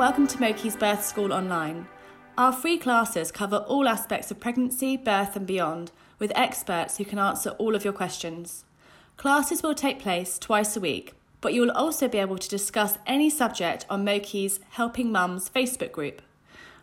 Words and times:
welcome 0.00 0.26
to 0.26 0.38
moKee's 0.38 0.76
Birth 0.76 1.04
School 1.04 1.30
Online. 1.30 1.86
Our 2.38 2.54
free 2.54 2.78
classes 2.78 3.30
cover 3.30 3.58
all 3.68 3.86
aspects 3.86 4.30
of 4.30 4.40
pregnancy, 4.40 4.96
birth, 4.96 5.36
and 5.36 5.46
beyond, 5.46 5.92
with 6.18 6.32
experts 6.34 6.96
who 6.96 7.04
can 7.04 7.18
answer 7.18 7.50
all 7.58 7.74
of 7.74 7.84
your 7.84 7.92
questions. 7.92 8.64
Classes 9.18 9.62
will 9.62 9.74
take 9.74 10.00
place 10.00 10.38
twice 10.38 10.74
a 10.74 10.80
week, 10.80 11.12
but 11.42 11.52
you 11.52 11.60
will 11.60 11.70
also 11.72 12.08
be 12.08 12.16
able 12.16 12.38
to 12.38 12.48
discuss 12.48 12.96
any 13.06 13.28
subject 13.28 13.84
on 13.90 14.02
moKee's 14.02 14.58
Helping 14.70 15.12
Mums 15.12 15.50
Facebook 15.50 15.92
group. 15.92 16.22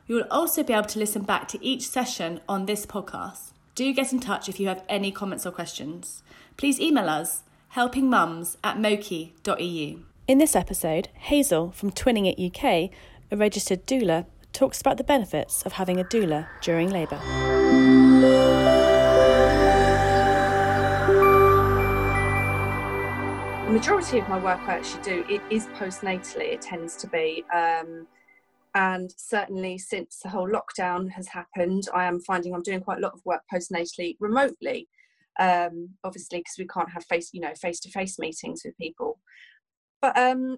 You 0.06 0.14
will 0.14 0.28
also 0.30 0.62
be 0.62 0.74
able 0.74 0.86
to 0.86 1.00
listen 1.00 1.24
back 1.24 1.48
to 1.48 1.66
each 1.66 1.90
session 1.90 2.40
on 2.48 2.68
this 2.68 2.86
podcast. 2.86 3.50
Do 3.74 3.92
get 3.94 4.14
in 4.14 4.20
touch 4.20 4.48
if 4.48 4.60
you 4.60 4.68
have 4.68 4.84
any 4.88 5.12
comments 5.12 5.48
or 5.48 5.52
questions. 5.52 6.22
Please 6.56 6.80
email 6.80 7.10
us 7.10 7.42
helpingmums 7.74 8.58
at 8.64 8.78
mokee.eu. 8.78 10.02
In 10.28 10.40
this 10.40 10.58
episode, 10.58 11.08
Hazel 11.14 11.72
from 11.72 11.90
Twinning 11.90 12.28
It 12.28 12.38
UK, 12.38 12.90
a 13.32 13.38
registered 13.38 13.86
doula, 13.86 14.26
talks 14.54 14.82
about 14.82 14.98
the 14.98 15.04
benefits 15.04 15.64
of 15.64 15.74
having 15.74 16.00
a 16.00 16.04
doula 16.04 16.48
during 16.62 16.90
labour. 16.90 17.20
The 23.66 23.74
majority 23.74 24.20
of 24.20 24.30
my 24.30 24.40
work 24.40 24.60
I 24.62 24.76
actually 24.76 25.04
do 25.04 25.26
it 25.30 25.42
is 25.52 25.68
postnatally. 25.68 26.54
It 26.54 26.62
tends 26.62 26.96
to 26.98 27.08
be, 27.08 27.44
um, 27.54 28.08
and 28.74 29.14
certainly 29.18 29.78
since 29.78 30.20
the 30.24 30.30
whole 30.30 30.50
lockdown 30.50 31.12
has 31.12 31.28
happened, 31.28 31.90
I 31.94 32.06
am 32.06 32.22
finding 32.22 32.54
I'm 32.54 32.64
doing 32.64 32.82
quite 32.82 33.00
a 33.00 33.02
lot 33.02 33.14
of 33.14 33.26
work 33.26 33.42
postnatally 33.54 34.16
remotely. 34.20 34.88
Um, 35.40 35.90
obviously, 36.04 36.40
because 36.40 36.56
we 36.58 36.66
can't 36.66 36.90
have 36.92 37.06
face, 37.06 37.30
you 37.34 37.42
know, 37.42 37.54
face-to-face 37.54 38.18
meetings 38.18 38.64
with 38.66 38.76
people. 38.78 39.20
But 40.02 40.18
um, 40.18 40.58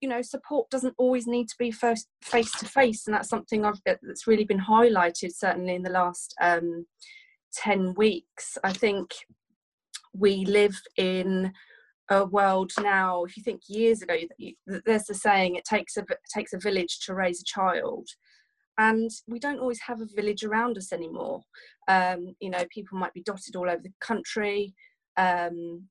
you 0.00 0.08
know, 0.08 0.22
support 0.22 0.70
doesn't 0.70 0.94
always 0.98 1.26
need 1.26 1.48
to 1.48 1.56
be 1.58 1.70
first 1.70 2.08
face-to-face, 2.22 3.06
and 3.06 3.14
that's 3.14 3.28
something 3.28 3.64
I've 3.64 3.80
that's 3.84 4.26
really 4.26 4.44
been 4.44 4.60
highlighted 4.60 5.32
certainly 5.34 5.74
in 5.74 5.82
the 5.82 5.90
last 5.90 6.34
um, 6.40 6.86
ten 7.52 7.94
weeks. 7.94 8.58
I 8.62 8.72
think 8.72 9.10
we 10.14 10.44
live 10.44 10.80
in 10.96 11.52
a 12.10 12.24
world 12.24 12.72
now 12.80 13.22
if 13.24 13.36
you 13.36 13.42
think 13.42 13.60
years 13.68 14.00
ago 14.00 14.16
there's 14.86 15.04
the 15.04 15.14
saying 15.14 15.56
it 15.56 15.64
takes 15.64 15.96
a 15.98 16.00
it 16.00 16.18
takes 16.34 16.54
a 16.54 16.58
village 16.58 17.00
to 17.00 17.14
raise 17.14 17.40
a 17.40 17.44
child. 17.44 18.08
And 18.78 19.10
we 19.26 19.40
don't 19.40 19.58
always 19.58 19.80
have 19.80 20.00
a 20.00 20.06
village 20.14 20.44
around 20.44 20.78
us 20.78 20.92
anymore. 20.92 21.42
Um, 21.88 22.34
you 22.40 22.50
know 22.50 22.64
people 22.70 22.98
might 22.98 23.12
be 23.12 23.22
dotted 23.22 23.56
all 23.56 23.68
over 23.68 23.82
the 23.82 23.92
country. 24.00 24.74
Um, 25.16 25.88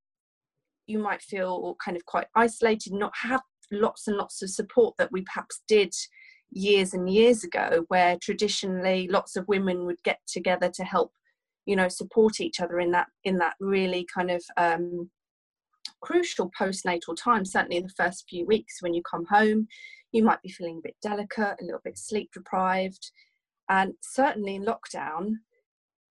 you 0.88 1.00
might 1.00 1.22
feel 1.22 1.76
kind 1.84 1.98
of 1.98 2.06
quite 2.06 2.28
isolated 2.36 2.94
not 2.94 3.14
have 3.22 3.42
lots 3.72 4.08
and 4.08 4.18
lots 4.18 4.42
of 4.42 4.50
support 4.50 4.96
that 4.98 5.12
we 5.12 5.22
perhaps 5.22 5.62
did 5.68 5.94
years 6.50 6.94
and 6.94 7.10
years 7.10 7.44
ago 7.44 7.84
where 7.90 8.18
traditionally 8.22 9.08
lots 9.10 9.36
of 9.36 9.48
women 9.48 9.86
would 9.86 10.02
get 10.04 10.20
together 10.28 10.70
to 10.70 10.84
help 10.84 11.12
you 11.66 11.76
know 11.76 11.90
support 11.90 12.40
each 12.40 12.62
other 12.62 12.80
in 12.80 12.92
that 12.92 13.08
in 13.26 13.38
that 13.38 13.56
really 13.60 14.08
kind 14.14 14.32
of 14.32 14.42
um, 14.56 15.10
crucial 16.02 16.52
postnatal 16.60 17.16
time, 17.18 17.46
certainly 17.46 17.78
in 17.78 17.84
the 17.84 17.94
first 17.98 18.26
few 18.30 18.46
weeks 18.46 18.82
when 18.82 18.94
you 18.94 19.02
come 19.04 19.26
home. 19.26 19.68
You 20.12 20.24
might 20.24 20.42
be 20.42 20.50
feeling 20.50 20.78
a 20.78 20.88
bit 20.88 20.96
delicate, 21.02 21.58
a 21.60 21.66
little 21.66 21.82
bit 21.84 21.98
sleep 21.98 22.30
deprived. 22.34 23.12
And 23.70 23.94
certainly 24.02 24.56
in 24.56 24.66
lockdown, 24.66 25.34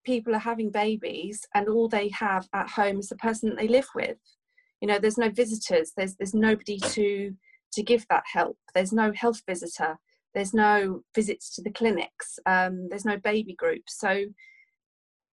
people 0.05 0.35
are 0.35 0.39
having 0.39 0.69
babies 0.69 1.45
and 1.55 1.67
all 1.67 1.89
they 1.89 2.09
have 2.09 2.47
at 2.53 2.69
home 2.69 2.99
is 2.99 3.09
the 3.09 3.15
person 3.17 3.49
that 3.49 3.57
they 3.57 3.67
live 3.67 3.87
with. 3.95 4.17
You 4.81 4.87
know, 4.87 4.99
there's 4.99 5.17
no 5.17 5.29
visitors, 5.29 5.93
there's 5.97 6.15
there's 6.15 6.35
nobody 6.35 6.79
to 6.79 7.33
to 7.77 7.83
give 7.83 8.05
that 8.09 8.23
help. 8.31 8.57
There's 8.73 8.91
no 8.91 9.13
health 9.13 9.41
visitor, 9.47 9.97
there's 10.33 10.53
no 10.53 11.03
visits 11.15 11.55
to 11.55 11.61
the 11.61 11.71
clinics, 11.71 12.39
um, 12.45 12.89
there's 12.89 13.05
no 13.05 13.17
baby 13.17 13.53
groups. 13.53 13.97
So 13.99 14.25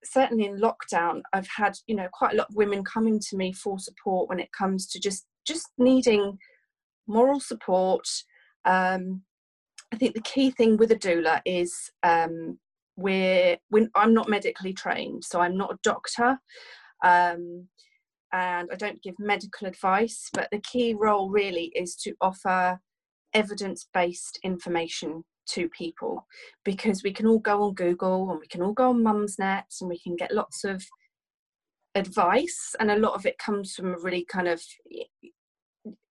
certainly 0.05 0.45
in 0.45 0.61
lockdown 0.61 1.23
i've 1.33 1.49
had 1.57 1.75
you 1.87 1.97
know 1.97 2.07
quite 2.13 2.35
a 2.35 2.37
lot 2.37 2.47
of 2.51 2.55
women 2.55 2.85
coming 2.85 3.19
to 3.19 3.39
me 3.39 3.53
for 3.53 3.79
support 3.79 4.29
when 4.29 4.39
it 4.39 4.53
comes 4.53 4.87
to 4.87 5.01
just 5.01 5.25
just 5.47 5.71
needing 5.79 6.37
moral 7.07 7.41
support 7.41 8.07
um, 8.67 9.23
i 9.93 9.97
think 9.97 10.15
the 10.15 10.21
key 10.21 10.51
thing 10.51 10.77
with 10.77 10.93
a 10.93 10.97
doula 10.97 11.41
is 11.47 11.91
um, 12.03 12.59
we're 12.97 13.57
when 13.71 13.91
i'm 13.95 14.15
not 14.15 14.29
medically 14.29 14.75
trained 14.75 15.25
so 15.25 15.41
i'm 15.41 15.57
not 15.57 15.73
a 15.73 15.79
doctor 15.83 16.39
um, 17.03 17.67
and 18.35 18.69
i 18.71 18.77
don't 18.77 19.03
give 19.03 19.15
medical 19.19 19.67
advice 19.67 20.29
but 20.35 20.49
the 20.53 20.61
key 20.61 20.95
role 20.95 21.31
really 21.31 21.73
is 21.75 21.95
to 21.95 22.13
offer 22.21 22.79
evidence-based 23.33 24.39
information 24.45 25.25
to 25.47 25.69
people 25.71 26.27
because 26.65 27.03
we 27.03 27.13
can 27.13 27.27
all 27.27 27.39
go 27.39 27.63
on 27.63 27.75
Google 27.75 28.31
and 28.31 28.41
we 28.41 28.47
can 28.47 28.63
all 28.63 28.73
go 28.73 28.91
on 28.91 29.03
Mumsnet 29.03 29.65
and 29.81 29.91
we 29.91 29.99
can 29.99 30.17
get 30.17 30.33
lots 30.33 30.65
of 30.65 30.83
advice 31.95 32.75
and 32.81 32.91
a 32.91 32.99
lot 32.99 33.15
of 33.15 33.27
it 33.27 33.39
comes 33.39 33.75
from 33.75 33.95
a 33.95 33.99
really 33.99 34.25
kind 34.25 34.49
of 34.49 34.61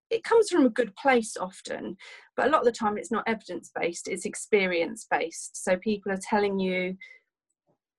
it 0.10 0.24
comes 0.24 0.50
from 0.50 0.66
a 0.66 0.70
good 0.70 0.96
place 0.96 1.36
often 1.36 1.98
but 2.38 2.48
a 2.48 2.50
lot 2.50 2.60
of 2.60 2.66
the 2.66 2.72
time 2.72 2.98
it's 2.98 3.12
not 3.12 3.24
evidence 3.28 3.72
based 3.78 4.08
it's 4.08 4.26
experience 4.26 5.06
based 5.10 5.62
so 5.62 5.76
people 5.78 6.12
are 6.12 6.20
telling 6.22 6.58
you 6.58 6.96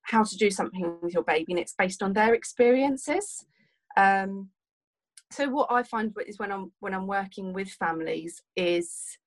how 0.03 0.23
to 0.23 0.37
do 0.37 0.51
something 0.51 0.97
with 1.03 1.13
your 1.13 1.25
baby 1.25 1.53
and 1.53 1.59
it's 1.59 1.75
based 1.77 2.03
on 2.03 2.13
their 2.15 2.33
experiences 2.33 3.45
um, 3.97 4.49
so 5.31 5.49
what 5.49 5.71
i 5.71 5.82
find 5.82 6.15
is 6.27 6.38
when 6.38 6.53
i'm 6.53 6.72
when 6.81 6.94
i'm 6.94 7.06
working 7.06 7.53
with 7.53 7.69
families 7.69 8.43
is 8.56 9.19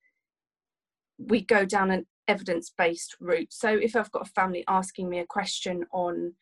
we 1.18 1.40
go 1.40 1.64
down 1.64 1.90
an 1.90 2.06
evidence 2.28 2.72
based 2.76 3.16
route. 3.20 3.52
So 3.52 3.68
if 3.70 3.96
I've 3.96 4.12
got 4.12 4.26
a 4.28 4.30
family 4.30 4.62
asking 4.68 5.08
me 5.08 5.18
a 5.18 5.26
question 5.26 5.84
on 5.92 6.34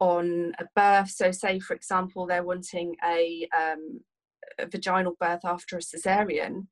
on 0.00 0.52
a 0.58 0.64
birth, 0.74 1.10
so 1.10 1.30
say 1.30 1.60
for 1.60 1.74
example 1.74 2.26
they're 2.26 2.42
wanting 2.42 2.96
a, 3.04 3.46
um, 3.56 4.00
a 4.58 4.66
vaginal 4.66 5.16
birth 5.20 5.44
after 5.44 5.76
a 5.76 5.80
cesarean, 5.80 6.66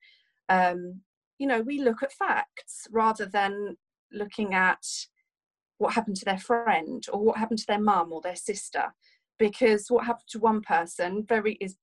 um, 0.48 1.00
you 1.38 1.46
know 1.46 1.60
we 1.60 1.80
look 1.80 2.02
at 2.02 2.12
facts 2.12 2.88
rather 2.90 3.26
than 3.26 3.76
looking 4.12 4.54
at 4.54 4.84
what 5.78 5.94
happened 5.94 6.16
to 6.16 6.24
their 6.24 6.38
friend 6.38 7.06
or 7.12 7.22
what 7.24 7.38
happened 7.38 7.60
to 7.60 7.66
their 7.68 7.80
mum 7.80 8.12
or 8.12 8.20
their 8.20 8.36
sister, 8.36 8.92
because 9.40 9.86
what 9.88 10.04
happened 10.04 10.28
to 10.28 10.38
one 10.38 10.60
person 10.60 11.24
very 11.26 11.54
is 11.60 11.74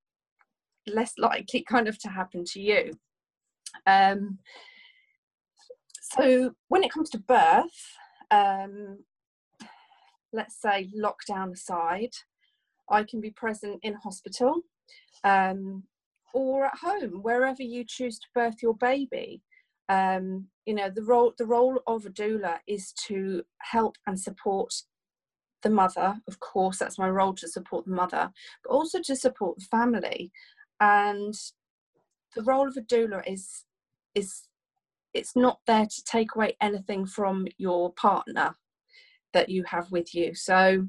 less 0.86 1.14
likely 1.18 1.66
kind 1.68 1.90
of 1.90 1.98
to 2.00 2.08
happen 2.08 2.46
to 2.46 2.62
you. 2.62 2.94
Um, 3.86 4.38
so 6.02 6.54
when 6.70 6.84
it 6.84 6.94
comes 6.94 7.10
to 7.10 7.20
birth, 7.20 7.98
um, 8.32 9.00
let's 10.32 10.62
say 10.62 10.90
lockdown 10.96 11.52
aside, 11.52 12.12
I 12.90 13.04
can 13.04 13.20
be 13.20 13.32
present 13.32 13.80
in 13.82 13.96
hospital 13.96 14.62
um, 15.24 15.84
or 16.34 16.66
at 16.66 16.78
home, 16.78 17.24
wherever 17.24 17.64
you 17.64 17.84
choose 17.86 18.20
to 18.20 18.28
birth 18.36 18.58
your 18.62 18.76
baby. 18.76 19.42
Um, 19.90 20.48
you 20.66 20.76
know, 20.76 20.90
the 20.90 21.04
role 21.04 21.34
the 21.38 21.46
role 21.46 21.80
of 21.88 22.06
a 22.06 22.10
doula 22.10 22.58
is 22.68 22.94
to 23.08 23.42
help 23.60 23.96
and 24.06 24.20
support 24.20 24.74
the 25.64 25.70
mother. 25.70 26.16
Of 26.28 26.40
course, 26.40 26.78
that's 26.78 27.00
my 27.00 27.10
role 27.10 27.34
to 27.36 27.48
support 27.48 27.86
the 27.86 27.92
mother, 27.92 28.32
but 28.64 28.72
also 28.72 29.00
to 29.02 29.16
support 29.16 29.58
the 29.58 29.66
family. 29.66 30.32
And 30.80 31.34
the 32.36 32.44
role 32.44 32.68
of 32.68 32.78
a 32.78 32.82
doula 32.82 33.24
is 33.28 33.66
is 34.16 34.44
it's 35.14 35.36
not 35.36 35.60
there 35.66 35.86
to 35.86 36.04
take 36.04 36.36
away 36.36 36.56
anything 36.62 37.06
from 37.06 37.48
your 37.58 37.92
partner 37.94 38.56
that 39.34 39.50
you 39.50 39.64
have 39.68 39.92
with 39.92 40.14
you 40.14 40.34
so 40.36 40.88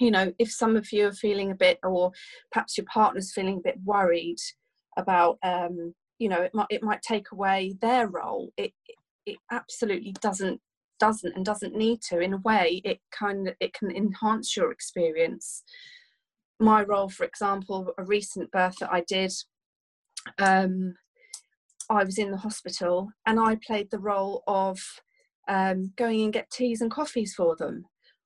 you 0.00 0.10
know 0.10 0.32
if 0.38 0.50
some 0.50 0.76
of 0.76 0.90
you 0.92 1.06
are 1.06 1.12
feeling 1.12 1.50
a 1.50 1.54
bit 1.54 1.78
or 1.82 2.10
perhaps 2.50 2.76
your 2.76 2.86
partner's 2.86 3.32
feeling 3.32 3.58
a 3.58 3.68
bit 3.68 3.78
worried 3.84 4.38
about 4.96 5.38
um 5.42 5.94
you 6.18 6.28
know 6.28 6.40
it 6.40 6.54
might 6.54 6.66
it 6.70 6.82
might 6.82 7.02
take 7.02 7.32
away 7.32 7.74
their 7.80 8.08
role 8.08 8.50
it 8.56 8.72
it 9.26 9.36
absolutely 9.50 10.12
doesn't 10.20 10.60
doesn't 11.06 11.34
and 11.36 11.44
doesn't 11.44 11.74
need 11.84 12.00
to 12.08 12.20
in 12.20 12.32
a 12.34 12.44
way 12.48 12.80
it 12.84 12.98
kind 13.10 13.48
of 13.48 13.54
it 13.60 13.72
can 13.74 13.90
enhance 13.90 14.56
your 14.56 14.70
experience. 14.70 15.62
My 16.60 16.80
role 16.92 17.08
for 17.08 17.24
example 17.24 17.92
a 17.98 18.04
recent 18.04 18.50
birth 18.52 18.76
that 18.80 18.92
i 18.92 19.00
did 19.16 19.32
um 20.38 20.94
I 21.90 22.04
was 22.04 22.18
in 22.18 22.30
the 22.30 22.44
hospital 22.46 23.10
and 23.26 23.40
I 23.40 23.58
played 23.66 23.90
the 23.90 23.98
role 23.98 24.42
of 24.46 24.78
um, 25.48 25.92
going 25.96 26.22
and 26.22 26.32
get 26.32 26.50
teas 26.50 26.80
and 26.80 26.90
coffees 26.90 27.34
for 27.34 27.56
them 27.56 27.84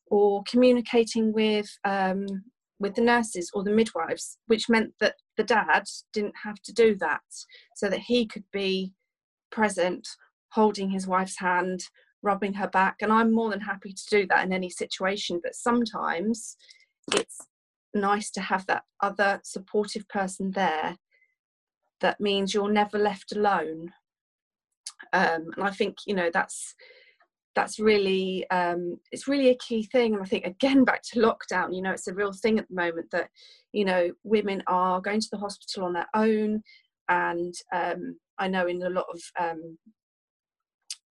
or 0.09 0.45
communicating 0.49 1.33
with 1.33 1.69
um, 1.85 2.27
with 2.79 2.95
the 2.95 3.03
nurses 3.03 3.51
or 3.55 3.65
the 3.65 3.71
midwives, 3.71 4.39
which 4.47 4.69
meant 4.69 4.93
that 5.01 5.15
the 5.39 5.45
dad 5.45 5.85
didn't 6.13 6.35
have 6.45 6.61
to 6.63 6.73
do 6.73 6.95
that, 6.97 7.23
so 7.75 7.89
that 7.89 8.01
he 8.01 8.27
could 8.27 8.45
be 8.53 8.93
present, 9.51 10.07
holding 10.51 10.91
his 10.91 11.07
wife's 11.07 11.39
hand, 11.39 11.81
rubbing 12.27 12.55
her 12.55 12.69
back. 12.69 12.97
And 13.01 13.13
I'm 13.13 13.33
more 13.33 13.51
than 13.51 13.61
happy 13.61 13.93
to 13.93 14.05
do 14.11 14.27
that 14.27 14.45
in 14.45 14.53
any 14.53 14.69
situation, 14.69 15.41
but 15.43 15.55
sometimes 15.55 16.57
it's 17.15 17.39
nice 17.95 18.31
to 18.33 18.41
have 18.41 18.67
that 18.67 18.83
other 19.01 19.41
supportive 19.45 20.07
person 20.09 20.51
there 20.51 20.97
that 22.01 22.21
means 22.21 22.53
you're 22.53 22.71
never 22.71 22.99
left 22.99 23.33
alone. 23.35 23.93
um, 25.13 25.43
and 25.57 25.65
I 25.65 25.71
think 25.71 25.97
you 26.07 26.15
know 26.15 26.31
that's 26.33 26.75
that's 27.57 27.81
really 27.81 28.49
um, 28.51 28.99
it's 29.11 29.27
really 29.27 29.49
a 29.49 29.57
key 29.57 29.83
thing 29.83 30.13
and 30.13 30.23
i 30.23 30.27
think 30.27 30.45
again 30.45 30.85
back 30.85 31.03
to 31.03 31.21
lockdown 31.21 31.75
you 31.75 31.83
know 31.83 31.91
it's 31.91 32.07
a 32.07 32.15
real 32.15 32.33
thing 32.33 32.59
at 32.59 32.69
the 32.69 32.75
moment 32.75 33.11
that 33.11 33.29
you 33.73 33.85
know 33.85 34.11
women 34.23 34.63
are 34.67 35.01
going 35.01 35.21
to 35.21 35.31
the 35.33 35.39
hospital 35.39 35.85
on 35.85 35.95
their 35.95 36.11
own 36.15 36.63
and 37.09 37.55
um, 37.73 38.17
i 38.39 38.47
know 38.47 38.67
in 38.67 38.83
a 38.83 38.91
lot 38.91 39.07
of 39.13 39.21
um, 39.41 39.79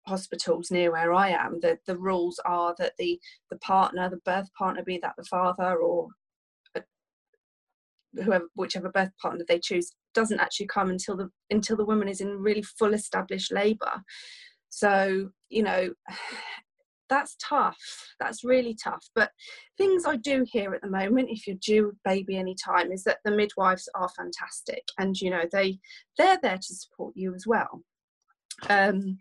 hospitals 0.08 0.72
near 0.72 0.92
where 0.92 1.14
i 1.14 1.30
am 1.30 1.60
the, 1.62 1.78
the 1.86 1.98
rules 1.98 2.40
are 2.46 2.74
that 2.78 2.94
the 2.98 3.20
the 3.52 3.58
partner 3.58 4.10
the 4.10 4.18
birth 4.18 4.50
partner 4.58 4.84
be 4.84 4.98
that 4.98 5.14
the 5.18 5.26
father 5.26 5.78
or 5.78 6.08
whoever 8.24 8.46
whichever 8.56 8.90
birth 8.90 9.12
partner 9.22 9.44
they 9.48 9.60
choose 9.60 9.92
doesn't 10.16 10.40
actually 10.40 10.66
come 10.66 10.90
until 10.90 11.16
the 11.16 11.30
until 11.52 11.78
the 11.78 11.86
woman 11.86 12.08
is 12.08 12.22
in 12.22 12.30
really 12.30 12.64
full 12.64 12.94
established 12.94 13.52
labor 13.52 14.02
so, 14.70 15.30
you 15.50 15.64
know, 15.64 15.90
that's 17.10 17.38
tough. 17.42 17.78
That's 18.20 18.44
really 18.44 18.76
tough. 18.84 19.04
But 19.16 19.32
things 19.78 20.06
I 20.06 20.18
do 20.18 20.46
hear 20.52 20.74
at 20.74 20.82
the 20.82 20.90
moment, 20.90 21.30
if 21.32 21.48
you're 21.48 21.56
due 21.56 21.96
baby 22.04 22.38
anytime, 22.38 22.92
is 22.92 23.04
that 23.06 23.20
the 23.24 23.32
midwives 23.32 23.88
are 23.96 24.10
fantastic, 24.10 24.84
and 25.00 25.20
you 25.20 25.30
know 25.30 25.44
they 25.52 25.80
they're 26.18 26.40
there 26.42 26.58
to 26.58 26.76
support 26.76 27.14
you 27.16 27.34
as 27.34 27.48
well. 27.48 27.82
Um, 28.70 29.20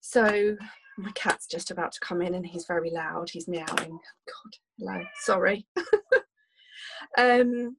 so 0.00 0.56
my 0.98 1.10
cat's 1.14 1.46
just 1.46 1.70
about 1.70 1.92
to 1.92 2.00
come 2.00 2.22
in, 2.22 2.34
and 2.34 2.46
he's 2.46 2.66
very 2.66 2.90
loud. 2.90 3.30
He's 3.30 3.48
meowing. 3.48 3.66
God, 3.68 4.52
hello. 4.78 5.02
Sorry. 5.20 5.66
um, 7.18 7.76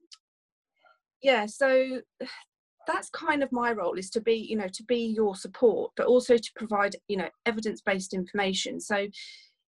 yeah. 1.22 1.46
So 1.46 2.00
that's 2.86 3.10
kind 3.10 3.42
of 3.42 3.52
my 3.52 3.72
role 3.72 3.94
is 3.94 4.10
to 4.10 4.20
be 4.20 4.34
you 4.34 4.56
know 4.56 4.68
to 4.72 4.82
be 4.84 5.14
your 5.16 5.36
support 5.36 5.92
but 5.96 6.06
also 6.06 6.36
to 6.36 6.50
provide 6.56 6.96
you 7.08 7.16
know 7.16 7.28
evidence-based 7.46 8.12
information 8.12 8.80
so 8.80 9.06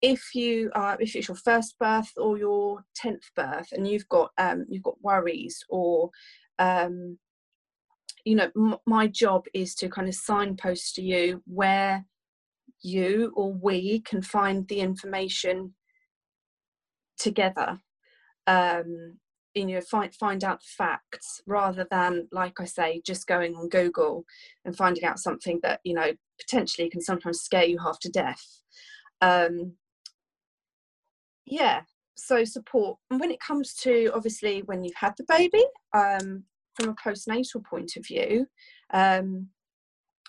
if 0.02 0.34
you 0.34 0.70
are 0.74 0.96
if 1.00 1.16
it's 1.16 1.28
your 1.28 1.36
first 1.36 1.74
birth 1.78 2.10
or 2.16 2.38
your 2.38 2.84
10th 3.02 3.24
birth 3.34 3.68
and 3.72 3.86
you've 3.86 4.08
got 4.08 4.30
um, 4.38 4.64
you've 4.68 4.82
got 4.82 5.02
worries 5.02 5.64
or 5.68 6.10
um, 6.58 7.18
you 8.24 8.36
know 8.36 8.50
m- 8.56 8.76
my 8.86 9.06
job 9.06 9.44
is 9.54 9.74
to 9.74 9.88
kind 9.88 10.08
of 10.08 10.14
signpost 10.14 10.94
to 10.94 11.02
you 11.02 11.42
where 11.46 12.04
you 12.82 13.32
or 13.36 13.52
we 13.52 14.00
can 14.00 14.22
find 14.22 14.68
the 14.68 14.80
information 14.80 15.74
together 17.18 17.80
um, 18.46 19.18
you 19.54 19.66
know 19.66 19.80
find 19.80 20.14
find 20.14 20.44
out 20.44 20.60
the 20.60 20.84
facts 20.84 21.40
rather 21.46 21.86
than 21.90 22.28
like 22.30 22.60
i 22.60 22.64
say 22.64 23.02
just 23.04 23.26
going 23.26 23.56
on 23.56 23.68
google 23.68 24.24
and 24.64 24.76
finding 24.76 25.04
out 25.04 25.18
something 25.18 25.58
that 25.62 25.80
you 25.82 25.94
know 25.94 26.12
potentially 26.38 26.88
can 26.88 27.00
sometimes 27.00 27.40
scare 27.40 27.64
you 27.64 27.78
half 27.78 27.98
to 28.00 28.08
death. 28.08 28.62
Um 29.20 29.74
yeah 31.46 31.82
so 32.16 32.42
support. 32.44 32.98
And 33.10 33.20
when 33.20 33.30
it 33.30 33.40
comes 33.40 33.74
to 33.74 34.10
obviously 34.14 34.62
when 34.62 34.82
you've 34.82 34.94
had 34.94 35.14
the 35.16 35.24
baby 35.28 35.64
um 35.94 36.44
from 36.74 36.90
a 36.90 36.94
postnatal 36.94 37.64
point 37.64 37.92
of 37.96 38.06
view 38.06 38.46
um 38.92 39.48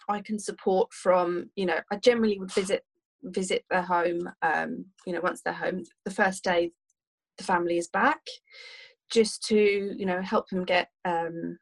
i 0.09 0.19
can 0.21 0.37
support 0.37 0.91
from 0.93 1.49
you 1.55 1.65
know 1.65 1.77
i 1.91 1.95
generally 1.97 2.37
would 2.37 2.51
visit 2.51 2.83
visit 3.23 3.63
their 3.69 3.81
home 3.81 4.29
um 4.41 4.85
you 5.05 5.13
know 5.13 5.21
once 5.21 5.41
they're 5.41 5.53
home 5.53 5.83
the 6.05 6.11
first 6.11 6.43
day 6.43 6.71
the 7.37 7.43
family 7.43 7.77
is 7.77 7.87
back 7.87 8.21
just 9.09 9.43
to 9.43 9.95
you 9.97 10.05
know 10.05 10.21
help 10.21 10.47
them 10.49 10.63
get 10.63 10.89
um, 11.05 11.57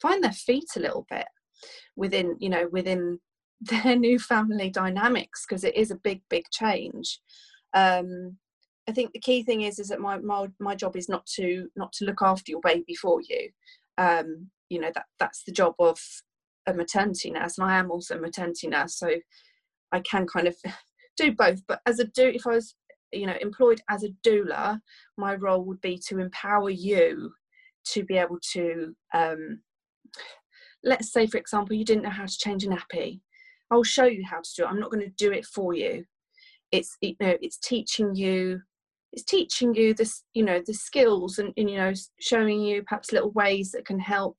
find 0.00 0.22
their 0.22 0.32
feet 0.32 0.68
a 0.76 0.80
little 0.80 1.06
bit 1.10 1.26
within 1.96 2.36
you 2.38 2.48
know 2.48 2.68
within 2.70 3.18
their 3.60 3.96
new 3.96 4.18
family 4.18 4.68
dynamics 4.68 5.46
because 5.46 5.64
it 5.64 5.74
is 5.76 5.90
a 5.90 5.96
big 5.96 6.20
big 6.28 6.44
change. 6.52 7.20
Um, 7.74 8.36
i 8.88 8.92
think 8.92 9.12
the 9.12 9.20
key 9.20 9.44
thing 9.44 9.62
is 9.62 9.78
is 9.78 9.88
that 9.88 10.00
my, 10.00 10.18
my 10.18 10.48
my 10.58 10.74
job 10.74 10.96
is 10.96 11.08
not 11.08 11.24
to 11.24 11.68
not 11.76 11.92
to 11.92 12.04
look 12.04 12.20
after 12.20 12.50
your 12.50 12.60
baby 12.60 12.94
for 12.94 13.20
you. 13.22 13.50
Um, 13.98 14.50
you 14.68 14.80
know 14.80 14.90
that 14.94 15.06
that's 15.18 15.44
the 15.44 15.52
job 15.52 15.74
of 15.78 15.98
a 16.66 16.74
maternity 16.74 17.30
nurse 17.30 17.58
and 17.58 17.70
i 17.70 17.76
am 17.76 17.90
also 17.90 18.16
a 18.16 18.20
maternity 18.20 18.68
nurse 18.68 18.96
so 18.96 19.08
i 19.92 20.00
can 20.00 20.26
kind 20.26 20.48
of 20.48 20.56
do 21.16 21.32
both 21.32 21.60
but 21.66 21.80
as 21.86 21.98
a 21.98 22.04
do 22.04 22.28
if 22.28 22.46
i 22.46 22.50
was 22.50 22.74
you 23.12 23.26
know 23.26 23.36
employed 23.40 23.80
as 23.90 24.04
a 24.04 24.08
doula 24.26 24.80
my 25.18 25.34
role 25.34 25.64
would 25.64 25.80
be 25.80 25.98
to 25.98 26.18
empower 26.18 26.70
you 26.70 27.30
to 27.84 28.04
be 28.04 28.16
able 28.16 28.38
to 28.52 28.94
um, 29.12 29.60
let's 30.84 31.12
say 31.12 31.26
for 31.26 31.38
example 31.38 31.76
you 31.76 31.84
didn't 31.84 32.02
know 32.02 32.10
how 32.10 32.26
to 32.26 32.38
change 32.38 32.64
a 32.64 32.68
nappy. 32.68 33.20
I'll 33.70 33.82
show 33.82 34.04
you 34.04 34.22
how 34.28 34.40
to 34.40 34.50
do 34.56 34.64
it. 34.64 34.68
I'm 34.68 34.80
not 34.80 34.90
going 34.90 35.04
to 35.04 35.14
do 35.16 35.32
it 35.32 35.46
for 35.46 35.74
you. 35.74 36.04
It's 36.70 36.96
you 37.00 37.14
know 37.20 37.36
it's 37.40 37.58
teaching 37.58 38.14
you 38.14 38.60
it's 39.12 39.24
teaching 39.24 39.74
you 39.74 39.94
this 39.94 40.24
you 40.32 40.42
know 40.42 40.62
the 40.64 40.72
skills 40.72 41.38
and, 41.38 41.52
and 41.56 41.70
you 41.70 41.76
know 41.76 41.92
showing 42.20 42.60
you 42.60 42.82
perhaps 42.82 43.12
little 43.12 43.30
ways 43.32 43.72
that 43.72 43.84
can 43.84 43.98
help 43.98 44.38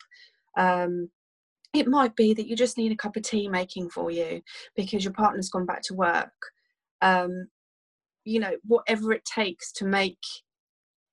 um, 0.58 1.10
it 1.74 1.88
might 1.88 2.16
be 2.16 2.34
that 2.34 2.48
you 2.48 2.56
just 2.56 2.78
need 2.78 2.92
a 2.92 2.96
cup 2.96 3.16
of 3.16 3.24
tea 3.24 3.48
making 3.48 3.90
for 3.90 4.12
you 4.12 4.42
because 4.76 5.04
your 5.04 5.14
partner's 5.14 5.50
gone 5.50 5.66
back 5.66 5.82
to 5.84 5.94
work. 5.94 6.32
Um, 7.02 7.48
you 8.26 8.40
know 8.40 8.56
whatever 8.66 9.12
it 9.12 9.26
takes 9.26 9.72
to 9.74 9.86
make 9.86 10.24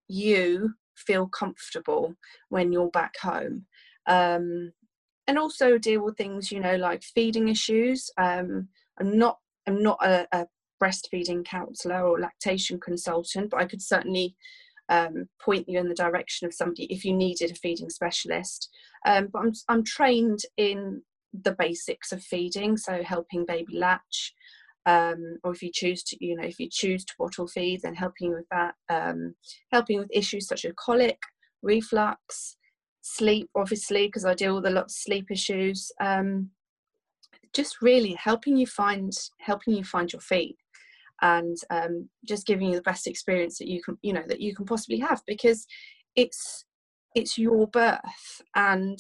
you 0.06 0.74
feel 0.96 1.26
comfortable 1.26 2.14
when 2.50 2.72
you're 2.72 2.90
back 2.90 3.14
home. 3.20 3.66
Um, 4.06 4.72
and 5.26 5.38
also 5.38 5.78
deal 5.78 6.04
with 6.04 6.16
things 6.16 6.52
you 6.52 6.60
know 6.60 6.76
like 6.76 7.02
feeding 7.02 7.48
issues. 7.48 8.10
Um, 8.16 8.68
i'm 9.00 9.18
not 9.18 9.38
i'm 9.66 9.82
not 9.82 9.98
a, 10.04 10.26
a 10.32 10.46
breastfeeding 10.82 11.44
counselor 11.44 12.06
or 12.06 12.20
lactation 12.20 12.78
consultant 12.80 13.50
but 13.50 13.60
i 13.60 13.66
could 13.66 13.82
certainly 13.82 14.34
um, 14.90 15.28
point 15.42 15.69
you 15.69 15.78
in 15.78 15.88
the 15.88 15.94
direction 15.94 16.46
of 16.46 16.54
somebody 16.54 16.84
if 16.84 17.04
you 17.04 17.14
needed 17.14 17.50
a 17.50 17.54
feeding 17.54 17.88
specialist 17.88 18.69
um, 19.06 19.28
but 19.32 19.40
I'm, 19.40 19.52
I'm 19.69 19.84
trained 19.84 20.40
in 20.56 21.02
the 21.32 21.52
basics 21.52 22.12
of 22.12 22.22
feeding 22.22 22.76
so 22.76 23.02
helping 23.02 23.46
baby 23.46 23.78
latch 23.78 24.34
um, 24.87 25.38
or 25.44 25.52
if 25.52 25.62
you 25.62 25.70
choose 25.72 26.02
to, 26.04 26.16
you 26.25 26.37
know, 26.37 26.44
if 26.44 26.58
you 26.58 26.69
choose 26.70 27.04
to 27.04 27.14
bottle 27.19 27.46
feed, 27.46 27.82
then 27.82 27.94
helping 27.94 28.32
with 28.32 28.46
that, 28.50 28.75
um, 28.88 29.34
helping 29.72 29.98
with 29.98 30.08
issues 30.10 30.46
such 30.46 30.64
as 30.64 30.72
colic, 30.78 31.19
reflux, 31.62 32.56
sleep, 33.03 33.50
obviously, 33.55 34.06
because 34.06 34.24
I 34.24 34.34
deal 34.34 34.56
with 34.56 34.67
a 34.67 34.70
lot 34.70 34.84
of 34.84 34.91
sleep 34.91 35.31
issues. 35.31 35.93
Um, 36.00 36.50
just 37.55 37.82
really 37.82 38.15
helping 38.15 38.56
you 38.56 38.67
find, 38.67 39.12
helping 39.41 39.74
you 39.74 39.84
find 39.84 40.12
your 40.12 40.20
feet, 40.20 40.56
and 41.22 41.56
um, 41.70 42.08
just 42.27 42.46
giving 42.46 42.69
you 42.69 42.77
the 42.77 42.82
best 42.82 43.06
experience 43.06 43.58
that 43.58 43.69
you 43.69 43.82
can, 43.82 43.98
you 44.03 44.12
know, 44.12 44.24
that 44.29 44.41
you 44.41 44.55
can 44.55 44.67
possibly 44.67 44.98
have, 44.98 45.22
because 45.27 45.67
it's 46.17 46.65
it's 47.15 47.36
your 47.36 47.67
birth 47.67 48.43
and 48.55 48.98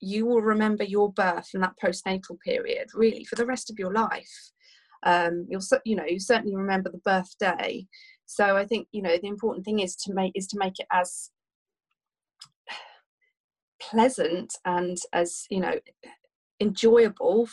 you 0.00 0.26
will 0.26 0.42
remember 0.42 0.82
your 0.82 1.12
birth 1.12 1.50
and 1.54 1.62
that 1.62 1.74
postnatal 1.82 2.38
period 2.44 2.88
really 2.94 3.24
for 3.24 3.36
the 3.36 3.46
rest 3.46 3.70
of 3.70 3.78
your 3.78 3.92
life. 3.92 4.50
Um, 5.04 5.46
you'll 5.48 5.62
you 5.84 5.96
know 5.96 6.04
you 6.04 6.18
certainly 6.20 6.56
remember 6.56 6.90
the 6.90 6.98
birthday. 6.98 7.86
So 8.26 8.56
i 8.56 8.64
think 8.64 8.86
you 8.92 9.02
know 9.02 9.16
the 9.20 9.28
important 9.28 9.64
thing 9.64 9.80
is 9.80 9.96
to 9.96 10.14
make 10.14 10.32
is 10.34 10.46
to 10.48 10.58
make 10.58 10.78
it 10.78 10.86
as 10.92 11.30
pleasant 13.80 14.54
and 14.64 14.98
as 15.12 15.46
you 15.50 15.60
know 15.60 15.74
enjoyable 16.60 17.48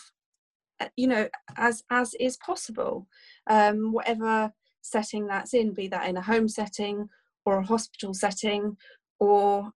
uh, 0.79 0.89
you 0.95 1.07
know 1.07 1.27
as 1.55 1.83
as 1.89 2.13
is 2.19 2.37
possible 2.37 3.07
um, 3.49 3.91
whatever 3.91 4.51
setting 4.81 5.27
that's 5.27 5.53
in 5.53 5.73
be 5.73 5.87
that 5.87 6.07
in 6.07 6.17
a 6.17 6.21
home 6.21 6.47
setting 6.47 7.09
or 7.45 7.57
a 7.57 7.65
hospital 7.65 8.13
setting 8.13 8.77
or 9.19 9.71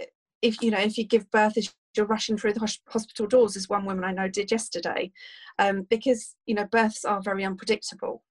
uh, 0.00 0.04
if 0.40 0.60
you 0.62 0.70
know 0.70 0.78
if 0.78 0.98
you 0.98 1.04
give 1.04 1.30
birth 1.30 1.56
as 1.56 1.72
you're 1.96 2.06
rushing 2.06 2.36
through 2.36 2.54
the 2.54 2.78
hospital 2.88 3.26
doors, 3.26 3.56
as 3.56 3.68
one 3.68 3.84
woman 3.84 4.04
I 4.04 4.12
know 4.12 4.28
did 4.28 4.50
yesterday, 4.50 5.12
um, 5.58 5.86
because 5.90 6.34
you 6.46 6.54
know 6.54 6.66
births 6.70 7.04
are 7.04 7.20
very 7.22 7.44
unpredictable. 7.44 8.22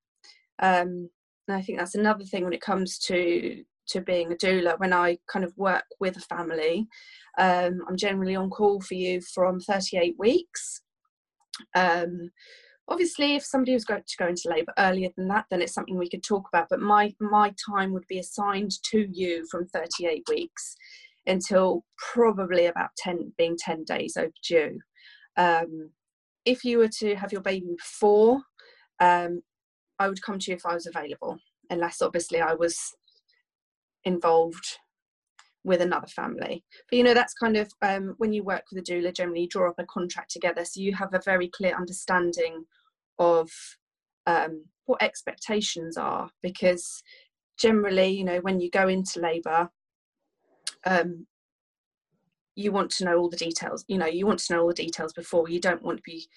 Um, 0.59 1.09
and 1.47 1.57
I 1.57 1.61
think 1.61 1.79
that's 1.79 1.95
another 1.95 2.23
thing 2.23 2.43
when 2.43 2.53
it 2.53 2.61
comes 2.61 2.97
to 2.99 3.63
to 3.89 4.01
being 4.01 4.31
a 4.31 4.35
doula. 4.35 4.79
When 4.79 4.93
I 4.93 5.17
kind 5.31 5.45
of 5.45 5.57
work 5.57 5.83
with 5.99 6.17
a 6.17 6.21
family, 6.21 6.87
um, 7.37 7.81
I'm 7.87 7.97
generally 7.97 8.35
on 8.35 8.49
call 8.49 8.81
for 8.81 8.95
you 8.95 9.21
from 9.21 9.59
38 9.59 10.15
weeks. 10.17 10.81
Um, 11.75 12.31
obviously, 12.87 13.35
if 13.35 13.43
somebody 13.43 13.73
was 13.73 13.85
going 13.85 14.03
to 14.05 14.17
go 14.17 14.27
into 14.27 14.49
labour 14.49 14.73
earlier 14.77 15.09
than 15.15 15.27
that, 15.29 15.45
then 15.49 15.61
it's 15.61 15.73
something 15.73 15.97
we 15.97 16.09
could 16.09 16.23
talk 16.23 16.47
about. 16.47 16.67
But 16.69 16.81
my 16.81 17.13
my 17.19 17.53
time 17.69 17.93
would 17.93 18.07
be 18.07 18.19
assigned 18.19 18.71
to 18.91 19.07
you 19.11 19.45
from 19.49 19.67
38 19.67 20.23
weeks 20.29 20.75
until 21.27 21.83
probably 22.13 22.65
about 22.65 22.89
10 22.97 23.33
being 23.37 23.55
10 23.57 23.83
days 23.83 24.17
overdue 24.17 24.79
um, 25.37 25.91
if 26.45 26.63
you 26.63 26.77
were 26.79 26.89
to 26.99 27.15
have 27.15 27.31
your 27.31 27.41
baby 27.41 27.67
before 27.77 28.41
um, 28.99 29.41
i 29.99 30.07
would 30.07 30.21
come 30.21 30.39
to 30.39 30.51
you 30.51 30.57
if 30.57 30.65
i 30.65 30.73
was 30.73 30.87
available 30.87 31.37
unless 31.69 32.01
obviously 32.01 32.41
i 32.41 32.53
was 32.53 32.77
involved 34.03 34.77
with 35.63 35.81
another 35.81 36.07
family. 36.07 36.63
But 36.89 36.97
you 36.97 37.03
know, 37.03 37.13
that's 37.13 37.33
kind 37.33 37.57
of 37.57 37.71
um, 37.81 38.15
when 38.17 38.33
you 38.33 38.43
work 38.43 38.63
with 38.71 38.81
a 38.81 38.91
doula, 38.91 39.13
generally 39.13 39.41
you 39.41 39.47
draw 39.47 39.69
up 39.69 39.79
a 39.79 39.85
contract 39.85 40.31
together, 40.31 40.65
so 40.65 40.81
you 40.81 40.93
have 40.95 41.13
a 41.13 41.21
very 41.23 41.49
clear 41.49 41.75
understanding 41.75 42.65
of 43.19 43.49
um, 44.25 44.65
what 44.85 45.01
expectations 45.01 45.97
are. 45.97 46.29
Because 46.41 47.03
generally, 47.57 48.07
you 48.07 48.23
know, 48.23 48.39
when 48.39 48.59
you 48.59 48.69
go 48.69 48.87
into 48.87 49.19
labour, 49.19 49.69
um, 50.85 51.27
you 52.55 52.71
want 52.71 52.91
to 52.91 53.05
know 53.05 53.17
all 53.17 53.29
the 53.29 53.37
details. 53.37 53.85
You 53.87 53.97
know, 53.97 54.07
you 54.07 54.25
want 54.25 54.39
to 54.39 54.53
know 54.53 54.61
all 54.61 54.67
the 54.67 54.73
details 54.73 55.13
before. 55.13 55.49
You 55.49 55.59
don't 55.59 55.83
want 55.83 55.97
to 55.97 56.03
be 56.03 56.27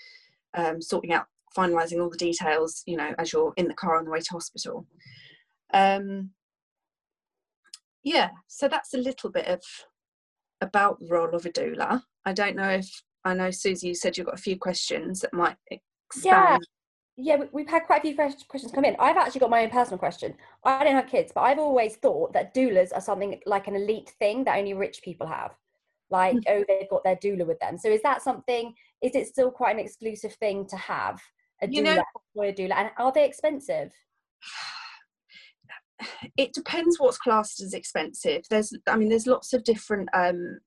um, 0.55 0.81
sorting 0.83 1.13
out, 1.13 1.27
finalising 1.57 2.01
all 2.01 2.11
the 2.11 2.19
details. 2.19 2.83
You 2.87 2.99
know, 2.99 3.15
as 3.19 3.33
you're 3.33 3.55
in 3.57 3.69
the 3.69 3.75
car 3.75 3.97
on 3.97 4.05
the 4.05 4.11
way 4.11 4.21
to 4.21 4.33
hospital. 4.33 4.87
Um, 5.73 6.31
yeah, 8.05 8.31
so 8.47 8.69
that's 8.69 8.95
a 8.95 8.99
little 8.99 9.31
bit 9.31 9.47
of 9.47 9.63
about 10.61 11.01
the 11.01 11.07
role 11.07 11.35
of 11.35 11.47
a 11.47 11.51
doula. 11.51 12.03
I 12.25 12.33
don't 12.33 12.57
know 12.57 12.71
if 12.71 13.03
I 13.25 13.35
know 13.35 13.51
Susie. 13.51 13.89
You 13.89 13.95
said 13.95 14.17
you've 14.17 14.27
got 14.27 14.39
a 14.39 14.43
few 14.43 14.59
questions 14.59 15.21
that 15.21 15.33
might 15.33 15.57
expand. 15.71 16.63
Yeah, 17.17 17.37
yeah, 17.37 17.45
we've 17.53 17.69
had 17.69 17.85
quite 17.85 17.99
a 17.99 18.03
few 18.03 18.15
questions 18.15 18.73
come 18.73 18.85
in. 18.85 18.97
I've 18.99 19.17
actually 19.17 19.41
got 19.41 19.51
my 19.51 19.63
own 19.63 19.71
personal 19.71 19.99
question. 19.99 20.35
I 20.65 20.85
don't 20.85 20.95
have 20.95 21.07
kids, 21.07 21.33
but 21.35 21.43
I've 21.43 21.59
always 21.59 21.97
thought 21.97 22.33
that 22.35 22.55
doulas 22.55 22.91
are 22.95 23.01
something 23.01 23.41
like 23.47 23.69
an 23.69 23.77
elite 23.77 24.13
thing 24.19 24.45
that 24.45 24.59
only 24.59 24.75
rich 24.75 25.01
people 25.03 25.27
have. 25.27 25.53
Like, 26.11 26.37
mm-hmm. 26.37 26.59
oh, 26.59 26.65
they've 26.69 26.91
got 26.91 27.05
their 27.05 27.17
doula 27.17 27.47
with 27.47 27.59
them. 27.61 27.79
So 27.79 27.89
is 27.89 28.03
that 28.03 28.23
something? 28.23 28.75
Is 29.03 29.15
it 29.15 29.29
still 29.29 29.51
quite 29.51 29.77
an 29.77 29.81
exclusive 29.81 30.35
thing 30.35 30.67
to 30.67 30.77
have 30.77 31.21
a 31.63 31.67
doula 31.67 31.73
you 31.73 31.83
know, 31.83 32.03
or 32.35 32.45
a 32.47 32.53
doula? 32.53 32.75
And 32.75 32.91
are 32.99 33.13
they 33.13 33.25
expensive? 33.25 33.93
it 36.37 36.53
depends 36.53 36.99
what's 36.99 37.19
classed 37.19 37.61
as 37.61 37.75
expensive. 37.75 38.43
There's 38.51 38.73
i 38.89 38.97
mean 38.97 39.09
there's 39.09 39.27
lots 39.27 39.53
of 39.53 39.65
different 39.65 40.09
um 40.15 40.59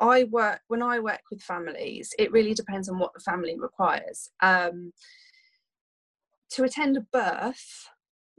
i 0.00 0.24
work 0.24 0.60
when 0.66 0.82
i 0.82 0.98
work 0.98 1.20
with 1.30 1.40
families 1.40 2.12
it 2.18 2.32
really 2.32 2.52
depends 2.52 2.88
on 2.88 2.98
what 2.98 3.14
the 3.14 3.20
family 3.20 3.56
requires. 3.58 4.30
Um 4.40 4.92
to 6.50 6.64
attend 6.64 6.96
a 6.96 7.00
birth 7.12 7.88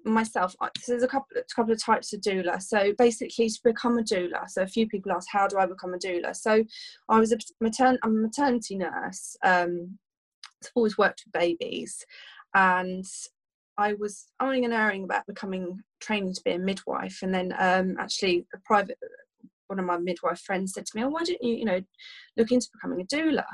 myself 0.06 0.56
there's 0.88 1.02
a 1.02 1.08
couple 1.08 1.36
a 1.36 1.56
couple 1.56 1.74
of 1.74 1.82
types 1.84 2.14
of 2.14 2.22
doula. 2.22 2.62
So 2.62 2.94
basically 2.98 3.50
to 3.50 3.60
become 3.64 3.98
a 3.98 4.04
doula 4.04 4.48
so 4.48 4.62
a 4.62 4.68
few 4.68 4.88
people 4.88 5.12
ask 5.12 5.28
how 5.32 5.48
do 5.48 5.58
i 5.58 5.66
become 5.66 5.94
a 5.94 5.98
doula? 5.98 6.36
So 6.36 6.64
i 7.10 7.20
was 7.20 7.32
a 7.32 7.38
matern 7.64 7.98
i'm 8.04 8.18
a 8.18 8.22
maternity 8.22 8.76
nurse 8.76 9.38
um 9.44 9.98
I've 10.64 10.72
always 10.76 10.98
worked 10.98 11.24
with 11.26 11.34
babies 11.34 12.06
and 12.54 13.06
I 13.78 13.94
was 13.94 14.28
eyeing 14.40 14.66
and 14.66 14.74
erring 14.74 15.04
about 15.04 15.28
becoming 15.28 15.82
training 16.00 16.34
to 16.34 16.42
be 16.44 16.52
a 16.52 16.60
midwife, 16.60 17.20
and 17.22 17.34
then 17.34 17.54
um, 17.58 17.96
actually 18.00 18.46
a 18.54 18.58
private 18.60 18.98
one 19.68 19.80
of 19.80 19.86
my 19.86 19.98
midwife 19.98 20.40
friends 20.40 20.74
said 20.74 20.86
to 20.86 20.98
me, 20.98 21.04
"Oh, 21.04 21.10
why 21.10 21.24
don't 21.24 21.42
you, 21.42 21.56
you 21.56 21.66
know, 21.66 21.82
look 22.38 22.52
into 22.52 22.70
becoming 22.74 23.02
a 23.02 23.16
doula?" 23.16 23.46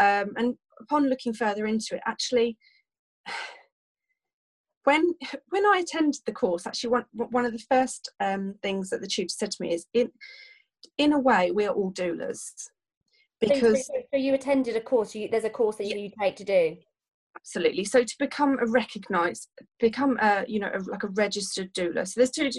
Um, 0.00 0.32
and 0.36 0.56
upon 0.80 1.08
looking 1.08 1.32
further 1.32 1.66
into 1.66 1.94
it, 1.94 2.02
actually, 2.06 2.56
when 4.84 5.14
when 5.50 5.66
I 5.66 5.82
attended 5.82 6.22
the 6.26 6.32
course, 6.32 6.66
actually 6.66 6.90
one 6.90 7.04
one 7.12 7.44
of 7.44 7.52
the 7.52 7.64
first 7.70 8.10
um, 8.20 8.54
things 8.62 8.90
that 8.90 9.00
the 9.00 9.06
tutor 9.06 9.28
said 9.28 9.52
to 9.52 9.62
me 9.62 9.74
is, 9.74 9.86
"in 9.94 10.10
in 10.98 11.12
a 11.12 11.18
way, 11.18 11.50
we 11.50 11.66
are 11.66 11.74
all 11.74 11.92
doulas." 11.92 12.52
Because 13.40 13.86
so, 13.86 13.94
so 14.12 14.16
you 14.16 14.34
attended 14.34 14.76
a 14.76 14.80
course. 14.80 15.14
You, 15.16 15.28
there's 15.28 15.44
a 15.44 15.50
course 15.50 15.76
that 15.76 15.86
you, 15.86 15.98
you 15.98 16.10
take 16.20 16.36
to 16.36 16.44
do 16.44 16.76
absolutely. 17.36 17.84
So 17.84 18.02
to 18.02 18.14
become 18.18 18.58
a 18.60 18.66
recognized 18.66 19.48
become 19.80 20.18
a 20.20 20.44
you 20.46 20.60
know 20.60 20.70
a, 20.72 20.78
like 20.90 21.02
a 21.02 21.08
registered 21.08 21.72
doula. 21.74 22.06
So 22.06 22.14
there's 22.16 22.30
two 22.30 22.50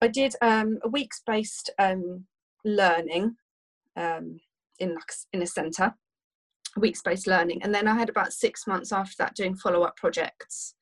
i 0.00 0.08
did 0.08 0.34
um, 0.42 0.78
a 0.82 0.88
weeks 0.88 1.22
based 1.26 1.70
um, 1.78 2.24
learning 2.64 3.36
um, 3.96 4.40
in 4.78 4.96
in 5.32 5.42
a 5.42 5.46
center 5.46 5.94
weeks 6.76 7.02
based 7.02 7.26
learning. 7.26 7.62
And 7.62 7.74
then 7.74 7.86
i 7.88 7.94
had 7.94 8.08
about 8.08 8.32
six 8.32 8.66
months 8.66 8.92
after 8.92 9.14
that 9.18 9.36
doing 9.36 9.54
follow-up 9.54 9.96
projects. 9.96 10.74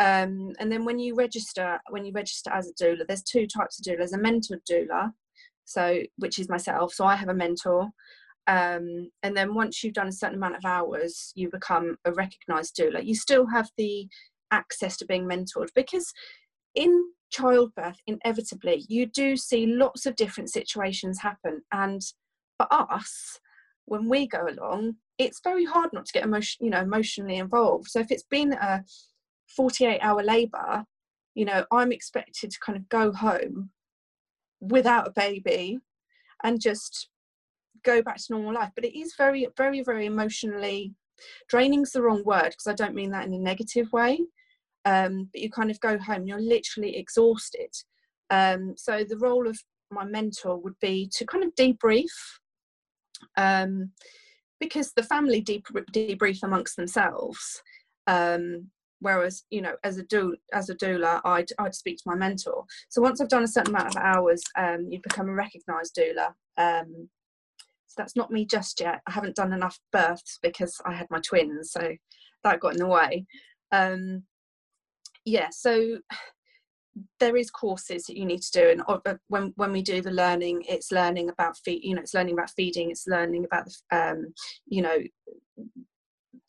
Um, 0.00 0.50
and 0.58 0.72
then 0.72 0.84
when 0.84 0.98
you 0.98 1.14
register 1.14 1.78
when 1.90 2.04
you 2.04 2.12
register 2.12 2.50
as 2.50 2.68
a 2.68 2.82
doula 2.82 3.06
there's 3.06 3.22
two 3.22 3.46
types 3.46 3.78
of 3.78 3.84
doula 3.84 3.98
there's 3.98 4.12
a 4.12 4.18
mentor 4.18 4.58
doula 4.70 5.12
so 5.64 6.00
which 6.16 6.38
is 6.38 6.48
myself. 6.48 6.92
So 6.94 7.04
i 7.04 7.16
have 7.16 7.28
a 7.28 7.34
mentor 7.34 7.90
um, 8.46 9.10
and 9.22 9.36
then 9.36 9.54
once 9.54 9.82
you've 9.82 9.94
done 9.94 10.08
a 10.08 10.12
certain 10.12 10.36
amount 10.36 10.56
of 10.56 10.64
hours 10.64 11.32
you 11.34 11.50
become 11.50 11.96
a 12.04 12.12
recognized 12.12 12.76
doula 12.76 13.04
you 13.04 13.14
still 13.14 13.46
have 13.46 13.68
the 13.76 14.06
access 14.50 14.96
to 14.96 15.06
being 15.06 15.24
mentored 15.24 15.68
because 15.74 16.12
in 16.74 17.04
childbirth 17.30 17.98
inevitably 18.06 18.84
you 18.88 19.06
do 19.06 19.36
see 19.36 19.66
lots 19.66 20.06
of 20.06 20.14
different 20.14 20.50
situations 20.50 21.20
happen. 21.20 21.62
And 21.72 22.00
for 22.58 22.66
us 22.72 23.40
when 23.86 24.08
we 24.08 24.26
go 24.26 24.46
along 24.46 24.94
it's 25.18 25.40
very 25.42 25.64
hard 25.64 25.90
not 25.92 26.06
to 26.06 26.12
get 26.12 26.24
emotion 26.24 26.64
you 26.64 26.70
know 26.70 26.80
emotionally 26.80 27.36
involved. 27.36 27.88
So 27.88 28.00
if 28.00 28.10
it's 28.10 28.24
been 28.30 28.52
a 28.52 28.84
48 29.56 30.00
hour 30.00 30.22
labor 30.22 30.84
you 31.34 31.44
know 31.44 31.64
i'm 31.70 31.92
expected 31.92 32.50
to 32.50 32.58
kind 32.64 32.76
of 32.76 32.88
go 32.88 33.12
home 33.12 33.70
without 34.60 35.08
a 35.08 35.12
baby 35.12 35.78
and 36.42 36.60
just 36.60 37.08
go 37.84 38.02
back 38.02 38.16
to 38.16 38.24
normal 38.30 38.54
life 38.54 38.70
but 38.74 38.84
it 38.84 38.98
is 38.98 39.14
very 39.16 39.46
very 39.56 39.82
very 39.82 40.06
emotionally 40.06 40.92
draining's 41.48 41.92
the 41.92 42.02
wrong 42.02 42.22
word 42.24 42.50
because 42.50 42.66
i 42.66 42.74
don't 42.74 42.94
mean 42.94 43.10
that 43.10 43.26
in 43.26 43.34
a 43.34 43.38
negative 43.38 43.92
way 43.92 44.18
um, 44.84 45.28
but 45.32 45.40
you 45.40 45.50
kind 45.50 45.70
of 45.70 45.80
go 45.80 45.98
home 45.98 46.26
you're 46.26 46.40
literally 46.40 46.96
exhausted. 46.96 47.70
Um, 48.30 48.74
so 48.76 49.04
the 49.04 49.18
role 49.18 49.46
of 49.46 49.58
my 49.90 50.04
mentor 50.04 50.56
would 50.58 50.78
be 50.80 51.08
to 51.14 51.26
kind 51.26 51.44
of 51.44 51.54
debrief 51.54 52.10
um, 53.36 53.90
because 54.60 54.92
the 54.92 55.02
family 55.02 55.42
debrief 55.42 56.42
amongst 56.42 56.76
themselves 56.76 57.62
um, 58.06 58.68
whereas 59.00 59.44
you 59.50 59.60
know 59.60 59.74
as 59.84 59.98
a 59.98 60.04
doula 60.04 60.34
as 60.52 60.70
a 60.70 60.74
doula 60.74 61.20
I'd, 61.24 61.50
I'd 61.58 61.74
speak 61.74 61.98
to 61.98 62.04
my 62.06 62.14
mentor. 62.14 62.64
So 62.88 63.02
once 63.02 63.20
i've 63.20 63.28
done 63.28 63.44
a 63.44 63.48
certain 63.48 63.74
amount 63.74 63.94
of 63.94 64.02
hours 64.02 64.42
um, 64.58 64.86
you 64.90 65.00
become 65.02 65.28
a 65.28 65.34
recognized 65.34 65.96
doula 65.96 66.32
um, 66.56 67.08
that's 67.96 68.16
not 68.16 68.30
me 68.30 68.46
just 68.46 68.80
yet. 68.80 69.00
I 69.06 69.12
haven't 69.12 69.36
done 69.36 69.52
enough 69.52 69.78
births 69.92 70.38
because 70.42 70.76
I 70.86 70.94
had 70.94 71.06
my 71.10 71.20
twins, 71.20 71.72
so 71.72 71.92
that 72.42 72.60
got 72.60 72.74
in 72.74 72.78
the 72.78 72.86
way. 72.86 73.26
Um, 73.72 74.24
yeah, 75.24 75.48
so 75.50 75.98
there 77.18 77.36
is 77.36 77.50
courses 77.50 78.04
that 78.04 78.16
you 78.16 78.24
need 78.24 78.42
to 78.42 78.52
do, 78.52 78.70
and 78.70 78.82
uh, 78.88 79.14
when 79.28 79.52
when 79.56 79.72
we 79.72 79.82
do 79.82 80.00
the 80.00 80.10
learning, 80.10 80.64
it's 80.68 80.92
learning 80.92 81.28
about 81.28 81.56
feed. 81.64 81.82
You 81.82 81.94
know, 81.94 82.02
it's 82.02 82.14
learning 82.14 82.34
about 82.34 82.50
feeding. 82.50 82.90
It's 82.90 83.06
learning 83.06 83.44
about 83.44 83.66
the, 83.66 83.96
um, 83.96 84.34
you 84.66 84.82
know, 84.82 84.98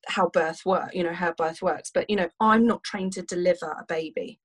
how 0.08 0.30
birth 0.30 0.62
work. 0.66 0.94
You 0.94 1.04
know 1.04 1.14
how 1.14 1.34
birth 1.34 1.62
works. 1.62 1.92
But 1.94 2.10
you 2.10 2.16
know, 2.16 2.30
I'm 2.40 2.68
not 2.68 2.84
trained 2.84 3.14
to 3.14 3.22
deliver 3.24 3.68
a 3.68 3.86
baby 3.88 4.40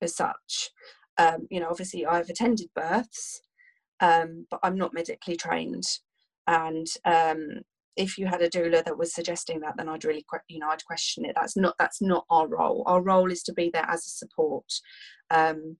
as 0.00 0.16
such. 0.16 0.70
Um, 1.18 1.46
you 1.50 1.60
know, 1.60 1.68
obviously, 1.68 2.06
I've 2.06 2.30
attended 2.30 2.70
births, 2.74 3.42
um, 4.00 4.46
but 4.50 4.60
I'm 4.62 4.76
not 4.76 4.94
medically 4.94 5.36
trained 5.36 5.84
and 6.46 6.86
um, 7.04 7.60
if 7.96 8.18
you 8.18 8.26
had 8.26 8.42
a 8.42 8.48
doula 8.48 8.84
that 8.84 8.98
was 8.98 9.14
suggesting 9.14 9.60
that 9.60 9.74
then 9.76 9.88
i'd 9.88 10.04
really 10.04 10.24
you 10.48 10.58
know 10.58 10.68
i'd 10.70 10.84
question 10.84 11.24
it. 11.24 11.32
That's 11.34 11.56
not 11.56 11.74
that's 11.78 12.00
not 12.00 12.24
our 12.30 12.48
role. 12.48 12.82
Our 12.86 13.02
role 13.02 13.30
is 13.30 13.42
to 13.44 13.52
be 13.52 13.70
there 13.72 13.86
as 13.88 14.06
a 14.06 14.10
support. 14.10 14.72
Um, 15.30 15.76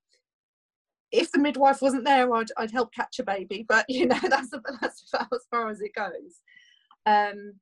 if 1.10 1.30
the 1.30 1.38
midwife 1.38 1.82
wasn't 1.82 2.04
there 2.04 2.32
I'd, 2.34 2.50
I'd 2.56 2.70
help 2.70 2.92
catch 2.94 3.18
a 3.18 3.24
baby 3.24 3.64
but 3.68 3.84
you 3.88 4.06
know 4.06 4.18
that's, 4.22 4.50
that's 4.80 5.04
about 5.12 5.28
as 5.32 5.46
far 5.50 5.68
as 5.68 5.80
it 5.80 5.94
goes. 5.94 6.40
Um, 7.04 7.54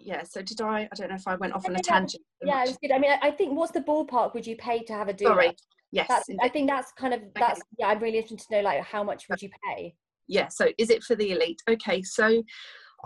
yeah 0.00 0.22
so 0.22 0.42
did 0.42 0.60
i 0.60 0.80
i 0.80 0.94
don't 0.96 1.08
know 1.08 1.14
if 1.14 1.26
i 1.26 1.36
went 1.36 1.54
off 1.54 1.66
on 1.66 1.76
a 1.76 1.78
tangent 1.78 2.22
yeah 2.42 2.62
it 2.62 2.68
was 2.68 2.78
good. 2.78 2.92
I 2.92 2.98
mean 2.98 3.12
I, 3.22 3.30
think 3.30 3.56
what's 3.56 3.72
the 3.72 3.80
ballpark 3.80 4.34
would 4.34 4.46
you 4.46 4.56
pay 4.56 4.82
to 4.82 4.92
have 4.92 5.08
a 5.08 5.14
doula? 5.14 5.28
Sorry. 5.28 5.56
Yes 5.92 6.10
i 6.42 6.48
think 6.48 6.68
that's 6.68 6.92
kind 6.92 7.14
of 7.14 7.20
that's 7.34 7.60
okay. 7.60 7.68
yeah 7.78 7.86
i'm 7.88 8.00
really 8.00 8.18
interested 8.18 8.48
to 8.48 8.56
know 8.56 8.62
like 8.62 8.82
how 8.82 9.04
much 9.04 9.28
would 9.28 9.40
you 9.40 9.48
pay 9.64 9.94
yeah 10.28 10.48
so 10.48 10.68
is 10.78 10.90
it 10.90 11.02
for 11.02 11.14
the 11.14 11.32
elite 11.32 11.60
okay 11.68 12.02
so 12.02 12.42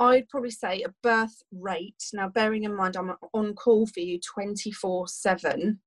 I'd 0.01 0.29
probably 0.29 0.53
say 0.53 0.83
a 0.83 0.95
birth 1.03 1.43
rate. 1.51 2.05
Now, 2.13 2.29
bearing 2.29 2.63
in 2.63 2.77
mind, 2.77 2.97
I'm 2.97 3.15
on 3.35 3.55
call 3.55 3.85
for 3.87 3.99
you 3.99 4.21
24 4.21 5.09
7 5.09 5.81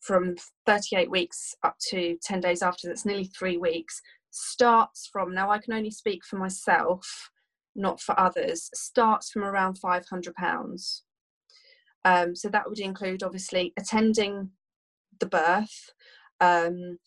from 0.00 0.34
38 0.66 1.10
weeks 1.10 1.54
up 1.62 1.76
to 1.90 2.18
10 2.22 2.40
days 2.40 2.60
after, 2.62 2.88
that's 2.88 3.06
nearly 3.06 3.30
three 3.38 3.56
weeks, 3.56 4.00
starts 4.30 5.08
from, 5.12 5.32
now 5.32 5.50
I 5.50 5.58
can 5.58 5.74
only 5.74 5.92
speak 5.92 6.24
for 6.24 6.36
myself, 6.36 7.30
not 7.76 8.00
for 8.00 8.18
others, 8.18 8.68
starts 8.74 9.30
from 9.30 9.44
around 9.44 9.78
£500. 9.80 11.00
Um, 12.04 12.34
so 12.34 12.48
that 12.48 12.68
would 12.68 12.80
include 12.80 13.22
obviously 13.22 13.72
attending 13.78 14.50
the 15.20 15.26
birth, 15.26 15.92
um, 16.40 16.98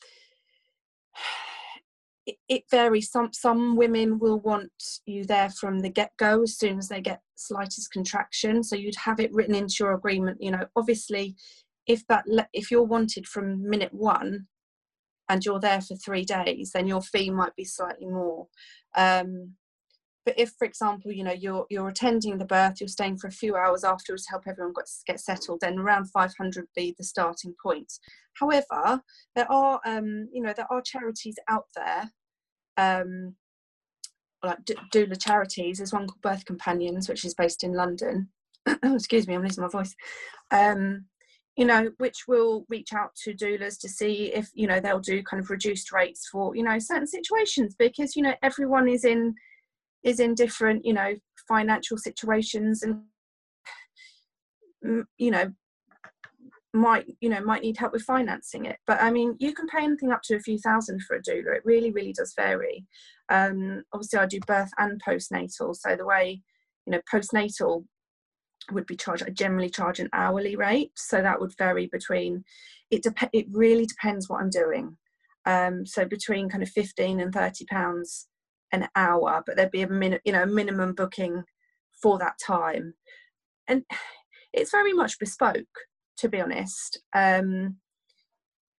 it, 2.25 2.63
varies. 2.71 3.11
Some 3.11 3.31
some 3.33 3.75
women 3.75 4.19
will 4.19 4.39
want 4.39 4.71
you 5.05 5.25
there 5.25 5.49
from 5.49 5.79
the 5.79 5.89
get 5.89 6.11
go 6.17 6.43
as 6.43 6.57
soon 6.57 6.77
as 6.77 6.89
they 6.89 7.01
get 7.01 7.21
slightest 7.35 7.91
contraction. 7.91 8.63
So 8.63 8.75
you'd 8.75 8.95
have 8.95 9.19
it 9.19 9.33
written 9.33 9.55
into 9.55 9.75
your 9.79 9.93
agreement. 9.93 10.41
You 10.41 10.51
know, 10.51 10.65
obviously, 10.75 11.35
if 11.87 12.05
that 12.07 12.25
if 12.53 12.71
you're 12.71 12.83
wanted 12.83 13.27
from 13.27 13.67
minute 13.69 13.93
one, 13.93 14.47
and 15.29 15.43
you're 15.43 15.59
there 15.59 15.81
for 15.81 15.95
three 15.95 16.23
days, 16.23 16.71
then 16.73 16.87
your 16.87 17.01
fee 17.01 17.29
might 17.29 17.55
be 17.55 17.65
slightly 17.65 18.07
more. 18.07 18.47
Um, 18.95 19.53
but 20.25 20.37
if, 20.37 20.53
for 20.57 20.65
example, 20.65 21.11
you 21.11 21.23
know 21.23 21.33
you're 21.33 21.65
you're 21.69 21.89
attending 21.89 22.37
the 22.37 22.45
birth, 22.45 22.79
you're 22.79 22.87
staying 22.87 23.17
for 23.17 23.27
a 23.27 23.31
few 23.31 23.55
hours 23.55 23.83
afterwards 23.83 24.25
to 24.25 24.31
help 24.31 24.43
everyone 24.47 24.73
get, 24.73 24.89
get 25.05 25.19
settled, 25.19 25.59
then 25.61 25.79
around 25.79 26.05
500 26.11 26.65
be 26.75 26.95
the 26.97 27.03
starting 27.03 27.53
point. 27.61 27.91
However, 28.39 29.01
there 29.35 29.51
are 29.51 29.79
um, 29.85 30.27
you 30.31 30.41
know 30.41 30.53
there 30.55 30.71
are 30.71 30.81
charities 30.81 31.35
out 31.47 31.65
there 31.75 32.09
um, 32.77 33.35
like 34.43 34.59
doula 34.93 35.19
charities. 35.19 35.77
There's 35.77 35.93
one 35.93 36.07
called 36.07 36.21
Birth 36.21 36.45
Companions, 36.45 37.09
which 37.09 37.25
is 37.25 37.33
based 37.33 37.63
in 37.63 37.73
London. 37.73 38.29
Excuse 38.83 39.27
me, 39.27 39.35
I'm 39.35 39.43
losing 39.43 39.63
my 39.63 39.69
voice. 39.69 39.95
Um, 40.51 41.05
you 41.55 41.65
know, 41.65 41.89
which 41.97 42.23
will 42.27 42.65
reach 42.67 42.91
out 42.93 43.15
to 43.23 43.33
doulas 43.33 43.79
to 43.79 43.89
see 43.89 44.31
if 44.33 44.49
you 44.53 44.67
know 44.67 44.79
they'll 44.79 44.99
do 44.99 45.23
kind 45.23 45.41
of 45.41 45.49
reduced 45.49 45.91
rates 45.91 46.27
for 46.29 46.55
you 46.55 46.63
know 46.63 46.79
certain 46.79 47.07
situations 47.07 47.75
because 47.77 48.15
you 48.15 48.21
know 48.21 48.33
everyone 48.43 48.89
is 48.89 49.05
in 49.05 49.33
is 50.05 50.19
in 50.19 50.35
different 50.35 50.85
you 50.85 50.93
know 50.93 51.13
financial 51.47 51.97
situations 51.97 52.83
and 52.83 53.01
mm, 54.85 55.03
you 55.17 55.31
know 55.31 55.51
might 56.73 57.05
you 57.19 57.29
know 57.29 57.41
might 57.41 57.63
need 57.63 57.77
help 57.77 57.91
with 57.91 58.03
financing 58.03 58.65
it. 58.65 58.77
But 58.85 59.01
i 59.01 59.09
mean 59.09 59.35
you 59.39 59.53
can 59.53 59.67
pay 59.67 59.83
anything 59.83 60.11
up 60.11 60.21
to 60.25 60.35
a 60.35 60.39
few 60.39 60.59
thousand 60.59 61.01
for 61.01 61.15
a 61.17 61.21
doula. 61.21 61.57
It 61.57 61.65
really 61.65 61.91
really 61.91 62.13
does 62.13 62.33
vary. 62.35 62.85
Um 63.29 63.83
obviously 63.91 64.19
i 64.19 64.25
do 64.25 64.39
birth 64.47 64.71
and 64.77 65.01
postnatal. 65.03 65.75
So 65.75 65.95
the 65.95 66.05
way 66.05 66.41
you 66.85 66.91
know 66.91 67.01
postnatal 67.11 67.85
would 68.71 68.85
be 68.87 68.95
charged 68.95 69.23
i 69.23 69.29
generally 69.29 69.69
charge 69.69 69.99
an 69.99 70.09
hourly 70.13 70.55
rate. 70.55 70.91
So 70.95 71.21
that 71.21 71.39
would 71.39 71.57
vary 71.57 71.87
between 71.87 72.43
it 72.91 73.03
dep- 73.03 73.29
it 73.33 73.47
really 73.51 73.85
depends 73.85 74.29
what 74.29 74.41
i'm 74.41 74.51
doing. 74.51 74.97
Um 75.45 75.85
so 75.85 76.05
between 76.05 76.49
kind 76.49 76.63
of 76.63 76.69
15 76.69 77.21
and 77.21 77.33
30 77.33 77.65
pounds 77.65 78.27
an 78.71 78.87
hour 78.95 79.43
but 79.45 79.55
there'd 79.55 79.71
be 79.71 79.83
a 79.83 79.87
minute 79.87 80.21
you 80.25 80.31
know 80.31 80.43
a 80.43 80.47
minimum 80.47 80.93
booking 80.93 81.43
for 82.01 82.17
that 82.17 82.37
time 82.45 82.93
and 83.67 83.83
it's 84.53 84.71
very 84.71 84.93
much 84.93 85.19
bespoke 85.19 85.67
to 86.17 86.29
be 86.29 86.41
honest. 86.41 86.99
Um, 87.13 87.77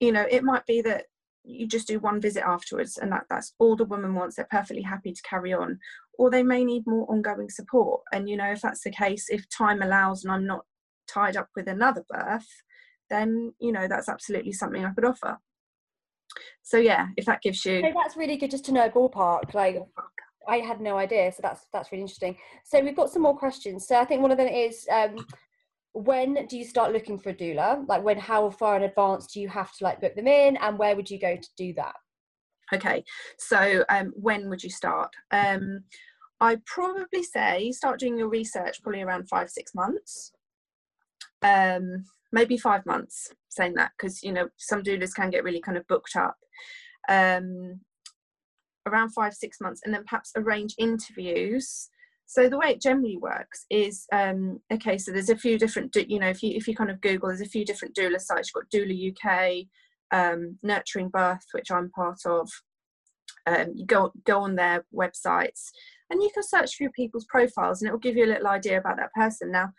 you 0.00 0.12
know, 0.12 0.26
it 0.30 0.44
might 0.44 0.66
be 0.66 0.82
that 0.82 1.04
you 1.44 1.66
just 1.66 1.86
do 1.86 2.00
one 2.00 2.20
visit 2.20 2.42
afterwards 2.44 2.98
and 2.98 3.12
that, 3.12 3.24
that's 3.30 3.54
all 3.58 3.76
the 3.76 3.84
woman 3.84 4.14
wants. 4.14 4.36
They're 4.36 4.48
perfectly 4.50 4.82
happy 4.82 5.12
to 5.12 5.22
carry 5.22 5.52
on. 5.52 5.78
Or 6.18 6.30
they 6.30 6.42
may 6.42 6.64
need 6.64 6.84
more 6.86 7.10
ongoing 7.10 7.50
support. 7.50 8.00
And, 8.12 8.28
you 8.28 8.36
know, 8.36 8.50
if 8.50 8.62
that's 8.62 8.82
the 8.82 8.90
case, 8.90 9.26
if 9.28 9.48
time 9.48 9.82
allows 9.82 10.24
and 10.24 10.32
I'm 10.32 10.46
not 10.46 10.64
tied 11.06 11.36
up 11.36 11.48
with 11.54 11.68
another 11.68 12.04
birth, 12.08 12.46
then, 13.10 13.52
you 13.60 13.70
know, 13.70 13.86
that's 13.86 14.08
absolutely 14.08 14.52
something 14.52 14.84
I 14.84 14.92
could 14.92 15.04
offer. 15.04 15.38
So 16.62 16.78
yeah, 16.78 17.08
if 17.16 17.24
that 17.26 17.42
gives 17.42 17.64
you 17.64 17.80
hey, 17.82 17.92
that's 17.94 18.16
really 18.16 18.36
good 18.36 18.50
just 18.50 18.64
to 18.66 18.72
know 18.72 18.86
a 18.86 18.90
ballpark. 18.90 19.54
Like 19.54 19.82
I 20.48 20.58
had 20.58 20.80
no 20.80 20.96
idea, 20.96 21.32
so 21.32 21.40
that's 21.42 21.66
that's 21.72 21.92
really 21.92 22.02
interesting. 22.02 22.36
So 22.64 22.80
we've 22.80 22.96
got 22.96 23.10
some 23.10 23.22
more 23.22 23.36
questions. 23.36 23.86
So 23.86 23.96
I 23.96 24.04
think 24.04 24.22
one 24.22 24.30
of 24.30 24.38
them 24.38 24.48
is 24.48 24.86
um, 24.92 25.16
when 25.96 26.46
do 26.46 26.58
you 26.58 26.64
start 26.64 26.92
looking 26.92 27.18
for 27.18 27.30
a 27.30 27.34
doula 27.34 27.82
like 27.88 28.04
when 28.04 28.18
how 28.18 28.50
far 28.50 28.76
in 28.76 28.82
advance 28.82 29.26
do 29.28 29.40
you 29.40 29.48
have 29.48 29.74
to 29.74 29.82
like 29.82 29.98
book 29.98 30.14
them 30.14 30.28
in 30.28 30.54
and 30.58 30.78
where 30.78 30.94
would 30.94 31.08
you 31.08 31.18
go 31.18 31.34
to 31.36 31.48
do 31.56 31.72
that 31.72 31.94
okay 32.74 33.02
so 33.38 33.82
um, 33.88 34.12
when 34.14 34.50
would 34.50 34.62
you 34.62 34.68
start 34.68 35.10
um, 35.30 35.80
i 36.42 36.54
probably 36.66 37.22
say 37.22 37.72
start 37.72 37.98
doing 37.98 38.18
your 38.18 38.28
research 38.28 38.82
probably 38.82 39.00
around 39.00 39.26
five 39.26 39.48
six 39.48 39.74
months 39.74 40.32
um, 41.40 42.04
maybe 42.32 42.56
five 42.56 42.84
months 42.86 43.32
saying 43.48 43.74
that 43.74 43.92
because 43.96 44.22
you 44.22 44.32
know 44.32 44.48
some 44.56 44.82
doulas 44.82 45.14
can 45.14 45.30
get 45.30 45.44
really 45.44 45.60
kind 45.60 45.78
of 45.78 45.86
booked 45.86 46.16
up 46.16 46.36
um, 47.08 47.80
around 48.86 49.10
five 49.10 49.32
six 49.34 49.58
months 49.60 49.80
and 49.84 49.94
then 49.94 50.04
perhaps 50.04 50.32
arrange 50.36 50.74
interviews 50.78 51.88
so 52.26 52.48
the 52.48 52.58
way 52.58 52.70
it 52.70 52.82
generally 52.82 53.16
works 53.16 53.66
is 53.70 54.06
um, 54.12 54.60
okay. 54.72 54.98
So 54.98 55.12
there's 55.12 55.30
a 55.30 55.36
few 55.36 55.58
different, 55.58 55.94
you 56.08 56.18
know, 56.18 56.28
if 56.28 56.42
you 56.42 56.56
if 56.56 56.66
you 56.66 56.74
kind 56.74 56.90
of 56.90 57.00
Google, 57.00 57.28
there's 57.28 57.40
a 57.40 57.46
few 57.46 57.64
different 57.64 57.94
doula 57.94 58.20
sites. 58.20 58.50
You've 58.52 58.64
got 58.64 58.70
Doula 58.70 59.12
UK, 59.12 59.66
um, 60.10 60.58
Nurturing 60.62 61.08
Birth, 61.08 61.44
which 61.52 61.70
I'm 61.70 61.88
part 61.90 62.18
of. 62.26 62.50
Um, 63.46 63.72
you 63.76 63.86
go 63.86 64.12
go 64.24 64.40
on 64.40 64.56
their 64.56 64.84
websites, 64.92 65.70
and 66.10 66.20
you 66.20 66.30
can 66.34 66.42
search 66.42 66.76
through 66.76 66.90
people's 66.90 67.26
profiles, 67.26 67.80
and 67.80 67.88
it 67.88 67.92
will 67.92 68.00
give 68.00 68.16
you 68.16 68.24
a 68.24 68.32
little 68.32 68.48
idea 68.48 68.78
about 68.78 68.96
that 68.96 69.12
person. 69.14 69.52
Now, 69.52 69.72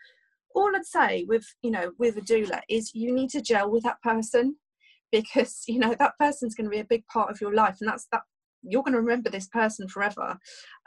all 0.54 0.74
I'd 0.74 0.86
say 0.86 1.24
with 1.28 1.46
you 1.62 1.70
know 1.70 1.92
with 1.98 2.16
a 2.16 2.20
doula 2.20 2.60
is 2.68 2.94
you 2.94 3.12
need 3.12 3.30
to 3.30 3.42
gel 3.42 3.70
with 3.70 3.84
that 3.84 4.02
person 4.02 4.56
because 5.12 5.64
you 5.66 5.78
know 5.78 5.94
that 5.98 6.18
person's 6.18 6.54
going 6.54 6.66
to 6.66 6.70
be 6.70 6.80
a 6.80 6.84
big 6.84 7.06
part 7.06 7.30
of 7.30 7.40
your 7.40 7.54
life, 7.54 7.78
and 7.80 7.88
that's 7.88 8.06
that 8.12 8.22
you're 8.62 8.82
going 8.82 8.94
to 8.94 9.00
remember 9.00 9.30
this 9.30 9.48
person 9.48 9.88
forever. 9.88 10.36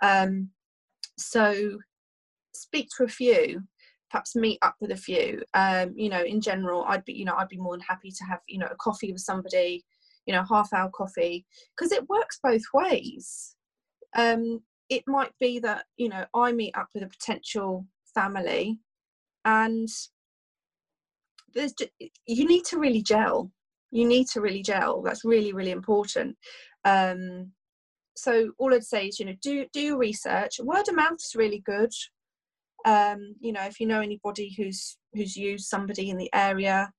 Um, 0.04 0.50
so 1.18 1.78
speak 2.54 2.90
to 2.98 3.04
a 3.04 3.08
few 3.08 3.62
perhaps 4.12 4.36
meet 4.36 4.60
up 4.62 4.76
with 4.82 4.92
a 4.92 4.96
few 4.96 5.42
um, 5.54 5.94
you 5.96 6.10
know 6.10 6.22
in 6.22 6.42
general 6.42 6.84
i'd 6.90 7.06
be 7.06 7.14
you 7.14 7.26
know 7.26 7.36
i'd 7.38 7.48
be 7.48 7.58
more 7.58 7.74
than 7.74 7.86
happy 7.88 8.12
to 8.12 8.24
have 8.26 8.40
you 8.48 8.60
know 8.60 8.68
a 8.70 8.76
coffee 8.76 9.12
with 9.12 9.22
somebody 9.22 9.84
you 10.26 10.34
know 10.34 10.44
half 10.50 10.72
hour 10.74 10.90
coffee 10.94 11.46
because 11.76 11.92
it 11.92 12.08
works 12.10 12.40
both 12.44 12.62
ways 12.74 13.56
um, 14.18 14.62
it 14.90 15.04
might 15.08 15.32
be 15.40 15.60
that 15.60 15.86
you 15.98 16.10
know 16.10 16.26
i 16.36 16.52
meet 16.52 16.76
up 16.76 16.88
with 16.94 17.04
a 17.04 17.08
potential 17.08 17.86
family 18.14 18.78
and 19.46 19.88
there's 21.54 21.74
just, 21.74 21.92
you 22.26 22.46
need 22.48 22.64
to 22.66 22.78
really 22.80 23.02
gel 23.02 23.52
you 23.92 24.08
need 24.08 24.28
to 24.28 24.42
really 24.42 24.62
gel 24.62 25.02
that's 25.02 25.26
really 25.26 25.54
really 25.54 25.72
important 25.72 26.36
um, 26.86 27.52
so 28.16 28.52
all 28.58 28.74
I'd 28.74 28.84
say 28.84 29.08
is, 29.08 29.20
you 29.20 29.26
know, 29.26 29.36
do 29.42 29.66
do 29.74 29.82
your 29.82 29.98
research. 29.98 30.60
Word 30.60 30.88
of 30.88 30.96
mouth 30.96 31.16
is 31.16 31.36
really 31.36 31.62
good. 31.66 31.92
Um, 32.86 33.36
you 33.40 33.52
know, 33.52 33.64
if 33.64 33.80
you 33.80 33.88
know 33.88 34.02
anybody 34.02 34.54
who's 34.58 34.98
who's 35.14 35.36
used 35.36 35.68
somebody 35.68 36.10
in 36.10 36.18
the 36.18 36.30
area, 36.34 36.92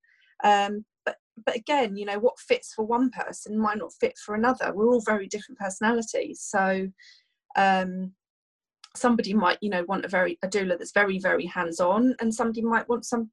um, 0.45 0.85
but 1.05 1.17
but 1.45 1.57
again, 1.57 1.97
you 1.97 2.07
know, 2.07 2.19
what 2.19 2.39
fits 2.39 2.73
for 2.75 2.85
one 2.85 3.11
person 3.11 3.59
might 3.59 3.79
not 3.79 3.93
fit 4.01 4.15
for 4.25 4.35
another. 4.35 4.73
We're 4.75 4.89
all 4.89 5.03
very 5.05 5.27
different 5.27 5.59
personalities, 5.59 6.41
so 6.41 6.89
um, 7.57 8.13
somebody 8.97 9.35
might, 9.35 9.59
you 9.61 9.71
know, 9.71 9.85
want 9.89 10.05
a 10.05 10.09
very 10.09 10.39
a 10.43 10.49
doula 10.49 10.79
that's 10.79 10.93
very 10.93 11.19
very 11.19 11.47
hands 11.47 11.81
on, 11.81 12.15
and 12.21 12.35
somebody 12.35 12.63
might 12.63 12.89
want 12.89 13.05
some 13.05 13.31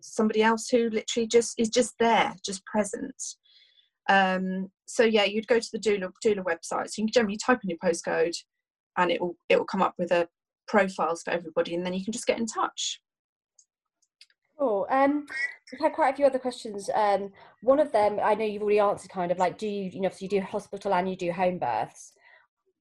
somebody 0.00 0.42
else 0.42 0.68
who 0.68 0.90
literally 0.90 1.26
just 1.26 1.58
is 1.58 1.68
just 1.68 1.94
there, 1.98 2.34
just 2.44 2.64
present. 2.64 3.14
Um, 4.08 4.70
so 4.86 5.02
yeah, 5.02 5.24
you'd 5.24 5.48
go 5.48 5.58
to 5.58 5.68
the 5.72 5.78
doula 5.78 6.10
doula 6.24 6.44
website. 6.44 6.88
So 6.90 7.02
you 7.02 7.06
can 7.06 7.12
generally 7.12 7.38
type 7.38 7.60
in 7.62 7.70
your 7.70 7.78
postcode, 7.78 8.36
and 8.96 9.10
it 9.10 9.20
will 9.20 9.36
it 9.48 9.58
will 9.58 9.66
come 9.66 9.82
up 9.82 9.94
with 9.98 10.12
a 10.12 10.28
profiles 10.68 11.22
for 11.22 11.30
everybody, 11.30 11.74
and 11.74 11.84
then 11.84 11.94
you 11.94 12.04
can 12.04 12.12
just 12.12 12.26
get 12.26 12.38
in 12.38 12.46
touch. 12.46 13.00
Cool. 14.58 14.86
Um, 14.90 15.26
we've 15.70 15.80
had 15.80 15.92
quite 15.92 16.14
a 16.14 16.16
few 16.16 16.24
other 16.24 16.38
questions. 16.38 16.88
Um, 16.94 17.30
one 17.62 17.78
of 17.78 17.92
them, 17.92 18.18
I 18.22 18.34
know 18.34 18.44
you've 18.44 18.62
already 18.62 18.78
answered. 18.78 19.10
Kind 19.10 19.30
of 19.30 19.38
like, 19.38 19.58
do 19.58 19.68
you, 19.68 19.90
you 19.92 20.00
know, 20.00 20.08
so 20.08 20.16
you 20.20 20.28
do 20.28 20.40
hospital 20.40 20.94
and 20.94 21.10
you 21.10 21.16
do 21.16 21.30
home 21.30 21.58
births. 21.58 22.12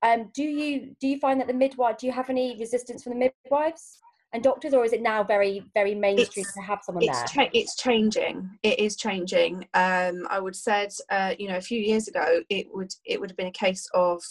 Um, 0.05 0.29
do 0.33 0.43
you 0.43 0.95
do 0.99 1.07
you 1.07 1.19
find 1.19 1.39
that 1.39 1.47
the 1.47 1.53
midwife? 1.53 1.97
Do 1.97 2.05
you 2.05 2.13
have 2.13 2.29
any 2.29 2.57
resistance 2.59 3.03
from 3.03 3.13
the 3.13 3.31
midwives? 3.43 3.99
and 4.33 4.43
doctors, 4.43 4.73
or 4.73 4.83
is 4.83 4.91
it 4.91 5.01
now 5.01 5.23
very 5.23 5.63
very 5.73 5.95
mainstream 5.95 6.43
it's, 6.45 6.53
to 6.53 6.61
have 6.61 6.79
someone 6.83 7.03
it's 7.05 7.17
there? 7.33 7.45
Cha- 7.45 7.51
it's 7.53 7.75
changing. 7.77 8.49
It 8.63 8.79
is 8.79 8.97
changing. 8.97 9.65
Um, 9.73 10.27
I 10.29 10.39
would 10.41 10.55
said, 10.55 10.91
uh, 11.09 11.33
you 11.39 11.47
know, 11.47 11.55
a 11.55 11.61
few 11.61 11.79
years 11.79 12.09
ago, 12.09 12.41
it 12.49 12.67
would 12.73 12.93
it 13.05 13.19
would 13.19 13.29
have 13.31 13.37
been 13.37 13.47
a 13.47 13.51
case 13.51 13.87
of 13.93 14.21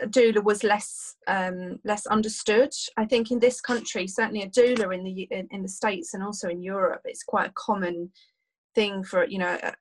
a 0.00 0.06
doula 0.08 0.42
was 0.42 0.64
less 0.64 1.14
um, 1.28 1.78
less 1.84 2.06
understood. 2.06 2.72
I 2.96 3.04
think 3.04 3.30
in 3.30 3.38
this 3.38 3.60
country, 3.60 4.08
certainly 4.08 4.42
a 4.42 4.48
doula 4.48 4.92
in 4.92 5.04
the 5.04 5.28
in, 5.30 5.46
in, 5.52 5.62
the 5.62 5.68
states 5.68 6.14
and 6.14 6.22
also 6.22 6.48
in 6.48 6.62
Europe, 6.62 7.02
it's 7.04 7.22
quite 7.22 7.50
a 7.50 7.54
common 7.54 8.10
thing 8.74 9.04
for 9.04 9.26
you 9.26 9.38
know 9.38 9.58
a 9.62 9.72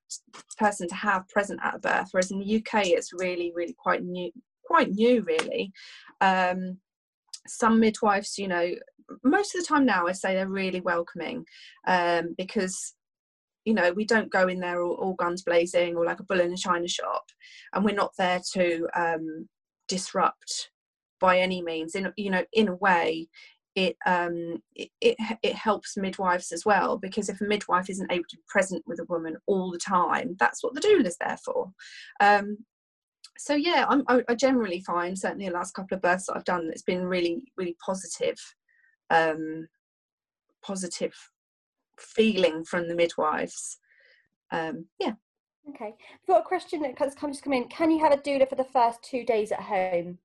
person 0.57 0.87
to 0.87 0.95
have 0.95 1.27
present 1.29 1.59
at 1.63 1.81
birth. 1.81 2.09
Whereas 2.11 2.31
in 2.31 2.39
the 2.39 2.55
UK, 2.57 2.87
it's 2.87 3.13
really 3.13 3.51
really 3.55 3.75
quite 3.77 4.03
new, 4.03 4.31
quite 4.65 4.91
new 4.91 5.23
really. 5.23 5.71
Um, 6.19 6.77
some 7.47 7.79
midwives, 7.79 8.37
you 8.37 8.47
know, 8.47 8.71
most 9.23 9.55
of 9.55 9.61
the 9.61 9.67
time 9.67 9.85
now 9.85 10.07
I 10.07 10.11
say 10.11 10.33
they're 10.33 10.47
really 10.47 10.81
welcoming 10.81 11.45
um, 11.87 12.35
because 12.37 12.93
you 13.65 13.73
know 13.73 13.91
we 13.93 14.05
don't 14.05 14.31
go 14.31 14.47
in 14.47 14.59
there 14.59 14.81
all, 14.81 14.95
all, 14.95 15.13
guns 15.13 15.43
blazing 15.43 15.95
or 15.95 16.05
like 16.05 16.19
a 16.19 16.23
bull 16.23 16.39
in 16.39 16.51
a 16.51 16.57
china 16.57 16.87
shop 16.87 17.23
and 17.73 17.85
we're 17.85 17.93
not 17.93 18.11
there 18.17 18.41
to 18.53 18.87
um, 18.95 19.47
disrupt 19.87 20.71
by 21.19 21.39
any 21.39 21.61
means 21.61 21.93
in 21.93 22.11
you 22.17 22.31
know 22.31 22.43
in 22.53 22.69
a 22.69 22.75
way 22.75 23.27
it 23.75 23.95
um 24.05 24.61
it, 24.75 24.89
it, 24.99 25.15
it 25.41 25.55
helps 25.55 25.95
midwives 25.95 26.51
as 26.51 26.65
well 26.65 26.97
because 26.97 27.29
if 27.29 27.39
a 27.39 27.45
midwife 27.45 27.89
isn't 27.89 28.11
able 28.11 28.25
to 28.29 28.35
be 28.35 28.43
present 28.47 28.83
with 28.85 28.99
a 28.99 29.05
woman 29.05 29.37
all 29.47 29.71
the 29.71 29.77
time 29.77 30.35
that's 30.39 30.61
what 30.61 30.73
the 30.73 30.81
doula 30.81 31.05
is 31.05 31.17
there 31.17 31.37
for 31.45 31.71
um 32.19 32.57
so 33.41 33.55
yeah, 33.55 33.85
I'm, 33.89 34.03
I, 34.07 34.35
generally 34.35 34.81
find 34.81 35.17
certainly 35.17 35.47
the 35.47 35.53
last 35.53 35.73
couple 35.73 35.95
of 35.95 36.01
births 36.01 36.27
that 36.27 36.35
I've 36.35 36.45
done, 36.45 36.69
it's 36.71 36.83
been 36.83 37.03
really, 37.03 37.41
really 37.57 37.75
positive, 37.83 38.37
um, 39.09 39.67
positive 40.61 41.13
feeling 41.97 42.63
from 42.63 42.87
the 42.87 42.95
midwives. 42.95 43.79
um, 44.51 44.85
yeah. 44.99 45.13
Okay. 45.69 45.93
I've 46.13 46.27
got 46.27 46.41
a 46.41 46.43
question 46.43 46.81
that's 46.81 47.15
come 47.15 47.31
just 47.31 47.43
come 47.43 47.53
in. 47.53 47.67
Can 47.67 47.89
you 47.89 47.99
have 47.99 48.13
a 48.13 48.17
doula 48.17 48.47
for 48.47 48.55
the 48.55 48.63
first 48.63 49.01
two 49.03 49.23
days 49.23 49.51
at 49.51 49.61
home? 49.61 50.19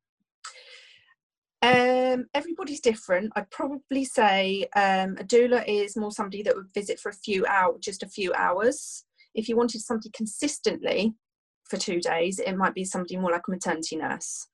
Um, 1.67 2.27
everybody's 2.33 2.81
different. 2.81 3.33
I'd 3.35 3.51
probably 3.51 4.05
say 4.05 4.69
um, 4.77 5.17
a 5.19 5.25
doula 5.25 5.65
is 5.67 5.97
more 5.97 6.13
somebody 6.13 6.45
that 6.45 6.55
would 6.55 6.73
visit 6.73 7.01
for 7.01 7.09
a 7.09 7.15
few 7.15 7.45
hours, 7.47 7.79
just 7.81 8.05
a 8.05 8.09
few 8.09 8.33
hours. 8.35 9.05
If 9.35 9.49
you 9.49 9.57
wanted 9.57 9.81
somebody 9.81 10.11
consistently 10.11 11.15
for 11.65 11.77
two 11.77 12.01
days, 12.01 12.39
it 12.39 12.57
might 12.57 12.75
be 12.75 12.85
somebody 12.85 13.17
more 13.17 13.33
like 13.33 13.49
a 13.49 13.51
maternity 13.51 13.97
nurse. 13.97 14.47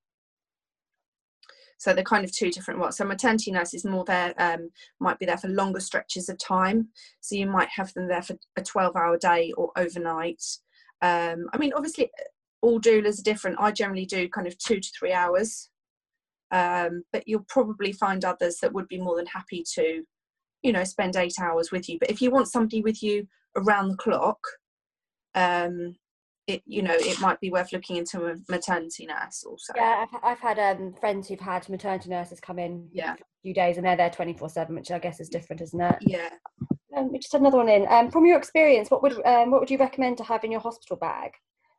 So 1.76 1.92
they're 1.92 2.02
kind 2.02 2.24
of 2.24 2.32
two 2.32 2.50
different 2.50 2.80
ones. 2.80 2.96
So 2.96 3.04
a 3.04 3.08
maternity 3.08 3.52
nurse 3.52 3.74
is 3.74 3.84
more 3.84 4.06
there, 4.06 4.32
um, 4.38 4.70
might 4.98 5.18
be 5.18 5.26
there 5.26 5.36
for 5.36 5.48
longer 5.48 5.80
stretches 5.80 6.30
of 6.30 6.38
time. 6.38 6.88
So 7.20 7.36
you 7.36 7.46
might 7.46 7.68
have 7.76 7.92
them 7.92 8.08
there 8.08 8.22
for 8.22 8.36
a 8.56 8.62
12 8.62 8.96
hour 8.96 9.18
day 9.18 9.52
or 9.58 9.70
overnight. 9.76 10.42
Um, 11.02 11.48
I 11.52 11.58
mean, 11.58 11.74
obviously, 11.74 12.10
all 12.62 12.80
doulas 12.80 13.20
are 13.20 13.24
different. 13.24 13.60
I 13.60 13.70
generally 13.70 14.06
do 14.06 14.30
kind 14.30 14.46
of 14.46 14.56
two 14.56 14.80
to 14.80 14.88
three 14.98 15.12
hours 15.12 15.68
um, 16.52 17.02
but 17.12 17.26
you'll 17.26 17.46
probably 17.48 17.92
find 17.92 18.24
others 18.24 18.58
that 18.58 18.72
would 18.72 18.88
be 18.88 19.00
more 19.00 19.16
than 19.16 19.26
happy 19.26 19.64
to 19.74 20.04
you 20.62 20.72
know 20.72 20.84
spend 20.84 21.16
eight 21.16 21.34
hours 21.40 21.72
with 21.72 21.88
you. 21.88 21.98
But 21.98 22.10
if 22.10 22.22
you 22.22 22.30
want 22.30 22.48
somebody 22.48 22.82
with 22.82 23.02
you 23.02 23.26
around 23.56 23.88
the 23.88 23.96
clock 23.96 24.38
um 25.34 25.94
it 26.46 26.62
you 26.66 26.82
know 26.82 26.94
it 26.94 27.20
might 27.20 27.40
be 27.40 27.50
worth 27.50 27.72
looking 27.72 27.96
into 27.96 28.26
a 28.26 28.34
maternity 28.48 29.06
nurse 29.06 29.44
also. 29.46 29.72
Yeah 29.76 30.04
i've, 30.04 30.20
I've 30.22 30.40
had 30.40 30.58
um, 30.58 30.94
friends 30.98 31.28
who've 31.28 31.40
had 31.40 31.68
maternity 31.68 32.10
nurses 32.10 32.40
come 32.40 32.58
in 32.58 32.88
yeah. 32.92 33.14
a 33.14 33.16
few 33.42 33.54
days 33.54 33.76
and 33.76 33.86
they're 33.86 33.96
there 33.96 34.10
24 34.10 34.48
7 34.48 34.74
which 34.74 34.90
i 34.90 34.98
guess 34.98 35.20
is 35.20 35.28
different 35.28 35.62
isn't 35.62 35.80
it? 35.80 35.96
Yeah. 36.00 36.30
Um, 36.94 37.10
we 37.10 37.18
just 37.18 37.32
had 37.32 37.40
another 37.40 37.56
one 37.56 37.70
in. 37.70 37.86
Um, 37.88 38.10
from 38.10 38.26
your 38.26 38.36
experience 38.36 38.90
what 38.90 39.02
would 39.02 39.14
um, 39.24 39.50
what 39.50 39.60
would 39.60 39.70
you 39.70 39.78
recommend 39.78 40.18
to 40.18 40.24
have 40.24 40.44
in 40.44 40.52
your 40.52 40.60
hospital 40.60 40.96
bag? 40.96 41.30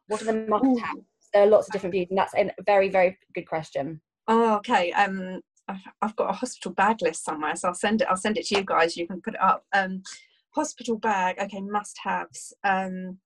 What 0.07 0.21
are 0.21 0.25
the 0.25 0.47
must-haves? 0.47 1.05
There 1.33 1.43
are 1.43 1.47
lots 1.47 1.67
of 1.67 1.73
different 1.73 1.93
views 1.93 2.07
and 2.09 2.17
that's 2.17 2.33
a 2.33 2.49
very 2.65 2.89
very 2.89 3.17
good 3.35 3.47
question 3.47 4.01
Oh, 4.27 4.55
okay. 4.55 4.91
Um, 4.93 5.41
I've 6.01 6.15
got 6.15 6.29
a 6.29 6.33
hospital 6.33 6.71
bag 6.71 7.01
list 7.01 7.23
somewhere, 7.23 7.55
so 7.55 7.69
I'll 7.69 7.73
send 7.73 8.01
it. 8.01 8.07
I'll 8.09 8.17
send 8.17 8.37
it 8.37 8.45
to 8.47 8.57
you 8.57 8.63
guys. 8.63 8.97
You 8.97 9.07
can 9.07 9.21
put 9.21 9.35
it 9.35 9.41
up. 9.41 9.65
Um, 9.73 10.03
hospital 10.51 10.97
bag. 10.97 11.37
Okay, 11.39 11.61
must-haves. 11.61 12.53
Um, 12.63 13.19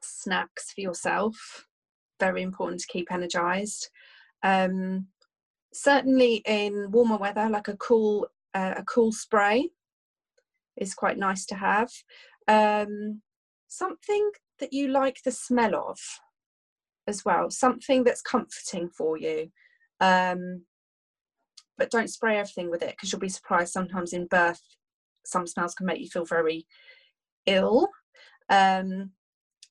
snacks 0.00 0.72
for 0.72 0.80
yourself. 0.80 1.66
Very 2.20 2.42
important 2.42 2.80
to 2.80 2.86
keep 2.86 3.10
energized. 3.10 3.88
Um, 4.42 5.08
certainly 5.72 6.42
in 6.46 6.90
warmer 6.90 7.16
weather, 7.16 7.48
like 7.48 7.68
a 7.68 7.76
cool 7.76 8.28
uh, 8.54 8.74
a 8.76 8.84
cool 8.84 9.12
spray 9.12 9.70
is 10.76 10.94
quite 10.94 11.18
nice 11.18 11.46
to 11.46 11.54
have. 11.54 11.90
Um, 12.48 13.22
something 13.68 14.30
that 14.60 14.72
you 14.72 14.88
like 14.88 15.22
the 15.24 15.32
smell 15.32 15.74
of 15.74 15.98
as 17.06 17.24
well. 17.24 17.50
Something 17.50 18.04
that's 18.04 18.22
comforting 18.22 18.88
for 18.88 19.16
you. 19.16 19.50
Um, 20.02 20.64
but 21.78 21.90
don't 21.90 22.10
spray 22.10 22.36
everything 22.36 22.70
with 22.70 22.82
it 22.82 22.90
because 22.90 23.10
you'll 23.10 23.20
be 23.20 23.28
surprised 23.28 23.72
sometimes 23.72 24.12
in 24.12 24.26
birth 24.26 24.60
some 25.24 25.46
smells 25.46 25.74
can 25.74 25.86
make 25.86 26.00
you 26.00 26.08
feel 26.08 26.24
very 26.24 26.66
ill. 27.46 27.88
Um, 28.50 29.12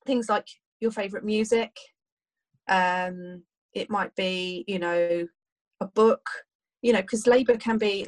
things 0.06 0.30
like 0.30 0.48
your 0.80 0.91
favorite 0.91 1.24
music 1.24 1.72
um, 2.67 3.44
it 3.74 3.89
might 3.89 4.15
be 4.15 4.63
you 4.67 4.80
know 4.80 5.28
a 5.80 5.86
book 5.88 6.28
you 6.82 6.94
know 6.94 7.02
because 7.02 7.28
labor 7.28 7.58
can 7.58 7.78
be 7.78 8.08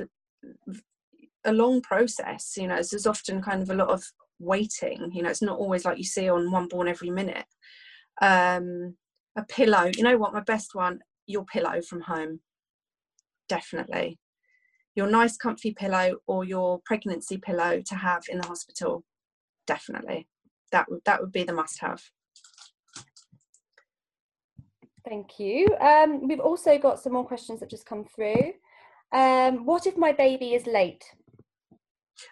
a 1.46 1.54
long 1.54 1.82
process 1.82 2.54
you 2.58 2.68
know 2.68 2.76
there's 2.76 3.08
often 3.08 3.42
kind 3.42 3.62
of 3.62 3.70
a 3.70 3.76
lot 3.76 3.90
of 3.90 4.04
waiting 4.40 5.12
you 5.14 5.22
know 5.22 5.30
it's 5.30 5.42
not 5.42 5.60
always 5.60 5.86
like 5.86 5.98
you 5.98 6.04
see 6.04 6.30
on 6.30 6.52
one 6.52 6.68
born 6.68 6.88
every 6.88 7.10
minute. 7.10 7.46
Um, 8.22 8.96
a 9.36 9.44
pillow 9.46 9.90
you 9.96 10.04
know 10.04 10.18
what 10.18 10.34
my 10.34 10.42
best 10.42 10.76
one 10.76 11.00
your 11.26 11.46
pillow 11.46 11.82
from 11.82 12.02
home. 12.02 12.40
Definitely. 13.50 14.20
Your 14.96 15.08
nice, 15.08 15.38
comfy 15.38 15.74
pillow 15.74 16.18
or 16.28 16.44
your 16.44 16.80
pregnancy 16.86 17.38
pillow 17.38 17.82
to 17.86 17.96
have 17.96 18.24
in 18.30 18.40
the 18.40 18.48
hospital. 18.48 19.04
Definitely. 19.66 20.28
That 20.72 20.90
would 20.90 21.02
that 21.06 21.22
would 21.22 21.32
be 21.32 21.44
the 21.44 21.54
must 21.54 21.80
have. 21.82 22.02
Thank 25.08 25.40
you. 25.40 25.68
Um, 25.82 26.28
we've 26.28 26.40
also 26.40 26.78
got 26.78 27.00
some 27.00 27.14
more 27.14 27.26
questions 27.26 27.60
that 27.60 27.70
just 27.70 27.86
come 27.86 28.06
through. 28.06 28.54
Um, 29.12 29.66
what 29.66 29.86
if 29.86 29.98
my 29.98 30.12
baby 30.12 30.54
is 30.54 30.66
late? 30.66 31.04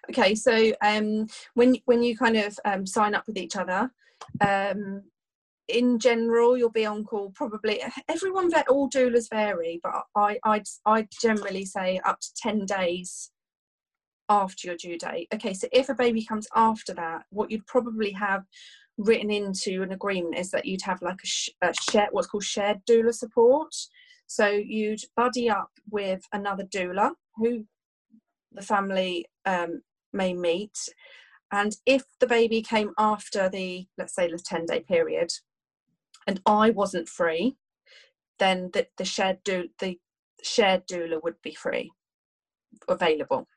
Okay, 0.09 0.35
so 0.35 0.71
um, 0.83 1.27
when 1.53 1.75
when 1.85 2.01
you 2.01 2.17
kind 2.17 2.37
of 2.37 2.57
um, 2.65 2.85
sign 2.85 3.13
up 3.13 3.27
with 3.27 3.37
each 3.37 3.55
other, 3.55 3.91
um, 4.39 5.03
in 5.67 5.99
general 5.99 6.57
you'll 6.57 6.69
be 6.69 6.85
on 6.85 7.03
call 7.03 7.31
probably 7.31 7.81
everyone 8.09 8.49
all 8.69 8.89
doulas 8.89 9.29
vary 9.29 9.79
but 9.83 9.93
i 10.15 10.37
i'd 10.45 10.65
i 10.85 11.07
generally 11.21 11.63
say 11.65 11.99
up 12.05 12.19
to 12.19 12.29
10 12.41 12.65
days 12.65 13.31
after 14.31 14.69
your 14.69 14.77
due 14.77 14.97
date. 14.97 15.27
Okay 15.33 15.53
so 15.53 15.67
if 15.71 15.89
a 15.89 15.93
baby 15.93 16.25
comes 16.25 16.47
after 16.55 16.93
that 16.93 17.25
what 17.29 17.51
you'd 17.51 17.67
probably 17.67 18.11
have 18.11 18.43
written 18.97 19.29
into 19.29 19.83
an 19.83 19.91
agreement 19.91 20.37
is 20.37 20.51
that 20.51 20.65
you'd 20.65 20.81
have 20.83 21.01
like 21.01 21.19
a, 21.21 21.27
sh- 21.27 21.49
a 21.61 21.73
share 21.89 22.07
what's 22.11 22.27
called 22.27 22.43
shared 22.43 22.77
doula 22.89 23.13
support. 23.13 23.73
So 24.27 24.47
you'd 24.47 25.01
buddy 25.17 25.49
up 25.49 25.69
with 25.89 26.21
another 26.31 26.63
doula 26.63 27.11
who 27.35 27.65
the 28.53 28.61
family 28.61 29.25
um, 29.45 29.81
may 30.13 30.33
meet. 30.33 30.77
And 31.51 31.75
if 31.85 32.03
the 32.21 32.27
baby 32.27 32.61
came 32.61 32.91
after 32.97 33.49
the 33.49 33.85
let's 33.97 34.15
say 34.15 34.31
the 34.31 34.39
10 34.39 34.65
day 34.65 34.79
period 34.79 35.29
and 36.27 36.41
I 36.45 36.69
wasn't 36.71 37.09
free, 37.09 37.57
then 38.39 38.69
the, 38.73 38.87
the 38.97 39.05
shared 39.05 39.39
do 39.43 39.67
the 39.79 39.99
shared 40.43 40.87
doula 40.87 41.21
would 41.23 41.41
be 41.43 41.53
free, 41.53 41.91
available. 42.87 43.47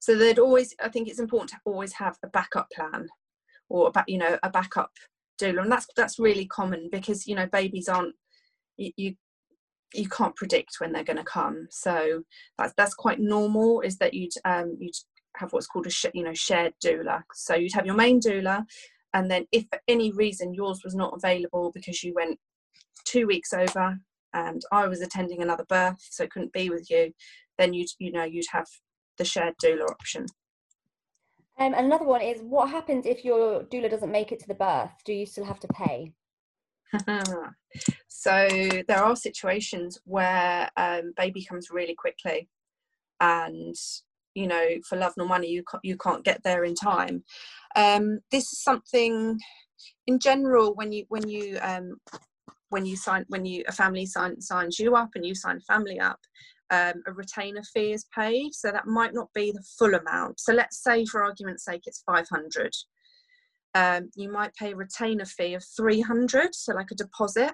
So 0.00 0.16
they'd 0.16 0.38
always, 0.38 0.74
I 0.82 0.88
think 0.88 1.08
it's 1.08 1.20
important 1.20 1.50
to 1.50 1.58
always 1.64 1.92
have 1.94 2.16
a 2.24 2.28
backup 2.28 2.70
plan, 2.70 3.08
or 3.68 3.88
about 3.88 4.08
you 4.08 4.18
know 4.18 4.38
a 4.42 4.50
backup 4.50 4.90
doula, 5.40 5.62
and 5.62 5.72
that's 5.72 5.86
that's 5.96 6.18
really 6.18 6.46
common 6.46 6.88
because 6.90 7.26
you 7.26 7.34
know 7.34 7.46
babies 7.46 7.88
aren't 7.88 8.14
you, 8.76 8.92
you 8.96 9.14
you 9.94 10.08
can't 10.08 10.36
predict 10.36 10.76
when 10.78 10.92
they're 10.92 11.04
going 11.04 11.16
to 11.16 11.24
come 11.24 11.66
so 11.70 12.22
that's 12.58 12.72
that's 12.76 12.94
quite 12.94 13.18
normal 13.18 13.80
is 13.80 13.98
that 13.98 14.14
you'd 14.14 14.32
um 14.44 14.76
you'd 14.78 14.94
have 15.36 15.52
what's 15.52 15.66
called 15.66 15.86
a 15.86 15.90
sh- 15.90 16.06
you 16.14 16.22
know 16.22 16.34
shared 16.34 16.72
doula 16.84 17.22
so 17.34 17.54
you'd 17.54 17.74
have 17.74 17.86
your 17.86 17.94
main 17.94 18.20
doula 18.20 18.64
and 19.14 19.30
then 19.30 19.46
if 19.52 19.64
for 19.70 19.80
any 19.88 20.12
reason 20.12 20.54
yours 20.54 20.80
was 20.84 20.94
not 20.94 21.14
available 21.14 21.72
because 21.74 22.02
you 22.02 22.12
went 22.14 22.38
two 23.04 23.26
weeks 23.26 23.52
over 23.52 23.98
and 24.32 24.62
I 24.72 24.86
was 24.86 25.00
attending 25.00 25.42
another 25.42 25.64
birth 25.68 25.98
so 26.10 26.24
it 26.24 26.30
couldn't 26.30 26.52
be 26.52 26.70
with 26.70 26.90
you 26.90 27.12
then 27.58 27.74
you'd 27.74 27.90
you 27.98 28.12
know 28.12 28.24
you'd 28.24 28.46
have 28.52 28.66
the 29.20 29.24
shared 29.24 29.54
doula 29.62 29.88
option. 29.88 30.26
Um, 31.58 31.74
and 31.74 31.86
another 31.86 32.06
one 32.06 32.22
is 32.22 32.40
what 32.40 32.70
happens 32.70 33.04
if 33.04 33.22
your 33.22 33.64
doula 33.64 33.90
doesn't 33.90 34.10
make 34.10 34.32
it 34.32 34.40
to 34.40 34.48
the 34.48 34.54
birth? 34.54 34.92
Do 35.04 35.12
you 35.12 35.26
still 35.26 35.44
have 35.44 35.60
to 35.60 35.68
pay? 35.68 36.12
So 38.08 38.48
there 38.86 39.02
are 39.02 39.16
situations 39.16 39.98
where 40.04 40.68
um, 40.76 41.14
baby 41.16 41.42
comes 41.42 41.70
really 41.70 41.94
quickly 41.94 42.50
and 43.20 43.74
you 44.34 44.46
know 44.46 44.66
for 44.88 44.96
love 44.96 45.12
nor 45.16 45.26
money 45.26 45.48
you 45.48 45.62
can't, 45.70 45.84
you 45.84 45.96
can't 45.96 46.24
get 46.24 46.42
there 46.42 46.64
in 46.64 46.74
time. 46.74 47.24
Um, 47.76 48.20
this 48.30 48.52
is 48.52 48.62
something 48.62 49.38
in 50.06 50.18
general 50.18 50.74
when 50.74 50.92
you 50.92 51.04
when 51.08 51.28
you 51.28 51.58
um, 51.62 51.96
when 52.70 52.86
you 52.86 52.96
sign 52.96 53.24
when 53.28 53.44
you 53.44 53.64
a 53.68 53.72
family 53.72 54.06
sign, 54.06 54.40
signs 54.40 54.78
you 54.78 54.96
up 54.96 55.10
and 55.14 55.26
you 55.26 55.34
sign 55.34 55.58
a 55.58 55.72
family 55.72 55.98
up 56.00 56.18
um, 56.70 57.02
a 57.06 57.12
retainer 57.12 57.62
fee 57.74 57.92
is 57.92 58.06
paid. 58.14 58.54
So 58.54 58.70
that 58.70 58.86
might 58.86 59.12
not 59.12 59.28
be 59.34 59.50
the 59.50 59.64
full 59.78 59.94
amount. 59.94 60.40
So 60.40 60.52
let's 60.52 60.82
say 60.82 61.04
for 61.04 61.22
argument's 61.22 61.64
sake 61.64 61.82
it's 61.86 62.02
500 62.06 62.72
um, 63.74 64.10
you 64.16 64.30
might 64.30 64.54
pay 64.54 64.72
a 64.72 64.76
retainer 64.76 65.24
fee 65.24 65.54
of 65.54 65.64
300 65.76 66.54
so 66.54 66.74
like 66.74 66.90
a 66.90 66.96
deposit. 66.96 67.52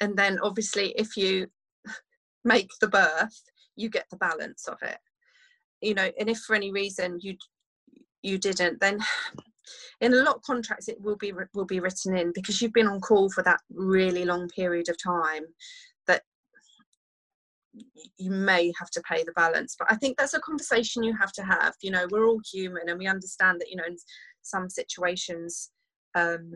And 0.00 0.16
then 0.16 0.38
obviously 0.42 0.94
if 0.96 1.16
you 1.16 1.48
make 2.44 2.70
the 2.80 2.88
birth 2.88 3.42
you 3.76 3.88
get 3.88 4.06
the 4.10 4.16
balance 4.16 4.68
of 4.68 4.76
it 4.82 4.98
you 5.82 5.94
know 5.94 6.10
and 6.18 6.30
if 6.30 6.38
for 6.38 6.54
any 6.54 6.70
reason 6.70 7.18
you 7.20 7.36
you 8.22 8.38
didn't 8.38 8.80
then 8.80 8.98
in 10.00 10.12
a 10.12 10.16
lot 10.16 10.36
of 10.36 10.42
contracts 10.42 10.88
it 10.88 11.00
will 11.00 11.16
be 11.16 11.32
will 11.54 11.64
be 11.64 11.80
written 11.80 12.16
in 12.16 12.32
because 12.34 12.60
you've 12.60 12.72
been 12.72 12.88
on 12.88 13.00
call 13.00 13.30
for 13.30 13.42
that 13.42 13.60
really 13.72 14.24
long 14.24 14.48
period 14.48 14.88
of 14.88 14.96
time 15.02 15.44
that 16.06 16.22
you 18.18 18.30
may 18.30 18.72
have 18.78 18.90
to 18.90 19.00
pay 19.08 19.22
the 19.24 19.32
balance. 19.32 19.76
But 19.78 19.90
i 19.90 19.96
think 19.96 20.16
that's 20.16 20.34
a 20.34 20.40
conversation 20.40 21.02
you 21.02 21.16
have 21.20 21.32
to 21.32 21.42
have 21.42 21.74
you 21.82 21.90
know 21.90 22.06
we're 22.10 22.26
all 22.26 22.40
human 22.52 22.88
and 22.88 22.98
we 22.98 23.06
understand 23.06 23.60
that 23.60 23.70
you 23.70 23.76
know 23.76 23.86
in 23.86 23.96
some 24.42 24.68
situations 24.68 25.70
um 26.14 26.52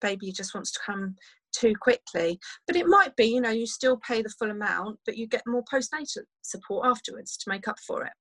baby 0.00 0.30
just 0.30 0.54
wants 0.54 0.72
to 0.72 0.80
come 0.84 1.16
too 1.52 1.72
quickly. 1.80 2.38
But 2.66 2.76
it 2.76 2.86
might 2.86 3.16
be 3.16 3.24
you 3.24 3.40
know 3.40 3.50
you 3.50 3.66
still 3.66 3.98
pay 4.06 4.22
the 4.22 4.34
full 4.38 4.50
amount 4.50 4.98
but 5.06 5.16
you 5.16 5.26
get 5.26 5.42
more 5.46 5.64
postnatal 5.72 6.22
support 6.42 6.86
afterwards 6.86 7.36
to 7.38 7.48
make 7.48 7.66
up 7.66 7.78
for 7.86 8.04
it 8.04 8.12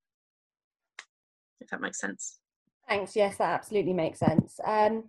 if 1.61 1.69
that 1.69 1.81
makes 1.81 1.99
sense 1.99 2.39
Thanks. 2.87 3.15
Yes, 3.15 3.37
that 3.37 3.49
absolutely 3.49 3.93
makes 3.93 4.19
sense. 4.19 4.59
Um, 4.63 5.05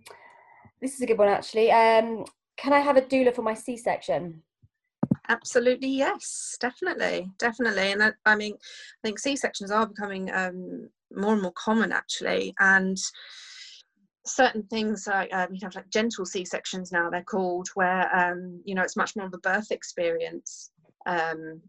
This 0.81 0.95
is 0.95 1.01
a 1.01 1.05
good 1.05 1.17
one, 1.17 1.27
actually. 1.27 1.71
Um, 1.71 2.25
can 2.55 2.73
I 2.73 2.79
have 2.79 2.97
a 2.97 3.01
doula 3.01 3.33
for 3.33 3.41
my 3.41 3.53
C-section? 3.53 4.41
Absolutely, 5.29 5.89
yes, 5.89 6.57
definitely, 6.59 7.29
definitely. 7.37 7.91
And 7.91 8.03
I, 8.03 8.11
I 8.25 8.35
mean, 8.35 8.53
I 8.53 9.07
think 9.07 9.19
C 9.19 9.35
sections 9.35 9.71
are 9.71 9.85
becoming 9.85 10.31
um, 10.31 10.89
more 11.15 11.33
and 11.33 11.41
more 11.41 11.53
common 11.53 11.91
actually, 11.91 12.53
and 12.59 12.97
certain 14.25 14.63
things 14.63 15.07
like 15.07 15.33
um, 15.33 15.49
you 15.53 15.59
have 15.63 15.75
like 15.75 15.89
gentle 15.89 16.25
C 16.25 16.45
sections 16.45 16.91
now 16.91 17.09
they're 17.09 17.23
called, 17.23 17.67
where 17.73 18.15
um, 18.15 18.61
you 18.65 18.73
know 18.73 18.83
it's 18.83 18.95
much 18.95 19.15
more 19.15 19.25
of 19.25 19.33
a 19.33 19.39
birth 19.39 19.71
experience. 19.71 20.71
Um, 21.05 21.61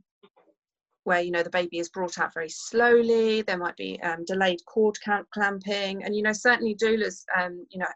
where 1.09 1.23
you 1.23 1.31
know 1.31 1.43
the 1.43 1.49
baby 1.49 1.79
is 1.79 1.89
brought 1.89 2.19
out 2.19 2.35
very 2.35 2.51
slowly 2.51 3.41
there 3.41 3.57
might 3.57 3.77
be 3.77 3.99
um, 4.03 4.25
delayed 4.27 4.61
cord 4.67 4.97
clamping 5.33 6.05
and 6.05 6.15
you 6.15 6.23
know 6.23 6.35
certainly 6.35 6.75
doulas 6.75 7.25
um, 7.35 7.67
you 7.71 7.79
know 7.79 7.87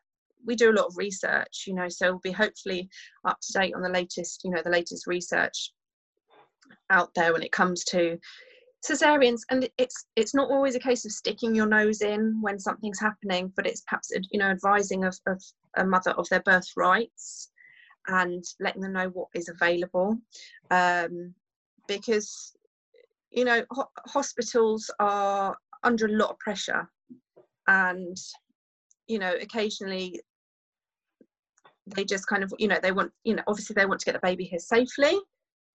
we 0.47 0.57
do 0.57 0.71
a 0.71 0.73
lot 0.79 0.87
of 0.87 0.97
research 0.97 1.65
you 1.67 1.75
know 1.75 1.89
so 1.91 2.11
we'll 2.11 2.21
be 2.21 2.33
hopefully 2.33 2.89
up 3.27 3.39
to 3.43 3.53
date 3.53 3.75
on 3.75 3.83
the 3.83 3.89
latest 3.89 4.41
you 4.45 4.51
know 4.51 4.63
the 4.65 4.71
latest 4.71 5.07
research 5.07 5.73
out 6.89 7.11
there 7.15 7.35
when 7.35 7.43
it 7.43 7.53
comes 7.53 7.85
to 7.85 8.19
cesareans. 8.83 9.41
And 9.51 9.69
it's 9.77 10.07
it's 10.17 10.35
not 10.35 10.51
always 10.51 10.75
a 10.75 10.81
case 10.81 11.05
of 11.05 11.13
sticking 11.13 11.55
your 11.55 11.67
nose 11.67 12.01
in 12.01 12.39
when 12.41 12.59
something's 12.59 12.99
happening 12.99 13.53
but 13.57 13.67
it's 13.67 13.83
perhaps 13.83 14.11
you 14.31 14.39
know 14.39 14.49
advising 14.49 15.05
of, 15.05 15.17
of 15.27 15.43
a 15.77 15.85
mother 15.85 16.13
of 16.13 16.29
their 16.31 16.41
birth 16.41 16.71
rights 16.77 17.51
and 18.09 18.43
letting 18.59 18.81
them 18.83 18.95
know 18.95 19.09
what 19.11 19.29
is 19.35 19.49
available 19.49 20.19
um, 20.71 21.35
because 21.87 22.57
you 23.33 23.45
know 23.45 23.65
ho- 23.71 23.91
hospitals 24.07 24.91
are 24.99 25.57
under 25.83 26.07
a 26.07 26.13
lot 26.13 26.31
of 26.31 26.39
pressure 26.39 26.89
and 27.67 28.17
you 29.09 29.19
know 29.19 29.35
occasionally 29.41 30.21
they 31.87 32.05
just 32.05 32.27
kind 32.27 32.43
of 32.43 32.53
you 32.59 32.69
know 32.69 32.79
they 32.83 32.93
want 32.93 33.11
you 33.25 33.35
know 33.35 33.43
obviously 33.47 33.75
they 33.75 33.87
want 33.87 34.01
to 34.01 34.07
get 34.07 34.13
the 34.13 34.27
baby 34.27 34.45
here 34.45 34.59
safely 34.59 35.19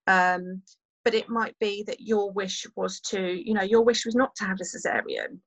um, 0.08 0.62
but 1.04 1.14
it 1.14 1.30
might 1.30 1.58
be 1.60 1.84
that 1.88 2.02
your 2.02 2.32
wish 2.32 2.66
was 2.76 3.00
to 3.02 3.22
you 3.22 3.54
know 3.54 3.64
your 3.64 3.82
wish 3.82 4.06
was 4.06 4.16
not 4.16 4.36
to 4.36 4.46
have 4.46 4.58
a 4.62 4.64
cesarean 4.64 5.40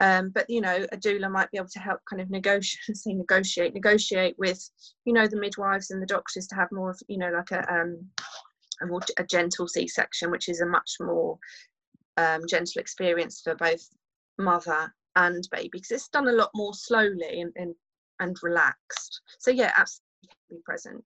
um, 0.00 0.30
but 0.30 0.48
you 0.50 0.60
know 0.60 0.84
a 0.92 0.96
doula 0.96 1.30
might 1.30 1.50
be 1.50 1.58
able 1.58 1.68
to 1.68 1.78
help 1.78 2.00
kind 2.08 2.20
of 2.20 2.30
negotiate 2.30 2.80
say 2.96 3.12
negotiate 3.12 3.74
negotiate 3.74 4.34
with 4.38 4.68
you 5.04 5.12
know 5.12 5.26
the 5.26 5.36
midwives 5.36 5.90
and 5.90 6.02
the 6.02 6.06
doctors 6.06 6.46
to 6.46 6.54
have 6.54 6.68
more 6.72 6.90
of 6.90 7.00
you 7.08 7.18
know 7.18 7.30
like 7.30 7.50
a 7.52 7.72
um, 7.72 8.06
a 8.80 8.86
more 8.86 9.00
a 9.18 9.24
gentle 9.24 9.68
c-section 9.68 10.30
which 10.30 10.48
is 10.48 10.60
a 10.60 10.66
much 10.66 10.92
more 11.00 11.38
um, 12.16 12.42
gentle 12.48 12.80
experience 12.80 13.40
for 13.42 13.54
both 13.54 13.86
mother 14.38 14.92
and 15.16 15.46
baby 15.50 15.68
because 15.72 15.90
it's 15.90 16.08
done 16.08 16.28
a 16.28 16.32
lot 16.32 16.50
more 16.54 16.74
slowly 16.74 17.40
and, 17.40 17.52
and 17.56 17.74
and 18.20 18.36
relaxed. 18.42 19.20
So 19.38 19.50
yeah, 19.50 19.72
absolutely 19.76 20.36
be 20.50 20.56
present 20.64 21.04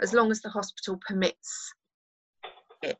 as 0.00 0.12
long 0.12 0.30
as 0.30 0.40
the 0.40 0.48
hospital 0.48 0.98
permits 1.06 1.74
it. 2.82 2.96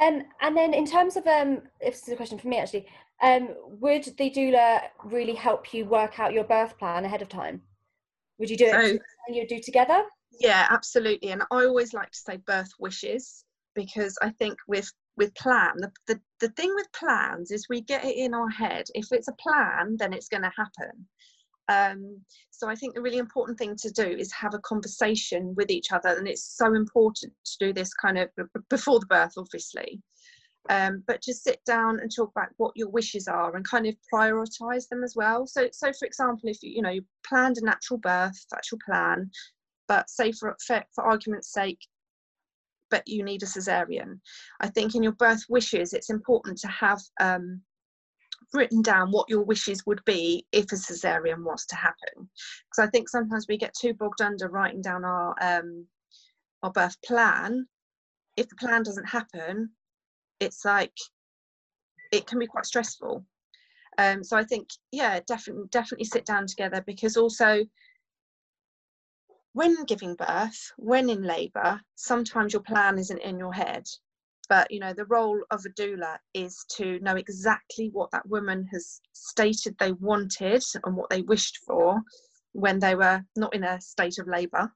Um, 0.00 0.22
and 0.40 0.56
then 0.56 0.74
in 0.74 0.86
terms 0.86 1.16
of 1.16 1.26
um, 1.26 1.62
if 1.80 1.94
this 1.94 2.08
is 2.08 2.12
a 2.12 2.16
question 2.16 2.38
for 2.38 2.48
me 2.48 2.58
actually, 2.58 2.86
um, 3.22 3.50
would 3.80 4.04
the 4.04 4.30
doula 4.30 4.82
really 5.04 5.34
help 5.34 5.72
you 5.72 5.84
work 5.84 6.18
out 6.18 6.32
your 6.32 6.44
birth 6.44 6.78
plan 6.78 7.04
ahead 7.04 7.22
of 7.22 7.28
time? 7.28 7.60
Would 8.38 8.50
you 8.50 8.56
do 8.56 8.66
it 8.66 9.00
and 9.26 9.36
you 9.36 9.46
do 9.46 9.60
together? 9.60 10.04
Yeah, 10.40 10.66
absolutely. 10.70 11.30
And 11.30 11.42
I 11.50 11.64
always 11.64 11.92
like 11.94 12.10
to 12.10 12.18
say 12.18 12.36
birth 12.38 12.70
wishes 12.78 13.44
because 13.74 14.16
I 14.22 14.30
think 14.30 14.56
with 14.68 14.90
with 15.18 15.34
plan 15.34 15.72
the, 15.76 15.92
the, 16.06 16.20
the 16.40 16.48
thing 16.50 16.72
with 16.74 16.90
plans 16.92 17.50
is 17.50 17.66
we 17.68 17.82
get 17.82 18.02
it 18.04 18.16
in 18.16 18.32
our 18.32 18.48
head 18.48 18.86
if 18.94 19.06
it's 19.12 19.28
a 19.28 19.32
plan 19.34 19.96
then 19.98 20.14
it's 20.14 20.28
going 20.28 20.42
to 20.42 20.50
happen 20.56 21.06
um, 21.68 22.20
so 22.50 22.68
I 22.68 22.74
think 22.74 22.94
the 22.94 23.02
really 23.02 23.18
important 23.18 23.58
thing 23.58 23.76
to 23.76 23.90
do 23.90 24.02
is 24.04 24.32
have 24.32 24.54
a 24.54 24.58
conversation 24.60 25.54
with 25.56 25.70
each 25.70 25.92
other, 25.92 26.10
and 26.10 26.28
it's 26.28 26.56
so 26.56 26.74
important 26.74 27.32
to 27.44 27.66
do 27.66 27.72
this 27.72 27.94
kind 27.94 28.18
of 28.18 28.28
before 28.68 29.00
the 29.00 29.06
birth, 29.06 29.32
obviously. 29.38 30.00
Um, 30.70 31.02
but 31.06 31.22
just 31.22 31.42
sit 31.42 31.60
down 31.66 31.98
and 32.00 32.10
talk 32.14 32.30
about 32.36 32.48
what 32.56 32.72
your 32.76 32.88
wishes 32.88 33.26
are 33.26 33.54
and 33.56 33.66
kind 33.68 33.86
of 33.86 33.94
prioritize 34.12 34.88
them 34.88 35.02
as 35.02 35.14
well. 35.16 35.46
So, 35.46 35.68
so 35.72 35.92
for 35.98 36.06
example, 36.06 36.48
if 36.48 36.62
you 36.62 36.70
you 36.76 36.82
know 36.82 36.90
you 36.90 37.04
planned 37.26 37.58
a 37.58 37.64
natural 37.64 37.98
birth, 37.98 38.44
that's 38.50 38.70
your 38.70 38.78
plan, 38.84 39.30
but 39.92 40.08
say 40.08 40.32
for 40.32 40.56
for, 40.66 40.82
for 40.94 41.04
argument's 41.04 41.52
sake, 41.52 41.86
but 42.90 43.06
you 43.06 43.22
need 43.22 43.42
a 43.42 43.46
cesarean. 43.46 44.20
I 44.58 44.68
think 44.68 44.94
in 44.94 45.02
your 45.02 45.18
birth 45.24 45.44
wishes, 45.50 45.92
it's 45.92 46.08
important 46.08 46.56
to 46.60 46.68
have 46.68 47.02
um, 47.20 47.60
written 48.54 48.80
down 48.80 49.10
what 49.10 49.28
your 49.28 49.42
wishes 49.42 49.84
would 49.84 50.02
be 50.06 50.46
if 50.50 50.64
a 50.72 50.76
cesarean 50.76 51.44
was 51.44 51.66
to 51.66 51.76
happen. 51.76 52.16
Because 52.16 52.80
i 52.80 52.86
think 52.86 53.10
sometimes 53.10 53.44
we 53.46 53.58
get 53.58 53.74
too 53.78 53.92
bogged 53.92 54.22
under 54.22 54.48
writing 54.48 54.80
down 54.80 55.04
our 55.04 55.34
um 55.42 55.86
our 56.62 56.72
birth 56.72 56.96
plan. 57.04 57.66
If 58.38 58.48
the 58.48 58.56
plan 58.56 58.82
doesn't 58.82 59.16
happen 59.18 59.70
it's 60.40 60.64
like 60.64 60.96
it 62.12 62.26
can 62.26 62.38
be 62.38 62.46
quite 62.46 62.66
stressful. 62.66 63.24
Um 63.98 64.24
so 64.24 64.38
i 64.38 64.44
think 64.44 64.68
yeah 64.90 65.20
definitely 65.26 65.68
definitely 65.70 66.06
sit 66.06 66.24
down 66.24 66.46
together 66.46 66.82
because 66.86 67.18
also 67.18 67.50
when 69.54 69.84
giving 69.84 70.14
birth 70.14 70.72
when 70.76 71.10
in 71.10 71.22
labor 71.22 71.80
sometimes 71.94 72.52
your 72.52 72.62
plan 72.62 72.98
isn't 72.98 73.20
in 73.20 73.38
your 73.38 73.52
head. 73.52 73.84
But 74.48 74.70
you 74.70 74.80
know 74.80 74.92
the 74.92 75.06
role 75.06 75.40
of 75.50 75.64
a 75.64 75.70
doula 75.80 76.18
is 76.34 76.64
to 76.76 76.98
know 77.00 77.16
exactly 77.16 77.90
what 77.92 78.10
that 78.12 78.28
woman 78.28 78.66
has 78.72 79.00
stated 79.12 79.76
they 79.78 79.92
wanted 79.92 80.62
and 80.84 80.96
what 80.96 81.10
they 81.10 81.22
wished 81.22 81.58
for 81.66 82.00
when 82.52 82.78
they 82.78 82.94
were 82.94 83.22
not 83.36 83.54
in 83.54 83.64
a 83.64 83.80
state 83.80 84.18
of 84.18 84.28
labor. 84.28 84.70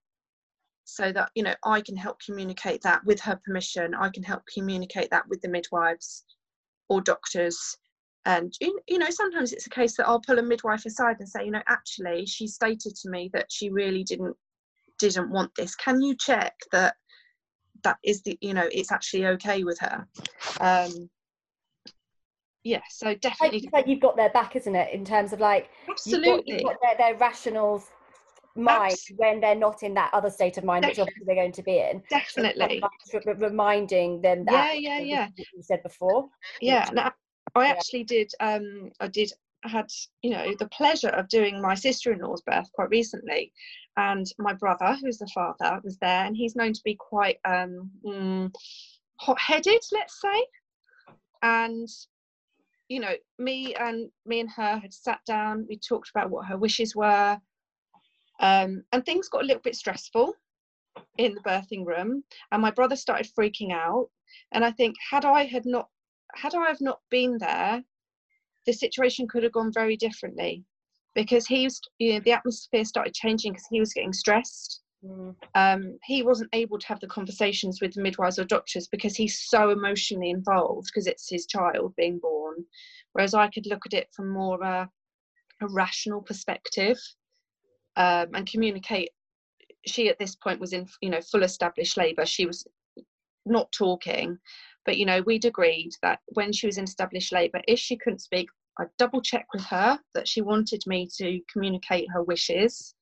So 0.84 1.10
that 1.12 1.30
you 1.34 1.42
know 1.42 1.54
i 1.64 1.80
can 1.80 1.96
help 1.96 2.18
communicate 2.24 2.82
that 2.82 3.04
with 3.04 3.20
her 3.20 3.40
permission. 3.44 3.94
I 3.94 4.10
can 4.10 4.22
help 4.22 4.42
communicate 4.52 5.10
that 5.10 5.28
with 5.28 5.40
the 5.40 5.48
midwives 5.48 6.24
or 6.88 7.00
doctors. 7.00 7.76
And 8.24 8.52
you 8.60 8.98
know 8.98 9.10
sometimes 9.10 9.52
it's 9.52 9.66
a 9.66 9.70
case 9.70 9.96
that 9.96 10.08
i'll 10.08 10.20
pull 10.20 10.40
a 10.40 10.42
midwife 10.42 10.84
aside 10.84 11.16
and 11.20 11.28
say 11.28 11.44
you 11.44 11.52
know 11.52 11.62
actually 11.68 12.26
she 12.26 12.48
stated 12.48 12.96
to 12.96 13.08
me 13.08 13.30
that 13.32 13.46
she 13.50 13.70
really 13.70 14.02
didn't 14.02 14.36
didn't 14.98 15.30
want 15.30 15.52
this. 15.56 15.74
Can 15.74 16.00
you 16.00 16.14
check 16.16 16.54
that 16.72 16.94
that 17.82 17.98
is 18.04 18.22
the 18.22 18.38
you 18.40 18.54
know 18.54 18.68
it's 18.72 18.92
actually 18.92 19.26
okay 19.26 19.64
with 19.64 19.78
her? 19.80 20.06
Um 20.60 21.10
yeah 22.64 22.80
so 22.90 23.14
definitely 23.14 23.60
like, 23.60 23.72
like 23.72 23.86
you've 23.86 24.00
got 24.00 24.16
their 24.16 24.30
back 24.30 24.56
isn't 24.56 24.74
it 24.74 24.92
in 24.92 25.04
terms 25.04 25.32
of 25.32 25.38
like 25.38 25.70
absolutely 25.88 26.28
you've 26.28 26.36
got, 26.36 26.48
you've 26.48 26.62
got 26.64 26.76
their, 26.82 26.96
their 27.10 27.18
rational 27.18 27.80
mind 28.56 28.92
Absolutely. 28.92 29.24
when 29.24 29.40
they're 29.40 29.54
not 29.54 29.82
in 29.82 29.94
that 29.94 30.10
other 30.12 30.30
state 30.30 30.58
of 30.58 30.64
mind 30.64 30.82
definitely. 30.82 31.02
which 31.02 31.08
obviously 31.08 31.24
they're 31.26 31.36
going 31.36 31.52
to 31.52 31.62
be 31.62 31.78
in. 31.78 32.02
Definitely. 32.10 32.82
Reminding 33.38 34.20
them 34.22 34.44
that 34.46 34.80
yeah 34.80 34.98
yeah 34.98 35.28
yeah. 35.36 35.44
you 35.54 35.62
said 35.62 35.82
before. 35.82 36.28
Yeah 36.60 36.88
no, 36.92 37.10
i 37.54 37.68
actually 37.68 38.04
did 38.04 38.30
um 38.40 38.90
i 39.00 39.06
did 39.06 39.32
had 39.64 39.86
you 40.22 40.30
know 40.30 40.54
the 40.58 40.68
pleasure 40.68 41.08
of 41.08 41.28
doing 41.28 41.60
my 41.60 41.74
sister-in-law's 41.74 42.42
birth 42.42 42.70
quite 42.72 42.90
recently. 42.90 43.52
And 43.96 44.26
my 44.38 44.52
brother 44.52 44.96
who's 45.00 45.18
the 45.18 45.30
father 45.34 45.80
was 45.82 45.96
there 45.98 46.24
and 46.24 46.36
he's 46.36 46.56
known 46.56 46.72
to 46.72 46.82
be 46.84 46.96
quite 46.96 47.38
um 47.44 47.90
mm, 48.04 48.54
hot-headed 49.20 49.82
let's 49.92 50.20
say. 50.20 50.46
And 51.42 51.88
you 52.88 53.00
know 53.00 53.14
me 53.38 53.74
and 53.74 54.10
me 54.24 54.40
and 54.40 54.50
her 54.50 54.78
had 54.78 54.92
sat 54.92 55.20
down 55.26 55.66
we 55.68 55.78
talked 55.78 56.10
about 56.10 56.30
what 56.30 56.46
her 56.46 56.56
wishes 56.56 56.94
were 56.94 57.40
um, 58.40 58.84
and 58.92 59.04
things 59.04 59.28
got 59.28 59.42
a 59.42 59.46
little 59.46 59.62
bit 59.62 59.76
stressful 59.76 60.34
in 61.18 61.34
the 61.34 61.40
birthing 61.40 61.86
room 61.86 62.22
and 62.52 62.62
my 62.62 62.70
brother 62.70 62.96
started 62.96 63.30
freaking 63.38 63.72
out. 63.72 64.08
And 64.52 64.64
i 64.64 64.70
think 64.70 64.96
had 65.10 65.24
i 65.24 65.44
had 65.44 65.66
not 65.66 65.88
had 66.34 66.54
i 66.54 66.66
have 66.66 66.80
not 66.80 67.00
been 67.10 67.38
there 67.38 67.82
the 68.66 68.72
situation 68.72 69.26
could 69.28 69.42
have 69.42 69.52
gone 69.52 69.72
very 69.72 69.96
differently 69.96 70.64
because 71.14 71.46
he 71.46 71.64
was, 71.64 71.80
you 71.98 72.14
know, 72.14 72.20
the 72.20 72.32
atmosphere 72.32 72.84
started 72.84 73.14
changing 73.14 73.52
because 73.52 73.66
he 73.70 73.80
was 73.80 73.92
getting 73.92 74.12
stressed. 74.12 74.82
Mm. 75.04 75.34
Um, 75.54 75.98
he 76.04 76.22
wasn't 76.22 76.50
able 76.52 76.78
to 76.78 76.86
have 76.88 77.00
the 77.00 77.06
conversations 77.06 77.80
with 77.80 77.94
the 77.94 78.02
midwives 78.02 78.38
or 78.38 78.44
doctors 78.44 78.88
because 78.88 79.16
he's 79.16 79.40
so 79.48 79.70
emotionally 79.70 80.30
involved 80.30 80.88
because 80.92 81.06
it's 81.06 81.30
his 81.30 81.46
child 81.46 81.94
being 81.96 82.18
born. 82.18 82.64
Whereas 83.12 83.34
I 83.34 83.48
could 83.48 83.66
look 83.66 83.86
at 83.86 83.94
it 83.94 84.08
from 84.14 84.28
more 84.28 84.62
a, 84.62 84.88
a 85.62 85.68
rational 85.68 86.22
perspective 86.22 86.98
um, 87.96 88.28
and 88.34 88.50
communicate. 88.50 89.10
She 89.86 90.08
at 90.08 90.18
this 90.18 90.34
point 90.34 90.60
was 90.60 90.72
in, 90.72 90.86
you 91.00 91.10
know, 91.10 91.20
full 91.20 91.44
established 91.44 91.96
labour. 91.96 92.26
She 92.26 92.44
was 92.44 92.66
not 93.46 93.70
talking, 93.72 94.38
but 94.86 94.96
you 94.96 95.04
know, 95.04 95.20
we'd 95.22 95.44
agreed 95.44 95.90
that 96.02 96.20
when 96.28 96.52
she 96.52 96.66
was 96.66 96.78
in 96.78 96.84
established 96.84 97.32
labour, 97.32 97.60
if 97.68 97.78
she 97.78 97.96
couldn't 97.96 98.20
speak, 98.20 98.48
I'd 98.78 98.88
double 98.98 99.20
check 99.20 99.46
with 99.52 99.64
her 99.64 99.98
that 100.14 100.28
she 100.28 100.40
wanted 100.40 100.82
me 100.86 101.08
to 101.18 101.40
communicate 101.52 102.08
her 102.12 102.22
wishes. 102.22 102.94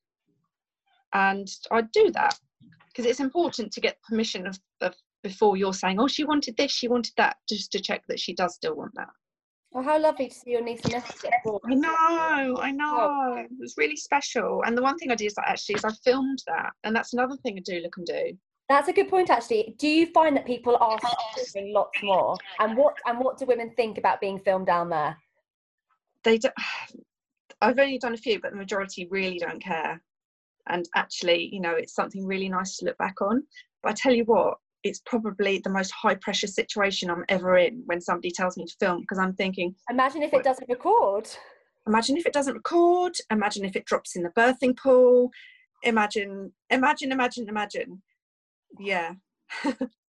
And 1.13 1.49
I'd 1.71 1.93
do 1.93 2.11
that 2.13 2.39
because 2.89 3.07
it's 3.09 3.21
important 3.21 3.73
to 3.73 3.81
get 3.81 4.03
permission 4.09 4.47
of, 4.47 4.59
of 4.81 4.95
before 5.23 5.57
you're 5.57 5.73
saying, 5.73 6.01
oh, 6.01 6.09
she 6.09 6.25
wanted 6.25 6.57
this, 6.57 6.73
she 6.73 6.89
wanted 6.89 7.13
that, 7.17 7.37
just 7.49 7.73
to 7.73 7.81
check 7.81 8.03
that 8.09 8.21
she 8.21 8.35
does 8.35 8.55
still 8.55 8.77
want 8.77 8.93
that. 8.95 9.09
Oh, 9.75 9.83
how 9.83 9.99
lovely 9.99 10.29
to 10.29 10.35
see 10.35 10.53
your 10.53 10.63
niece 10.63 10.81
and 10.85 10.93
nephew 10.93 11.31
get 11.31 11.33
born. 11.45 11.59
I 11.67 11.75
know, 11.75 12.59
I 12.61 12.71
know. 12.71 13.37
It 13.39 13.51
was 13.59 13.75
really 13.77 13.97
special. 13.97 14.63
And 14.65 14.79
the 14.79 14.83
one 14.83 14.97
thing 14.99 15.11
I 15.11 15.17
did 15.17 15.27
is 15.27 15.35
that 15.35 15.49
actually 15.49 15.75
is 15.77 15.85
I 15.85 15.91
filmed 16.05 16.39
that, 16.47 16.71
and 16.85 16.95
that's 16.95 17.13
another 17.13 17.37
thing 17.43 17.59
a 17.59 17.61
doula 17.61 17.91
can 17.93 18.05
do. 18.05 18.39
That's 18.69 18.89
a 18.89 18.93
good 18.93 19.09
point, 19.09 19.31
actually. 19.31 19.75
Do 19.79 19.89
you 19.89 20.07
find 20.07 20.37
that 20.37 20.47
people 20.47 20.77
are 20.81 20.99
filming 21.37 21.75
lots 21.75 22.03
more? 22.03 22.37
And 22.61 22.77
what 22.77 22.97
and 23.07 23.19
what 23.19 23.39
do 23.39 23.45
women 23.47 23.71
think 23.77 23.99
about 23.99 24.21
being 24.21 24.39
filmed 24.39 24.67
down 24.67 24.89
there? 24.89 25.17
They 26.23 26.39
do, 26.39 26.49
I've 27.61 27.79
only 27.79 27.99
done 27.99 28.15
a 28.15 28.19
few, 28.19 28.41
but 28.41 28.53
the 28.53 28.57
majority 28.57 29.07
really 29.11 29.39
don't 29.39 29.63
care. 29.63 30.01
And 30.69 30.89
actually, 30.95 31.51
you 31.53 31.61
know, 31.61 31.73
it's 31.73 31.95
something 31.95 32.27
really 32.27 32.49
nice 32.49 32.79
to 32.79 32.87
look 32.87 32.97
back 32.97 33.21
on. 33.21 33.43
But 33.83 33.91
I 33.91 33.95
tell 33.95 34.15
you 34.15 34.25
what, 34.25 34.57
it's 34.83 35.03
probably 35.05 35.59
the 35.59 35.69
most 35.69 35.91
high 35.91 36.15
pressure 36.15 36.47
situation 36.47 37.11
I'm 37.11 37.25
ever 37.29 37.59
in 37.59 37.83
when 37.85 38.01
somebody 38.01 38.31
tells 38.31 38.57
me 38.57 38.65
to 38.65 38.75
film 38.81 39.01
because 39.03 39.19
I'm 39.19 39.35
thinking, 39.35 39.75
Imagine 39.91 40.23
if 40.23 40.33
it 40.33 40.43
doesn't 40.43 40.69
record. 40.71 41.29
imagine 41.87 42.17
if 42.17 42.25
it 42.25 42.33
doesn't 42.33 42.55
record, 42.55 43.17
imagine 43.31 43.67
if 43.67 43.77
it 43.77 43.85
drops 43.85 44.17
in 44.17 44.23
the 44.23 44.31
birthing 44.31 44.75
pool, 44.79 45.31
imagine, 45.83 46.53
imagine, 46.71 47.13
imagine, 47.13 47.47
imagine. 47.49 48.03
Yeah. 48.79 49.15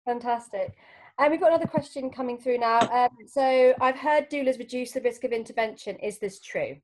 Fantastic. 0.06 0.76
And 1.18 1.32
we've 1.32 1.40
got 1.40 1.50
another 1.50 1.68
question 1.68 2.10
coming 2.10 2.38
through 2.38 2.58
now. 2.58 2.80
Um, 2.80 3.10
so 3.28 3.74
I've 3.80 3.98
heard 3.98 4.30
doulas 4.30 4.60
reduce 4.60 4.92
the 4.92 5.02
risk 5.02 5.24
of 5.24 5.32
intervention. 5.32 5.96
Is 5.98 6.20
this 6.20 6.40
true? 6.40 6.76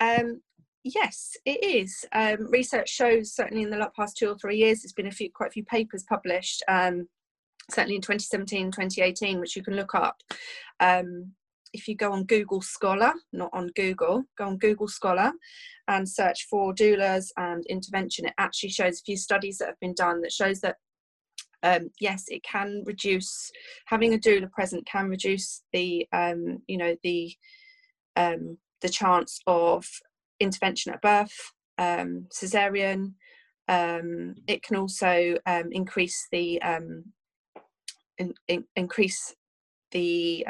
Um, 0.00 0.40
yes, 0.82 1.36
it 1.44 1.62
is. 1.62 2.04
Um, 2.12 2.50
research 2.50 2.88
shows 2.88 3.32
certainly 3.32 3.62
in 3.62 3.70
the 3.70 3.90
past 3.96 4.16
two 4.16 4.28
or 4.28 4.36
three 4.36 4.56
years, 4.56 4.82
there's 4.82 4.92
been 4.92 5.06
a 5.06 5.12
few, 5.12 5.30
quite 5.32 5.48
a 5.48 5.52
few 5.52 5.64
papers 5.64 6.04
published. 6.08 6.64
Um, 6.68 7.08
certainly 7.70 7.96
in 7.96 8.02
2017, 8.02 8.72
2018, 8.72 9.40
which 9.40 9.54
you 9.54 9.62
can 9.62 9.76
look 9.76 9.94
up. 9.94 10.20
Um, 10.80 11.32
if 11.72 11.88
you 11.88 11.96
go 11.96 12.12
on 12.12 12.24
Google 12.24 12.60
Scholar, 12.60 13.12
not 13.32 13.50
on 13.52 13.68
Google, 13.74 14.24
go 14.36 14.46
on 14.46 14.58
Google 14.58 14.88
Scholar 14.88 15.32
and 15.88 16.08
search 16.08 16.46
for 16.50 16.74
doulas 16.74 17.26
and 17.36 17.64
intervention. 17.68 18.26
It 18.26 18.34
actually 18.38 18.70
shows 18.70 19.00
a 19.00 19.04
few 19.04 19.16
studies 19.16 19.58
that 19.58 19.68
have 19.68 19.80
been 19.80 19.94
done 19.94 20.20
that 20.22 20.32
shows 20.32 20.60
that 20.60 20.76
um, 21.62 21.90
yes, 22.00 22.24
it 22.28 22.42
can 22.44 22.84
reduce 22.86 23.50
having 23.86 24.14
a 24.14 24.18
doula 24.18 24.50
present 24.50 24.86
can 24.86 25.08
reduce 25.08 25.62
the 25.72 26.06
um, 26.12 26.58
you 26.68 26.78
know 26.78 26.94
the 27.02 27.34
um, 28.16 28.58
the 28.80 28.88
chance 28.88 29.40
of 29.46 29.84
intervention 30.38 30.92
at 30.92 31.02
birth, 31.02 31.34
um, 31.78 32.26
cesarean. 32.32 33.14
Um, 33.66 34.36
it 34.46 34.62
can 34.62 34.76
also 34.76 35.36
um, 35.46 35.68
increase 35.72 36.28
the 36.30 36.60
in, 38.18 38.34
in, 38.48 38.64
increase 38.76 39.34
the 39.90 40.46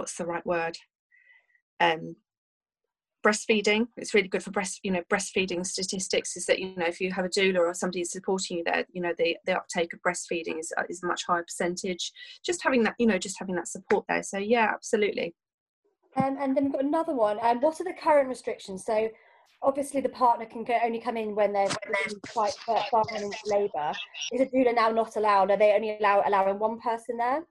what's 0.00 0.16
the 0.16 0.26
right 0.26 0.44
word? 0.46 0.76
Breastfeeding. 3.24 3.86
It's 3.98 4.14
really 4.14 4.28
good 4.28 4.42
for 4.42 4.50
breast 4.50 4.80
you 4.82 4.90
know 4.90 5.02
breastfeeding 5.12 5.64
statistics 5.66 6.38
is 6.38 6.46
that 6.46 6.58
you 6.58 6.74
know 6.74 6.86
if 6.86 7.02
you 7.02 7.12
have 7.12 7.26
a 7.26 7.28
doula 7.28 7.58
or 7.58 7.74
somebody 7.74 8.02
supporting 8.02 8.56
you 8.56 8.64
there 8.64 8.86
you 8.94 9.02
know 9.02 9.12
the, 9.18 9.36
the 9.44 9.54
uptake 9.54 9.92
of 9.92 10.00
breastfeeding 10.00 10.58
is, 10.58 10.72
uh, 10.78 10.84
is 10.88 11.02
a 11.02 11.06
much 11.06 11.24
higher 11.26 11.42
percentage. 11.42 12.12
Just 12.42 12.62
having 12.62 12.82
that 12.84 12.94
you 12.98 13.06
know 13.06 13.18
just 13.18 13.38
having 13.38 13.56
that 13.56 13.68
support 13.68 14.06
there. 14.08 14.22
So 14.22 14.38
yeah 14.38 14.70
absolutely. 14.72 15.34
Um, 16.16 16.38
and 16.40 16.56
then 16.56 16.64
we've 16.64 16.72
got 16.72 16.84
another 16.84 17.14
one. 17.14 17.38
Um, 17.42 17.60
what 17.60 17.78
are 17.80 17.84
the 17.84 17.92
current 17.92 18.30
restrictions? 18.30 18.86
So 18.86 19.10
obviously 19.62 20.00
the 20.00 20.08
partner 20.08 20.46
can 20.46 20.64
go, 20.64 20.78
only 20.82 20.98
come 20.98 21.18
in 21.18 21.34
when 21.34 21.52
they're, 21.52 21.68
when 21.68 21.94
they're 22.06 22.32
quite 22.32 22.54
far 22.64 23.04
into 23.14 23.36
labour 23.44 23.92
is 24.32 24.40
a 24.40 24.46
doula 24.46 24.74
now 24.74 24.90
not 24.90 25.16
allowed? 25.16 25.50
Are 25.50 25.58
they 25.58 25.72
only 25.72 25.98
allow 25.98 26.22
allowing 26.26 26.58
one 26.58 26.80
person 26.80 27.18
there 27.18 27.44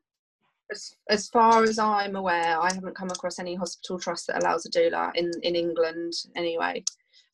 as, 0.71 0.95
as 1.09 1.27
far 1.29 1.63
as 1.63 1.79
I'm 1.79 2.15
aware, 2.15 2.59
I 2.59 2.73
haven't 2.73 2.95
come 2.95 3.09
across 3.09 3.39
any 3.39 3.55
hospital 3.55 3.99
trust 3.99 4.27
that 4.27 4.41
allows 4.41 4.65
a 4.65 4.69
doula 4.69 5.11
in, 5.15 5.31
in 5.43 5.55
England 5.55 6.13
anyway 6.35 6.83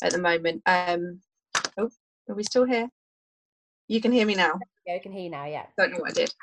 at 0.04 0.12
the 0.12 0.20
moment. 0.20 0.62
Um, 0.66 1.22
oh, 1.78 1.90
are 2.30 2.36
we 2.36 2.44
still 2.44 2.66
here? 2.66 2.90
You 3.88 4.02
can 4.02 4.12
hear 4.12 4.26
me 4.26 4.36
now. 4.36 4.60
Yeah, 4.86 4.96
I 4.96 5.00
can 5.00 5.12
hear 5.12 5.24
you 5.24 5.30
now. 5.30 5.46
Yeah. 5.46 5.66
Don't 5.78 5.92
know 5.92 6.00
what 6.00 6.12
I 6.12 6.14
did. 6.14 6.34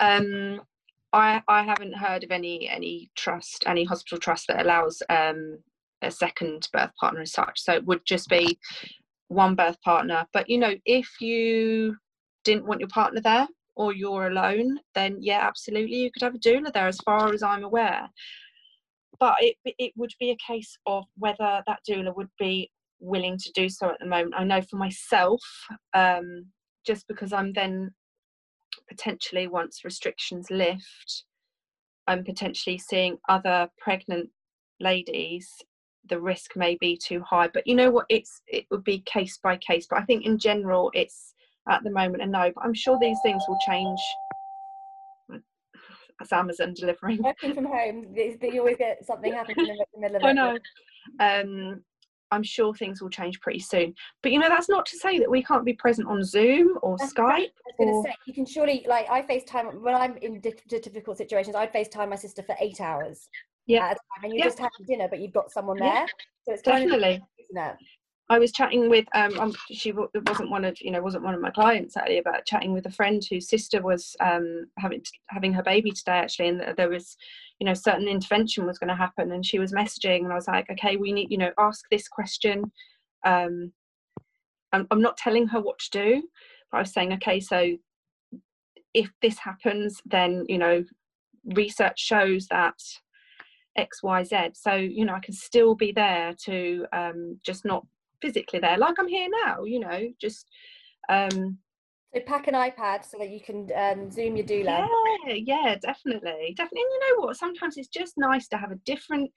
Um, 0.00 0.60
I 1.12 1.42
I 1.48 1.62
haven't 1.62 1.94
heard 1.94 2.24
of 2.24 2.30
any 2.30 2.68
any 2.68 3.10
trust, 3.14 3.64
any 3.66 3.84
hospital 3.84 4.18
trust 4.18 4.48
that 4.48 4.60
allows 4.60 5.02
um, 5.08 5.58
a 6.02 6.10
second 6.10 6.68
birth 6.72 6.90
partner 7.00 7.22
as 7.22 7.32
such. 7.32 7.60
So 7.60 7.72
it 7.72 7.86
would 7.86 8.04
just 8.04 8.28
be 8.28 8.58
one 9.28 9.54
birth 9.54 9.80
partner. 9.82 10.26
But 10.32 10.50
you 10.50 10.58
know, 10.58 10.74
if 10.84 11.20
you 11.20 11.96
didn't 12.44 12.66
want 12.66 12.80
your 12.80 12.88
partner 12.88 13.20
there, 13.22 13.48
or 13.76 13.92
you're 13.92 14.28
alone, 14.28 14.78
then 14.94 15.18
yeah, 15.20 15.40
absolutely, 15.46 15.96
you 15.96 16.10
could 16.12 16.22
have 16.22 16.34
a 16.34 16.38
doula 16.38 16.72
there, 16.72 16.88
as 16.88 16.98
far 16.98 17.32
as 17.32 17.42
I'm 17.42 17.64
aware. 17.64 18.08
But 19.20 19.36
it 19.40 19.56
it 19.64 19.92
would 19.96 20.12
be 20.20 20.30
a 20.30 20.36
case 20.52 20.76
of 20.86 21.04
whether 21.16 21.62
that 21.66 21.80
doula 21.88 22.14
would 22.16 22.30
be 22.38 22.70
willing 23.00 23.38
to 23.38 23.52
do 23.54 23.68
so 23.68 23.90
at 23.90 23.98
the 24.00 24.06
moment. 24.06 24.34
I 24.36 24.44
know 24.44 24.62
for 24.62 24.76
myself, 24.76 25.42
um, 25.94 26.46
just 26.86 27.06
because 27.08 27.32
I'm 27.32 27.52
then 27.52 27.92
potentially 28.88 29.46
once 29.46 29.84
restrictions 29.84 30.50
lift, 30.50 31.24
I'm 32.06 32.24
potentially 32.24 32.78
seeing 32.78 33.18
other 33.28 33.68
pregnant 33.78 34.30
ladies 34.80 35.48
the 36.08 36.20
risk 36.20 36.56
may 36.56 36.76
be 36.80 36.98
too 37.02 37.22
high 37.22 37.48
but 37.48 37.66
you 37.66 37.74
know 37.74 37.90
what 37.90 38.06
it's 38.08 38.42
it 38.46 38.66
would 38.70 38.84
be 38.84 39.02
case 39.06 39.38
by 39.42 39.56
case 39.56 39.86
but 39.88 39.98
i 39.98 40.04
think 40.04 40.24
in 40.24 40.38
general 40.38 40.90
it's 40.94 41.33
at 41.68 41.82
the 41.82 41.90
moment 41.90 42.22
a 42.22 42.26
no, 42.26 42.52
but 42.54 42.64
I'm 42.64 42.74
sure 42.74 42.98
these 43.00 43.18
things 43.22 43.42
will 43.48 43.58
change. 43.66 44.00
As 46.20 46.32
Amazon 46.32 46.74
delivering. 46.74 47.22
Working 47.22 47.54
from 47.54 47.64
home, 47.64 48.14
you 48.14 48.60
always 48.60 48.76
get 48.76 49.04
something 49.04 49.32
happening 49.32 49.66
in 49.66 49.76
the 49.76 50.00
middle 50.00 50.16
of 50.16 50.22
it. 50.22 50.26
I 50.26 50.32
know. 50.32 50.58
Um, 51.18 51.82
I'm 52.30 52.42
sure 52.42 52.72
things 52.74 53.02
will 53.02 53.10
change 53.10 53.40
pretty 53.40 53.58
soon. 53.58 53.94
But 54.22 54.32
you 54.32 54.38
know, 54.38 54.48
that's 54.48 54.68
not 54.68 54.86
to 54.86 54.96
say 54.96 55.18
that 55.18 55.30
we 55.30 55.42
can't 55.42 55.64
be 55.64 55.72
present 55.74 56.08
on 56.08 56.22
Zoom 56.22 56.78
or 56.82 56.96
that's 56.98 57.12
Skype. 57.12 57.18
Right. 57.18 57.50
I 57.50 57.62
was 57.66 57.74
going 57.78 58.04
to 58.04 58.08
say, 58.08 58.14
you 58.26 58.34
can 58.34 58.46
surely, 58.46 58.84
like, 58.88 59.10
I 59.10 59.22
FaceTime, 59.22 59.80
when 59.80 59.94
I'm 59.94 60.16
in 60.18 60.40
difficult 60.40 61.18
situations, 61.18 61.56
I'd 61.56 61.72
FaceTime 61.72 62.10
my 62.10 62.16
sister 62.16 62.42
for 62.42 62.54
eight 62.60 62.80
hours. 62.80 63.28
Yeah. 63.66 63.94
And 64.22 64.32
you're 64.32 64.38
yeah. 64.38 64.44
just 64.44 64.58
having 64.58 64.86
dinner, 64.86 65.08
but 65.08 65.20
you've 65.20 65.32
got 65.32 65.50
someone 65.50 65.78
there. 65.78 65.92
Yeah. 65.92 66.06
So 66.44 66.52
it's 66.52 66.62
definitely. 66.62 67.16
Of, 67.16 67.22
isn't 67.40 67.58
it? 67.58 67.76
I 68.30 68.38
was 68.38 68.52
chatting 68.52 68.88
with 68.88 69.06
um, 69.14 69.38
um 69.38 69.54
she 69.70 69.92
wasn't 69.92 70.50
one 70.50 70.64
of 70.64 70.80
you 70.80 70.90
know 70.90 71.02
wasn't 71.02 71.24
one 71.24 71.34
of 71.34 71.40
my 71.40 71.50
clients 71.50 71.96
earlier, 71.96 72.22
but 72.24 72.46
chatting 72.46 72.72
with 72.72 72.86
a 72.86 72.90
friend 72.90 73.22
whose 73.28 73.48
sister 73.48 73.82
was 73.82 74.16
um 74.20 74.66
having 74.78 75.02
having 75.28 75.52
her 75.52 75.62
baby 75.62 75.90
today 75.90 76.12
actually, 76.12 76.48
and 76.48 76.74
there 76.76 76.88
was 76.88 77.16
you 77.58 77.66
know 77.66 77.74
certain 77.74 78.08
intervention 78.08 78.66
was 78.66 78.78
going 78.78 78.88
to 78.88 78.94
happen, 78.94 79.32
and 79.32 79.44
she 79.44 79.58
was 79.58 79.72
messaging, 79.72 80.24
and 80.24 80.32
I 80.32 80.36
was 80.36 80.48
like, 80.48 80.70
okay, 80.70 80.96
we 80.96 81.12
need 81.12 81.30
you 81.30 81.38
know 81.38 81.52
ask 81.58 81.84
this 81.90 82.08
question. 82.08 82.72
Um, 83.26 83.72
I'm, 84.72 84.86
I'm 84.90 85.02
not 85.02 85.16
telling 85.16 85.46
her 85.48 85.60
what 85.60 85.78
to 85.78 85.90
do, 85.90 86.22
but 86.70 86.78
I 86.78 86.80
was 86.80 86.92
saying, 86.92 87.12
okay, 87.14 87.40
so 87.40 87.76
if 88.94 89.10
this 89.20 89.38
happens, 89.38 90.00
then 90.06 90.46
you 90.48 90.58
know 90.58 90.84
research 91.44 92.00
shows 92.00 92.46
that 92.46 92.80
X, 93.76 94.02
Y, 94.02 94.22
Z. 94.24 94.36
So, 94.54 94.74
you 94.74 95.04
know, 95.04 95.14
I 95.14 95.20
can 95.20 95.34
still 95.34 95.74
be 95.74 95.92
there 95.92 96.34
to 96.44 96.86
um, 96.92 97.40
just 97.44 97.64
not 97.64 97.86
physically 98.20 98.60
there, 98.60 98.78
like 98.78 98.96
I'm 98.98 99.08
here 99.08 99.28
now, 99.44 99.64
you 99.64 99.80
know, 99.80 100.08
just. 100.20 100.48
Um, 101.08 101.58
so 102.14 102.20
pack 102.26 102.46
an 102.46 102.54
iPad 102.54 103.04
so 103.04 103.18
that 103.18 103.30
you 103.30 103.40
can 103.40 103.68
um, 103.74 104.10
zoom 104.10 104.36
your 104.36 104.46
doula. 104.46 104.86
Yeah, 105.26 105.34
yeah, 105.34 105.74
definitely, 105.82 106.54
definitely. 106.56 106.82
And 106.82 106.92
you 106.92 107.00
know 107.00 107.24
what? 107.24 107.36
Sometimes 107.36 107.76
it's 107.76 107.88
just 107.88 108.14
nice 108.16 108.46
to 108.48 108.56
have 108.56 108.70
a 108.70 108.78
different 108.86 109.32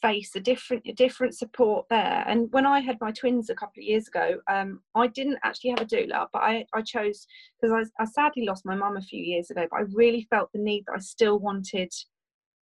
face, 0.00 0.34
a 0.36 0.40
different, 0.40 0.82
a 0.86 0.92
different 0.92 1.34
support 1.34 1.86
there. 1.90 2.24
And 2.26 2.48
when 2.52 2.66
I 2.66 2.80
had 2.80 2.98
my 3.00 3.10
twins 3.10 3.50
a 3.50 3.54
couple 3.54 3.80
of 3.80 3.84
years 3.84 4.08
ago, 4.08 4.36
um, 4.48 4.80
I 4.94 5.08
didn't 5.08 5.38
actually 5.42 5.70
have 5.70 5.80
a 5.80 5.84
doula, 5.86 6.26
but 6.32 6.42
I, 6.42 6.64
I 6.72 6.82
chose 6.82 7.26
because 7.60 7.90
I, 7.98 8.02
I 8.02 8.06
sadly 8.06 8.44
lost 8.46 8.64
my 8.64 8.76
mum 8.76 8.96
a 8.96 9.02
few 9.02 9.22
years 9.22 9.50
ago. 9.50 9.66
But 9.70 9.80
I 9.80 9.84
really 9.92 10.26
felt 10.30 10.50
the 10.52 10.60
need 10.60 10.84
that 10.86 10.96
I 10.96 11.00
still 11.00 11.38
wanted 11.38 11.92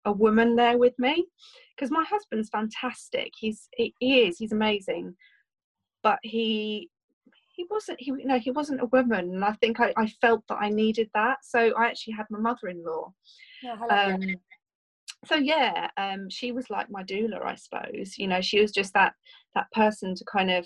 a 0.05 0.11
woman 0.11 0.55
there 0.55 0.77
with 0.77 0.97
me 0.97 1.25
because 1.75 1.91
my 1.91 2.03
husband's 2.03 2.49
fantastic. 2.49 3.31
He's 3.37 3.67
he, 3.75 3.93
he 3.99 4.21
is 4.23 4.37
he's 4.37 4.51
amazing, 4.51 5.15
but 6.03 6.19
he 6.23 6.89
he 7.55 7.65
wasn't 7.69 7.99
he 7.99 8.07
you 8.07 8.25
know 8.25 8.39
he 8.39 8.51
wasn't 8.51 8.81
a 8.81 8.87
woman, 8.87 9.35
and 9.35 9.45
I 9.45 9.53
think 9.53 9.79
I, 9.79 9.93
I 9.97 10.07
felt 10.21 10.43
that 10.49 10.59
I 10.61 10.69
needed 10.69 11.09
that. 11.13 11.39
So 11.43 11.73
I 11.77 11.87
actually 11.87 12.13
had 12.13 12.27
my 12.29 12.39
mother-in-law. 12.39 13.13
Yeah, 13.61 13.75
um, 13.89 14.21
so 15.25 15.35
yeah, 15.35 15.89
um, 15.97 16.29
she 16.29 16.51
was 16.51 16.69
like 16.69 16.89
my 16.89 17.03
doula, 17.03 17.43
I 17.43 17.55
suppose. 17.55 18.17
You 18.17 18.27
know, 18.27 18.41
she 18.41 18.61
was 18.61 18.71
just 18.71 18.93
that 18.93 19.13
that 19.55 19.71
person 19.73 20.15
to 20.15 20.25
kind 20.25 20.51
of 20.51 20.65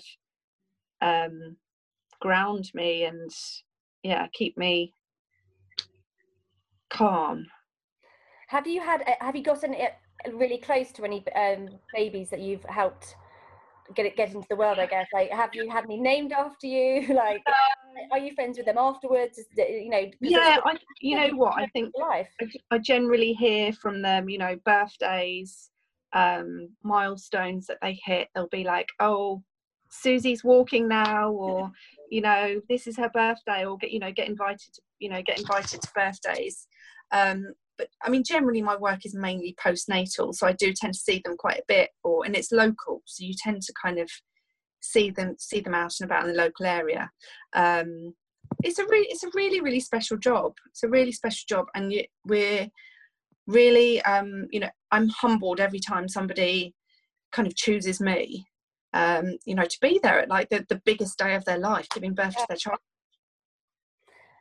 um, 1.00 1.56
ground 2.20 2.70
me 2.74 3.04
and 3.04 3.30
yeah, 4.02 4.26
keep 4.32 4.56
me 4.56 4.94
calm. 6.90 7.46
Have 8.48 8.66
you 8.66 8.80
had? 8.80 9.02
Have 9.20 9.36
you 9.36 9.42
gotten 9.42 9.74
it 9.74 9.94
really 10.32 10.58
close 10.58 10.92
to 10.92 11.04
any 11.04 11.24
um, 11.34 11.68
babies 11.94 12.30
that 12.30 12.40
you've 12.40 12.64
helped 12.64 13.16
get 13.94 14.06
it 14.06 14.16
get 14.16 14.32
into 14.32 14.46
the 14.48 14.56
world? 14.56 14.78
I 14.78 14.86
guess. 14.86 15.06
Like, 15.12 15.30
have 15.30 15.50
you 15.54 15.70
had 15.70 15.84
any 15.84 15.98
named 15.98 16.32
after 16.32 16.66
you? 16.66 17.06
like, 17.14 17.42
are 18.12 18.18
you 18.18 18.34
friends 18.34 18.56
with 18.56 18.66
them 18.66 18.78
afterwards? 18.78 19.40
You 19.56 19.90
know. 19.90 20.10
Yeah, 20.20 20.58
I. 20.64 20.76
You 21.00 21.16
know 21.16 21.28
what? 21.36 21.58
I 21.58 21.66
think 21.68 21.92
life. 21.98 22.28
I, 22.40 22.46
I 22.72 22.78
generally 22.78 23.32
hear 23.32 23.72
from 23.72 24.02
them. 24.02 24.28
You 24.28 24.38
know, 24.38 24.56
birthdays, 24.64 25.70
um, 26.12 26.70
milestones 26.82 27.66
that 27.66 27.78
they 27.82 27.98
hit. 28.04 28.28
They'll 28.34 28.48
be 28.48 28.64
like, 28.64 28.88
"Oh, 29.00 29.42
Susie's 29.90 30.44
walking 30.44 30.88
now," 30.88 31.30
or 31.32 31.70
you 32.10 32.20
know, 32.20 32.60
this 32.68 32.86
is 32.86 32.96
her 32.98 33.10
birthday, 33.10 33.64
or 33.64 33.78
get 33.78 33.90
you 33.90 34.00
know, 34.00 34.12
get 34.12 34.28
invited 34.28 34.72
to 34.74 34.82
you 34.98 35.08
know, 35.08 35.22
get 35.22 35.38
invited 35.38 35.82
to 35.82 35.88
birthdays. 35.94 36.66
Um, 37.12 37.52
but 37.78 37.88
I 38.02 38.10
mean, 38.10 38.22
generally 38.24 38.62
my 38.62 38.76
work 38.76 39.04
is 39.04 39.14
mainly 39.14 39.56
postnatal, 39.62 40.34
so 40.34 40.46
I 40.46 40.52
do 40.52 40.72
tend 40.72 40.94
to 40.94 41.00
see 41.00 41.20
them 41.24 41.36
quite 41.36 41.58
a 41.58 41.64
bit, 41.68 41.90
or 42.02 42.24
and 42.24 42.36
it's 42.36 42.52
local, 42.52 43.02
so 43.04 43.24
you 43.24 43.34
tend 43.36 43.62
to 43.62 43.72
kind 43.82 43.98
of 43.98 44.10
see 44.80 45.10
them 45.10 45.34
see 45.38 45.60
them 45.60 45.74
out 45.74 45.94
and 46.00 46.08
about 46.08 46.24
in 46.24 46.32
the 46.32 46.42
local 46.42 46.66
area. 46.66 47.10
Um, 47.54 48.14
it's 48.62 48.78
a 48.78 48.84
really 48.84 49.06
it's 49.08 49.24
a 49.24 49.30
really 49.34 49.60
really 49.60 49.80
special 49.80 50.16
job. 50.16 50.54
It's 50.70 50.82
a 50.82 50.88
really 50.88 51.12
special 51.12 51.44
job, 51.48 51.66
and 51.74 51.92
you, 51.92 52.04
we're 52.24 52.68
really 53.46 54.02
um, 54.02 54.46
you 54.50 54.60
know 54.60 54.70
I'm 54.90 55.08
humbled 55.08 55.60
every 55.60 55.80
time 55.80 56.08
somebody 56.08 56.74
kind 57.32 57.48
of 57.48 57.56
chooses 57.56 58.00
me. 58.00 58.46
Um, 58.92 59.38
you 59.44 59.56
know, 59.56 59.64
to 59.64 59.78
be 59.82 59.98
there 60.02 60.20
at 60.20 60.28
like 60.28 60.50
the, 60.50 60.64
the 60.68 60.80
biggest 60.84 61.18
day 61.18 61.34
of 61.34 61.44
their 61.44 61.58
life, 61.58 61.88
giving 61.92 62.14
birth 62.14 62.36
to 62.36 62.46
their 62.48 62.56
child. 62.56 62.78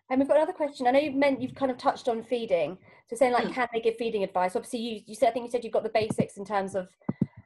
And 0.10 0.20
we've 0.20 0.28
got 0.28 0.38
another 0.38 0.54
question. 0.54 0.86
I 0.86 0.92
know 0.92 1.00
you've 1.00 1.16
meant 1.16 1.42
you've 1.42 1.56
kind 1.56 1.72
of 1.72 1.78
touched 1.78 2.08
on 2.08 2.24
feeding. 2.24 2.78
So 3.10 3.16
saying 3.16 3.34
like, 3.34 3.48
mm. 3.48 3.54
can 3.54 3.68
they 3.74 3.80
give 3.80 3.96
feeding 3.98 4.24
advice? 4.24 4.56
Obviously, 4.56 4.80
you 4.80 5.02
you 5.06 5.16
said 5.16 5.30
I 5.30 5.32
think 5.32 5.46
you 5.46 5.52
said 5.52 5.64
you've 5.64 5.74
got 5.74 5.84
the 5.84 5.90
basics 5.90 6.38
in 6.38 6.46
terms 6.46 6.76
of 6.76 6.88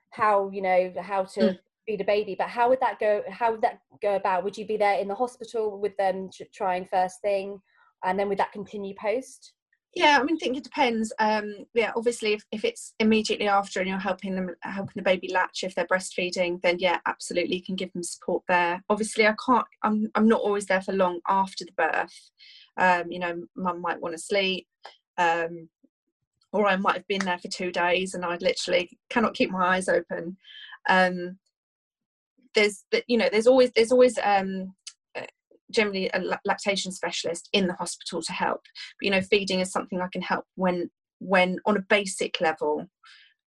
how 0.09 0.49
you 0.51 0.61
know 0.61 0.93
how 0.99 1.23
to 1.23 1.39
mm. 1.39 1.59
feed 1.85 2.01
a 2.01 2.03
baby. 2.03 2.35
But 2.37 2.49
how 2.49 2.69
would 2.69 2.79
that 2.81 2.99
go? 2.99 3.23
How 3.29 3.51
would 3.51 3.61
that 3.61 3.81
go 4.01 4.15
about? 4.15 4.43
Would 4.43 4.57
you 4.57 4.65
be 4.65 4.77
there 4.77 4.99
in 4.99 5.07
the 5.07 5.15
hospital 5.15 5.79
with 5.79 5.95
them 5.97 6.29
trying 6.53 6.85
first 6.85 7.21
thing, 7.21 7.61
and 8.03 8.19
then 8.19 8.27
would 8.29 8.39
that 8.39 8.51
continue 8.51 8.95
post? 8.99 9.53
Yeah, 9.95 10.19
I 10.19 10.23
mean, 10.23 10.35
I 10.35 10.39
think 10.39 10.57
it 10.57 10.63
depends. 10.63 11.11
Um, 11.17 11.65
yeah, 11.73 11.91
obviously, 11.95 12.33
if, 12.33 12.43
if 12.51 12.63
it's 12.63 12.93
immediately 12.99 13.47
after 13.47 13.79
and 13.79 13.89
you're 13.89 13.97
helping 13.97 14.35
them, 14.35 14.51
helping 14.61 14.93
the 14.95 15.01
baby 15.01 15.31
latch 15.33 15.63
if 15.63 15.73
they're 15.73 15.87
breastfeeding, 15.87 16.61
then 16.61 16.77
yeah, 16.79 16.99
absolutely, 17.07 17.61
can 17.61 17.75
give 17.75 17.91
them 17.93 18.03
support 18.03 18.43
there. 18.47 18.83
Obviously, 18.89 19.25
I 19.25 19.33
can't. 19.43 19.65
I'm 19.83 20.11
I'm 20.13 20.27
not 20.27 20.41
always 20.41 20.67
there 20.67 20.81
for 20.81 20.93
long 20.93 21.19
after 21.27 21.65
the 21.65 21.71
birth. 21.71 22.29
Um, 22.77 23.11
you 23.11 23.17
know, 23.17 23.41
mum 23.55 23.81
might 23.81 23.99
want 23.99 24.13
to 24.13 24.21
sleep, 24.21 24.67
um, 25.17 25.67
or 26.51 26.67
I 26.67 26.75
might 26.75 26.95
have 26.95 27.07
been 27.07 27.25
there 27.25 27.39
for 27.39 27.47
two 27.47 27.71
days 27.71 28.13
and 28.13 28.23
I 28.23 28.37
literally 28.37 28.97
cannot 29.09 29.33
keep 29.33 29.49
my 29.49 29.77
eyes 29.77 29.89
open. 29.89 30.37
Um, 30.87 31.37
there's, 32.53 32.83
that 32.91 33.03
you 33.07 33.17
know, 33.17 33.29
there's 33.31 33.47
always 33.47 33.71
there's 33.71 33.91
always 33.91 34.17
um, 34.23 34.73
generally 35.71 36.09
a 36.13 36.21
lactation 36.45 36.91
specialist 36.91 37.49
in 37.53 37.67
the 37.67 37.73
hospital 37.73 38.21
to 38.21 38.31
help. 38.31 38.61
But 38.99 39.05
you 39.05 39.11
know 39.11 39.21
feeding 39.21 39.59
is 39.59 39.71
something 39.71 40.01
i 40.01 40.07
can 40.11 40.21
help 40.21 40.45
when 40.55 40.89
when 41.19 41.57
on 41.65 41.77
a 41.77 41.81
basic 41.89 42.39
level 42.41 42.85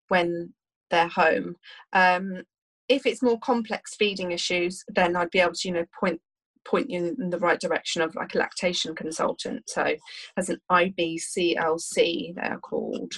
when 0.09 0.53
they're 0.91 1.09
home. 1.09 1.57
Um, 1.93 2.43
if 2.89 3.07
it's 3.07 3.23
more 3.23 3.39
complex 3.39 3.95
feeding 3.95 4.33
issues 4.33 4.83
then 4.89 5.15
i'd 5.15 5.31
be 5.31 5.39
able 5.39 5.53
to 5.53 5.69
you 5.69 5.75
know 5.75 5.85
point 5.99 6.21
point 6.65 6.91
you 6.91 7.17
in 7.19 7.31
the 7.31 7.39
right 7.39 7.61
direction 7.61 8.03
of 8.03 8.15
like 8.15 8.35
a 8.35 8.39
lactation 8.39 8.95
consultant. 8.95 9.63
So 9.69 9.95
as 10.37 10.49
an 10.49 10.59
ibclc 10.71 12.35
they're 12.35 12.61
called. 12.63 13.13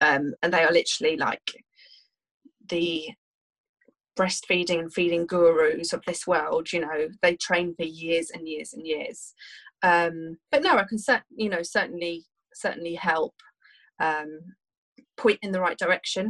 Um, 0.00 0.34
and 0.42 0.52
they 0.52 0.62
are 0.62 0.72
literally 0.72 1.16
like 1.16 1.64
the 2.68 3.08
breastfeeding 4.18 4.78
and 4.78 4.92
feeding 4.92 5.26
gurus 5.26 5.92
of 5.92 6.02
this 6.06 6.26
world 6.26 6.72
you 6.72 6.80
know 6.80 7.08
they 7.22 7.36
train 7.36 7.74
for 7.74 7.84
years 7.84 8.30
and 8.30 8.48
years 8.48 8.72
and 8.72 8.86
years. 8.86 9.34
Um, 9.82 10.38
but 10.50 10.62
no 10.62 10.76
i 10.78 10.84
can 10.84 10.98
cert- 10.98 11.22
you 11.36 11.48
know 11.48 11.62
certainly 11.62 12.24
certainly 12.54 12.94
help 12.94 13.34
um, 14.00 14.40
point 15.16 15.38
in 15.42 15.52
the 15.52 15.60
right 15.60 15.78
direction. 15.78 16.28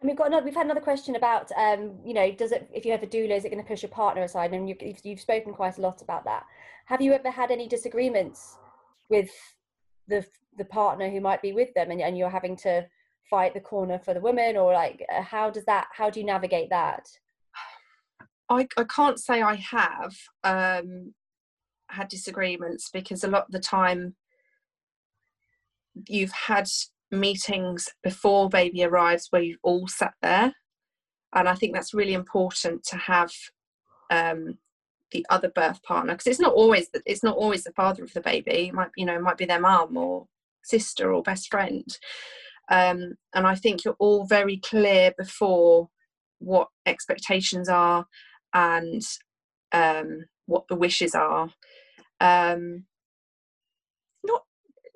And 0.00 0.08
we've 0.08 0.16
got 0.16 0.28
another, 0.28 0.44
we've 0.44 0.54
had 0.54 0.66
another 0.66 0.80
question 0.80 1.14
about 1.14 1.50
um, 1.56 1.92
you 2.04 2.14
know 2.14 2.32
does 2.32 2.52
it 2.52 2.68
if 2.74 2.84
you 2.84 2.92
have 2.92 3.02
a 3.02 3.06
doula 3.06 3.36
is 3.36 3.44
it 3.44 3.50
going 3.50 3.62
to 3.62 3.68
push 3.68 3.82
your 3.82 3.90
partner 3.90 4.22
aside? 4.22 4.52
And 4.52 4.68
you, 4.68 4.76
you've, 4.80 5.00
you've 5.04 5.20
spoken 5.20 5.52
quite 5.52 5.78
a 5.78 5.80
lot 5.80 6.02
about 6.02 6.24
that. 6.24 6.44
Have 6.86 7.00
you 7.00 7.12
ever 7.12 7.30
had 7.30 7.50
any 7.50 7.68
disagreements 7.68 8.56
with 9.08 9.30
the 10.08 10.26
the 10.58 10.64
partner 10.64 11.08
who 11.08 11.20
might 11.20 11.40
be 11.40 11.52
with 11.52 11.72
them 11.74 11.90
and, 11.90 12.00
and 12.00 12.18
you're 12.18 12.28
having 12.28 12.56
to 12.56 12.86
fight 13.28 13.54
the 13.54 13.60
corner 13.60 13.98
for 13.98 14.14
the 14.14 14.20
woman 14.20 14.56
or 14.56 14.72
like 14.72 15.04
uh, 15.14 15.22
how 15.22 15.50
does 15.50 15.64
that 15.64 15.88
how 15.92 16.10
do 16.10 16.20
you 16.20 16.26
navigate 16.26 16.70
that? 16.70 17.06
I, 18.48 18.68
I 18.76 18.84
can't 18.84 19.18
say 19.18 19.40
i 19.40 19.54
have 19.54 20.14
um, 20.44 21.14
had 21.88 22.08
disagreements 22.08 22.90
because 22.92 23.24
a 23.24 23.28
lot 23.28 23.46
of 23.46 23.52
the 23.52 23.60
time 23.60 24.14
you've 26.08 26.32
had 26.32 26.68
meetings 27.10 27.88
before 28.02 28.48
baby 28.48 28.84
arrives 28.84 29.28
where 29.30 29.42
you've 29.42 29.58
all 29.62 29.86
sat 29.88 30.14
there 30.22 30.54
and 31.34 31.48
i 31.48 31.54
think 31.54 31.74
that's 31.74 31.94
really 31.94 32.14
important 32.14 32.84
to 32.84 32.96
have 32.96 33.32
um, 34.10 34.58
the 35.12 35.24
other 35.30 35.48
birth 35.48 35.82
partner 35.82 36.14
because 36.14 36.26
it's 36.26 36.40
not 36.40 36.54
always 36.54 36.88
the, 36.90 37.02
it's 37.06 37.22
not 37.22 37.36
always 37.36 37.64
the 37.64 37.72
father 37.72 38.02
of 38.02 38.12
the 38.12 38.20
baby 38.20 38.68
it 38.68 38.74
might 38.74 38.90
you 38.96 39.04
know 39.04 39.14
it 39.14 39.22
might 39.22 39.38
be 39.38 39.44
their 39.44 39.60
mum 39.60 39.96
or 39.96 40.26
sister 40.62 41.12
or 41.12 41.22
best 41.22 41.50
friend 41.50 41.98
um, 42.72 43.16
and 43.34 43.46
I 43.46 43.54
think 43.54 43.84
you're 43.84 43.96
all 43.98 44.24
very 44.24 44.56
clear 44.56 45.12
before 45.18 45.90
what 46.38 46.68
expectations 46.86 47.68
are 47.68 48.06
and 48.54 49.02
um, 49.72 50.24
what 50.46 50.66
the 50.68 50.74
wishes 50.74 51.14
are. 51.14 51.50
Um, 52.20 52.86
not 54.24 54.42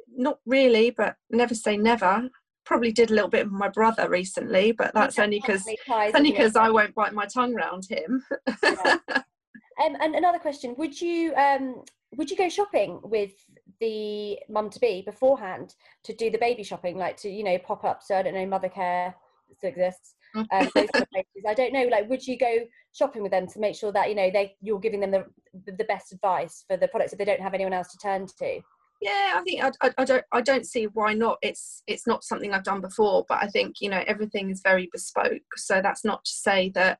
not 0.08 0.38
really, 0.46 0.90
but 0.90 1.16
never 1.30 1.54
say 1.54 1.76
never. 1.76 2.30
Probably 2.64 2.92
did 2.92 3.10
a 3.10 3.14
little 3.14 3.28
bit 3.28 3.44
with 3.44 3.52
my 3.52 3.68
brother 3.68 4.08
recently, 4.08 4.72
but 4.72 4.94
that's 4.94 5.18
only 5.18 5.38
because 5.38 5.68
only 6.14 6.30
because 6.30 6.56
I 6.56 6.70
won't 6.70 6.94
bite 6.94 7.12
my 7.12 7.26
tongue 7.26 7.54
round 7.54 7.84
him. 7.90 8.24
yeah. 8.62 8.96
um, 9.08 9.96
and 10.00 10.14
another 10.14 10.38
question: 10.38 10.74
Would 10.78 10.98
you 10.98 11.34
um, 11.34 11.82
would 12.16 12.30
you 12.30 12.38
go 12.38 12.48
shopping 12.48 13.00
with 13.02 13.32
the 13.80 14.38
mum 14.48 14.70
to 14.70 14.80
be 14.80 15.02
beforehand 15.02 15.74
to 16.04 16.14
do 16.14 16.30
the 16.30 16.38
baby 16.38 16.62
shopping, 16.62 16.96
like 16.96 17.16
to 17.18 17.28
you 17.28 17.44
know 17.44 17.58
pop 17.58 17.84
up. 17.84 18.02
So 18.02 18.16
I 18.16 18.22
don't 18.22 18.34
know, 18.34 18.46
Mothercare 18.46 19.14
still 19.56 19.70
exists. 19.70 20.14
Um, 20.34 20.46
I 20.52 21.54
don't 21.54 21.72
know. 21.72 21.88
Like, 21.90 22.08
would 22.10 22.26
you 22.26 22.36
go 22.38 22.58
shopping 22.92 23.22
with 23.22 23.32
them 23.32 23.46
to 23.46 23.58
make 23.58 23.74
sure 23.74 23.92
that 23.92 24.08
you 24.08 24.14
know 24.14 24.30
they 24.30 24.56
you're 24.60 24.80
giving 24.80 25.00
them 25.00 25.10
the 25.10 25.24
the 25.72 25.84
best 25.84 26.12
advice 26.12 26.64
for 26.66 26.76
the 26.76 26.88
products 26.88 27.12
if 27.12 27.18
they 27.18 27.24
don't 27.24 27.40
have 27.40 27.54
anyone 27.54 27.72
else 27.72 27.90
to 27.92 27.98
turn 27.98 28.26
to? 28.38 28.60
Yeah, 29.00 29.34
I 29.36 29.42
think 29.42 29.62
I, 29.62 29.70
I, 29.82 29.92
I, 29.98 30.04
don't 30.04 30.24
I 30.32 30.40
don't 30.40 30.66
see 30.66 30.84
why 30.84 31.12
not. 31.14 31.38
It's 31.42 31.82
it's 31.86 32.06
not 32.06 32.24
something 32.24 32.52
I've 32.52 32.64
done 32.64 32.80
before, 32.80 33.24
but 33.28 33.42
I 33.42 33.48
think 33.48 33.76
you 33.80 33.90
know 33.90 34.02
everything 34.06 34.50
is 34.50 34.60
very 34.62 34.88
bespoke. 34.92 35.42
So 35.56 35.80
that's 35.82 36.04
not 36.04 36.24
to 36.24 36.30
say 36.30 36.70
that 36.70 36.98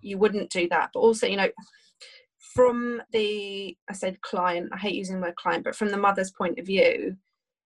you 0.00 0.18
wouldn't 0.18 0.50
do 0.50 0.68
that, 0.70 0.90
but 0.92 1.00
also 1.00 1.26
you 1.26 1.36
know 1.36 1.48
from 2.58 3.00
the 3.12 3.76
I 3.88 3.92
said 3.92 4.20
client, 4.20 4.70
I 4.72 4.78
hate 4.78 4.96
using 4.96 5.20
the 5.20 5.22
word 5.22 5.36
client, 5.36 5.62
but 5.62 5.76
from 5.76 5.90
the 5.90 5.96
mother's 5.96 6.32
point 6.32 6.58
of 6.58 6.66
view, 6.66 7.16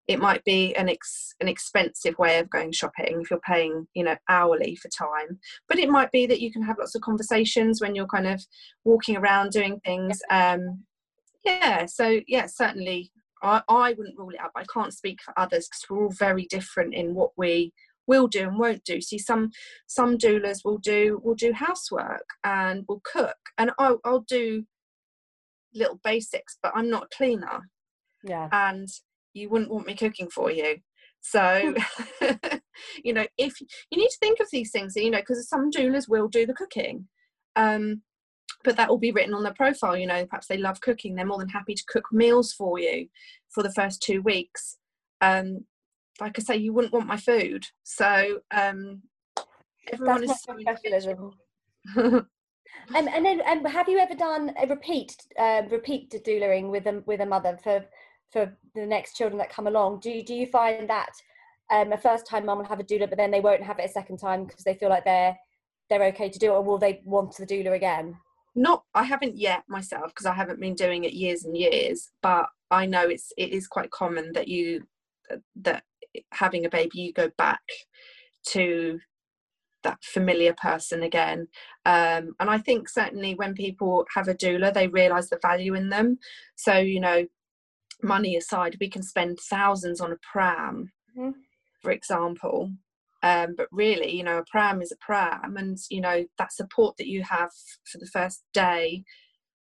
it 0.07 0.21
might 0.21 0.45
be 0.45 0.77
an 0.77 0.91
ex, 0.91 1.35
an 1.41 1.49
expensive 1.49 2.19
way 2.19 2.39
of 2.39 2.51
going 2.51 2.73
shopping 2.73 3.23
if 3.23 3.31
you're 3.31 3.41
paying 3.41 3.87
you 3.95 4.05
know 4.05 4.17
hourly 4.29 4.77
for 4.77 4.91
time. 4.91 5.39
But 5.67 5.79
it 5.79 5.89
might 5.89 6.13
be 6.13 6.27
that 6.27 6.43
you 6.43 6.53
can 6.53 6.61
have 6.61 6.77
lots 6.79 6.95
of 6.95 7.01
conversations 7.01 7.81
when 7.81 7.95
you're 7.95 8.07
kind 8.07 8.27
of 8.27 8.45
walking 8.85 9.17
around 9.17 9.53
doing 9.53 9.81
things 9.83 10.21
um 10.31 10.83
yeah 11.45 11.87
so 11.87 12.21
yeah 12.29 12.47
certainly 12.47 13.11
i, 13.43 13.63
I 13.69 13.95
wouldn't 13.95 14.19
rule 14.19 14.31
it 14.31 14.41
out 14.41 14.51
i 14.55 14.65
can't 14.73 14.93
speak 14.93 15.21
for 15.23 15.33
others 15.37 15.69
because 15.69 15.85
we're 15.89 16.05
all 16.05 16.13
very 16.13 16.47
different 16.47 16.95
in 16.95 17.15
what 17.15 17.31
we 17.37 17.73
will 18.07 18.27
do 18.27 18.49
and 18.49 18.59
won't 18.59 18.85
do. 18.85 19.01
See 19.01 19.19
some 19.19 19.51
some 19.87 20.19
doulas 20.19 20.65
will 20.65 20.79
do 20.79 21.21
will 21.23 21.35
do 21.35 21.53
housework 21.53 22.27
and 22.45 22.85
will 22.89 23.01
cook 23.05 23.37
and 23.59 23.71
I'll, 23.79 24.01
I'll 24.05 24.25
do 24.29 24.65
little 25.75 26.01
basics, 26.03 26.59
but 26.63 26.73
I'm 26.75 26.91
not 26.91 27.05
a 27.05 27.17
cleaner. 27.17 27.69
Yeah. 28.25 28.49
And 28.53 28.89
you 29.35 29.49
wouldn't 29.49 29.71
want 29.71 29.87
me 29.87 29.95
cooking 29.95 30.29
for 30.31 30.51
you. 30.51 30.77
So, 31.21 31.75
you 33.05 33.13
know, 33.13 33.27
if 33.39 33.61
you 33.61 33.99
need 33.99 34.09
to 34.09 34.19
think 34.21 34.41
of 34.41 34.49
these 34.51 34.71
things, 34.71 34.95
you 34.97 35.11
know, 35.11 35.21
because 35.21 35.49
some 35.49 35.71
doulas 35.71 36.09
will 36.09 36.29
do 36.29 36.47
the 36.47 36.55
cooking. 36.55 37.09
Um, 37.57 38.03
but 38.65 38.77
that 38.77 38.89
will 38.89 38.99
be 38.99 39.13
written 39.13 39.35
on 39.35 39.43
their 39.43 39.55
profile, 39.55 39.97
you 39.97 40.07
know, 40.07 40.25
perhaps 40.27 40.47
they 40.47 40.57
love 40.57 40.81
cooking, 40.81 41.15
they're 41.15 41.27
more 41.27 41.39
than 41.39 41.49
happy 41.49 41.75
to 41.75 41.85
cook 41.89 42.07
meals 42.13 42.53
for 42.53 42.79
you 42.79 43.09
for 43.51 43.63
the 43.63 43.73
first 43.73 44.03
two 44.03 44.23
weeks. 44.23 44.79
Um, 45.21 45.65
like 46.21 46.39
I 46.39 46.43
say, 46.43 46.57
you 46.57 46.73
wouldn't 46.73 46.93
want 46.93 47.07
my 47.07 47.17
food. 47.17 47.65
So 47.83 48.41
um, 48.53 49.03
everyone 49.93 50.27
That's 50.27 50.41
is 50.41 50.47
professionalism. 50.47 51.33
Um, 52.95 53.09
and 53.09 53.25
then, 53.25 53.43
um, 53.47 53.65
have 53.65 53.89
you 53.89 53.99
ever 53.99 54.15
done 54.15 54.53
a 54.61 54.67
repeat 54.67 55.17
uh, 55.39 55.63
repeat 55.71 56.11
doulaing 56.27 56.71
with 56.71 56.87
a 56.87 57.03
with 57.07 57.21
a 57.21 57.27
mother 57.27 57.59
for 57.63 57.85
for 58.31 58.57
the 58.75 58.87
next 58.87 59.17
children 59.17 59.39
that 59.39 59.51
come 59.51 59.67
along? 59.67 60.01
Do 60.01 60.11
you, 60.11 60.25
do 60.25 60.35
you 60.35 60.47
find 60.47 60.89
that 60.89 61.11
um, 61.71 61.93
a 61.93 61.99
first 61.99 62.27
time 62.27 62.47
mum 62.47 62.59
will 62.59 62.65
have 62.65 62.81
a 62.81 62.85
doula, 62.85 63.09
but 63.09 63.19
then 63.19 63.31
they 63.31 63.41
won't 63.41 63.63
have 63.63 63.79
it 63.79 63.89
a 63.89 63.93
second 63.93 64.19
time 64.19 64.45
because 64.45 64.65
they 64.65 64.75
feel 64.75 64.89
like 64.89 65.05
they're 65.05 65.37
they're 65.89 66.05
okay 66.05 66.29
to 66.29 66.39
do 66.39 66.47
it, 66.47 66.55
or 66.55 66.63
will 66.63 66.79
they 66.79 67.03
want 67.05 67.37
the 67.37 67.47
doula 67.47 67.75
again? 67.75 68.17
not 68.55 68.85
i 68.95 69.03
haven't 69.03 69.37
yet 69.37 69.63
myself 69.69 70.09
because 70.09 70.27
i 70.27 70.33
haven't 70.33 70.61
been 70.61 70.75
doing 70.75 71.05
it 71.05 71.13
years 71.13 71.45
and 71.45 71.57
years 71.57 72.11
but 72.21 72.47
i 72.71 72.85
know 72.85 73.09
it's 73.09 73.33
it 73.37 73.51
is 73.51 73.67
quite 73.67 73.91
common 73.91 74.31
that 74.33 74.49
you 74.49 74.83
that 75.57 75.83
having 76.33 76.67
a 76.67 76.71
baby 76.71 77.01
you 77.01 77.13
go 77.13 77.31
back 77.39 77.63
to 78.45 78.99
that 79.83 80.03
familiar 80.03 80.55
person 80.55 81.03
again 81.03 81.47
um, 81.87 82.35
and 82.41 82.49
i 82.49 82.59
think 82.59 82.89
certainly 82.89 83.35
when 83.35 83.55
people 83.55 84.05
have 84.15 84.29
a 84.29 84.35
doula 84.35 84.73
they 84.73 84.89
realize 84.89 85.29
the 85.29 85.39
value 85.43 85.75
in 85.75 85.89
them 85.89 86.19
so 86.57 86.79
you 86.79 87.01
know 87.01 87.27
money 88.03 88.37
aside 88.37 88.77
we 88.81 88.89
can 88.89 89.03
spend 89.03 89.39
thousands 89.39 90.01
on 90.01 90.13
a 90.13 90.17
pram 90.33 90.91
mm-hmm. 91.17 91.31
for 91.81 91.91
example 91.91 92.71
um, 93.25 93.55
but 93.57 93.69
really 93.71 94.11
you 94.11 94.25
know 94.25 94.39
a 94.39 94.45
pram 94.51 94.83
is 94.83 94.93
a 94.93 94.97
pram 95.05 95.57
and 95.57 95.79
you 95.91 96.01
know 96.01 96.25
that 96.39 96.53
support 96.53 96.97
that 96.97 97.07
you 97.07 97.23
have 97.23 97.51
for 97.85 97.99
the 97.99 98.11
first 98.13 98.43
day 98.53 99.05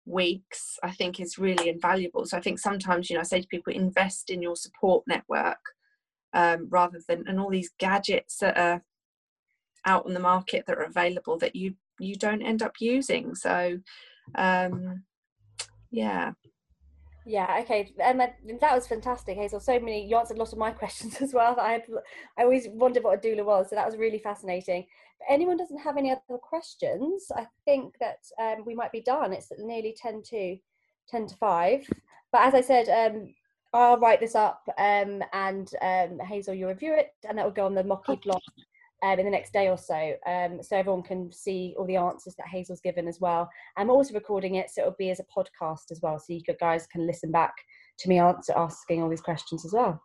weeks 0.06 0.78
i 0.84 0.90
think 0.90 1.20
is 1.20 1.38
really 1.38 1.70
invaluable 1.70 2.26
so 2.26 2.36
i 2.36 2.42
think 2.42 2.58
sometimes 2.58 3.10
you 3.10 3.16
know 3.16 3.20
i 3.20 3.24
say 3.24 3.40
to 3.40 3.48
people 3.48 3.72
invest 3.72 4.32
in 4.32 4.42
your 4.42 4.56
support 4.56 5.04
network 5.08 5.60
um, 6.34 6.68
rather 6.70 7.00
than 7.08 7.24
and 7.28 7.40
all 7.40 7.50
these 7.50 7.72
gadgets 7.78 8.38
that 8.38 8.58
are 8.58 8.82
out 9.86 10.06
on 10.06 10.14
the 10.14 10.20
market 10.20 10.66
that 10.66 10.78
are 10.78 10.84
available 10.84 11.38
that 11.40 11.56
you 11.56 11.76
you 12.00 12.16
don't 12.16 12.42
end 12.42 12.62
up 12.62 12.76
using. 12.80 13.36
So 13.36 13.80
um 14.36 15.04
yeah. 15.92 16.34
Yeah 17.26 17.60
okay. 17.62 17.94
And 18.02 18.20
that, 18.20 18.38
that 18.60 18.76
was 18.76 18.88
fantastic 18.88 19.38
hazel. 19.38 19.60
So 19.60 19.80
many 19.80 20.08
you 20.08 20.18
answered 20.18 20.38
a 20.38 20.40
lot 20.40 20.54
of 20.54 20.60
my 20.60 20.72
questions 20.82 21.22
as 21.22 21.34
well. 21.34 21.60
I 21.60 21.74
had 21.74 21.84
i 22.38 22.44
always 22.44 22.68
wondered 22.70 23.04
what 23.04 23.24
a 23.24 23.28
doula 23.28 23.46
was 23.46 23.70
so 23.70 23.76
that 23.76 23.86
was 23.86 23.98
really 23.98 24.20
fascinating. 24.20 24.84
If 24.84 25.28
anyone 25.30 25.58
doesn't 25.58 25.78
have 25.78 25.98
any 25.98 26.12
other 26.12 26.40
questions 26.40 27.32
i 27.36 27.46
think 27.66 27.96
that 28.00 28.20
um, 28.40 28.66
we 28.66 28.76
might 28.76 28.92
be 28.92 29.02
done. 29.02 29.34
It's 29.34 29.52
nearly 29.58 29.96
10 30.00 30.24
to 30.30 30.58
10 31.10 31.28
to 31.28 31.36
5 31.36 31.88
but 32.32 32.42
as 32.42 32.54
i 32.54 32.62
said 32.62 32.88
um, 32.90 33.34
I'll 33.74 33.98
write 33.98 34.20
this 34.20 34.36
up 34.36 34.68
um, 34.78 35.24
and 35.34 35.70
um, 35.82 36.20
Hazel, 36.20 36.54
you'll 36.54 36.70
review 36.70 36.94
it, 36.94 37.14
and 37.28 37.38
that 37.38 37.46
will 37.46 37.54
go 37.54 37.66
on 37.66 37.74
the 37.74 37.84
moKee 37.84 38.22
blog 38.22 38.42
um, 39.04 39.20
in 39.20 39.26
the 39.26 39.32
next 39.32 39.54
day 39.54 39.70
or 39.70 39.78
so, 39.78 40.14
um, 40.26 40.62
so 40.62 40.78
everyone 40.78 41.04
can 41.04 41.32
see 41.32 41.76
all 41.78 41.86
the 41.86 41.96
answers 41.96 42.36
that 42.36 42.48
Hazel's 42.48 42.82
given 42.82 43.08
as 43.08 43.20
well. 43.20 43.50
I'm 43.78 43.90
also 43.90 44.14
recording 44.14 44.56
it, 44.56 44.70
so 44.70 44.82
it'll 44.82 44.96
be 44.98 45.10
as 45.10 45.20
a 45.20 45.26
podcast 45.36 45.92
as 45.92 46.02
well, 46.02 46.20
so 46.20 46.34
you 46.34 46.42
guys 46.60 46.88
can 46.88 47.08
listen 47.08 47.32
back 47.32 47.54
to 48.00 48.10
me 48.10 48.20
answer 48.20 48.54
asking 48.56 49.02
all 49.02 49.10
these 49.10 49.22
questions 49.22 49.66
as 49.66 49.74
well. 49.74 50.02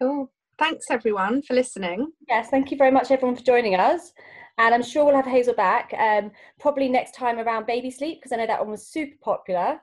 Cool. 0.00 0.30
Thanks 0.58 0.86
everyone 0.90 1.40
for 1.42 1.54
listening. 1.54 2.12
Yes, 2.28 2.50
thank 2.50 2.70
you 2.70 2.76
very 2.76 2.90
much 2.90 3.10
everyone 3.10 3.36
for 3.36 3.42
joining 3.42 3.74
us. 3.76 4.12
And 4.58 4.74
I'm 4.74 4.82
sure 4.82 5.06
we'll 5.06 5.16
have 5.16 5.24
Hazel 5.26 5.54
back 5.54 5.94
um, 5.98 6.30
probably 6.58 6.90
next 6.90 7.14
time 7.14 7.38
around 7.38 7.66
baby 7.66 7.90
sleep 7.90 8.18
because 8.18 8.32
I 8.32 8.36
know 8.36 8.46
that 8.46 8.60
one 8.60 8.70
was 8.70 8.86
super 8.86 9.16
popular. 9.22 9.80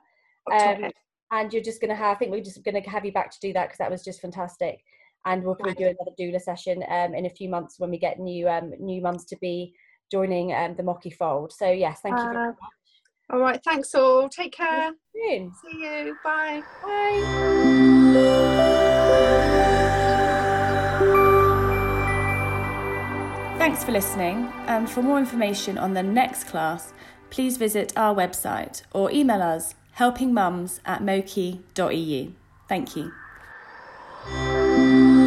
Um, 0.52 0.90
and 1.32 1.52
you're 1.52 1.62
just 1.62 1.80
going 1.80 1.90
to 1.90 1.96
have, 1.96 2.16
I 2.16 2.18
think 2.18 2.30
we're 2.30 2.44
just 2.44 2.62
going 2.62 2.80
to 2.80 2.88
have 2.88 3.04
you 3.04 3.12
back 3.12 3.32
to 3.32 3.40
do 3.40 3.52
that 3.54 3.66
because 3.66 3.78
that 3.78 3.90
was 3.90 4.04
just 4.04 4.20
fantastic 4.20 4.84
and 5.24 5.42
we'll 5.42 5.54
probably 5.54 5.74
do 5.74 5.84
another 5.84 6.12
doula 6.18 6.40
session 6.40 6.82
um, 6.88 7.14
in 7.14 7.26
a 7.26 7.30
few 7.30 7.48
months 7.48 7.78
when 7.78 7.90
we 7.90 7.98
get 7.98 8.18
new 8.18 8.48
um, 8.48 8.72
new 8.78 9.00
mums 9.02 9.24
to 9.26 9.36
be 9.36 9.74
joining 10.10 10.54
um, 10.54 10.74
the 10.76 10.82
moKee 10.82 11.14
fold. 11.14 11.52
So 11.52 11.70
yes, 11.70 12.00
thank 12.02 12.16
you 12.18 12.24
very 12.24 12.36
uh, 12.36 12.46
much. 12.46 12.56
All 13.30 13.40
right, 13.40 13.60
thanks 13.62 13.94
all. 13.94 14.28
Take 14.28 14.52
care. 14.52 14.92
See 15.14 15.50
you. 15.72 16.16
Bye. 16.24 16.62
Bye. 16.82 18.18
Thanks 23.58 23.84
for 23.84 23.92
listening. 23.92 24.50
And 24.66 24.88
for 24.88 25.02
more 25.02 25.18
information 25.18 25.76
on 25.76 25.92
the 25.92 26.02
next 26.02 26.44
class, 26.44 26.94
please 27.28 27.58
visit 27.58 27.92
our 27.98 28.14
website 28.14 28.82
or 28.92 29.10
email 29.10 29.42
us 29.42 29.74
helpingmums 29.98 30.80
at 30.86 31.02
mokee.eu. 31.02 32.32
Thank 32.68 32.96
you. 32.96 33.12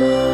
Música 0.02 0.31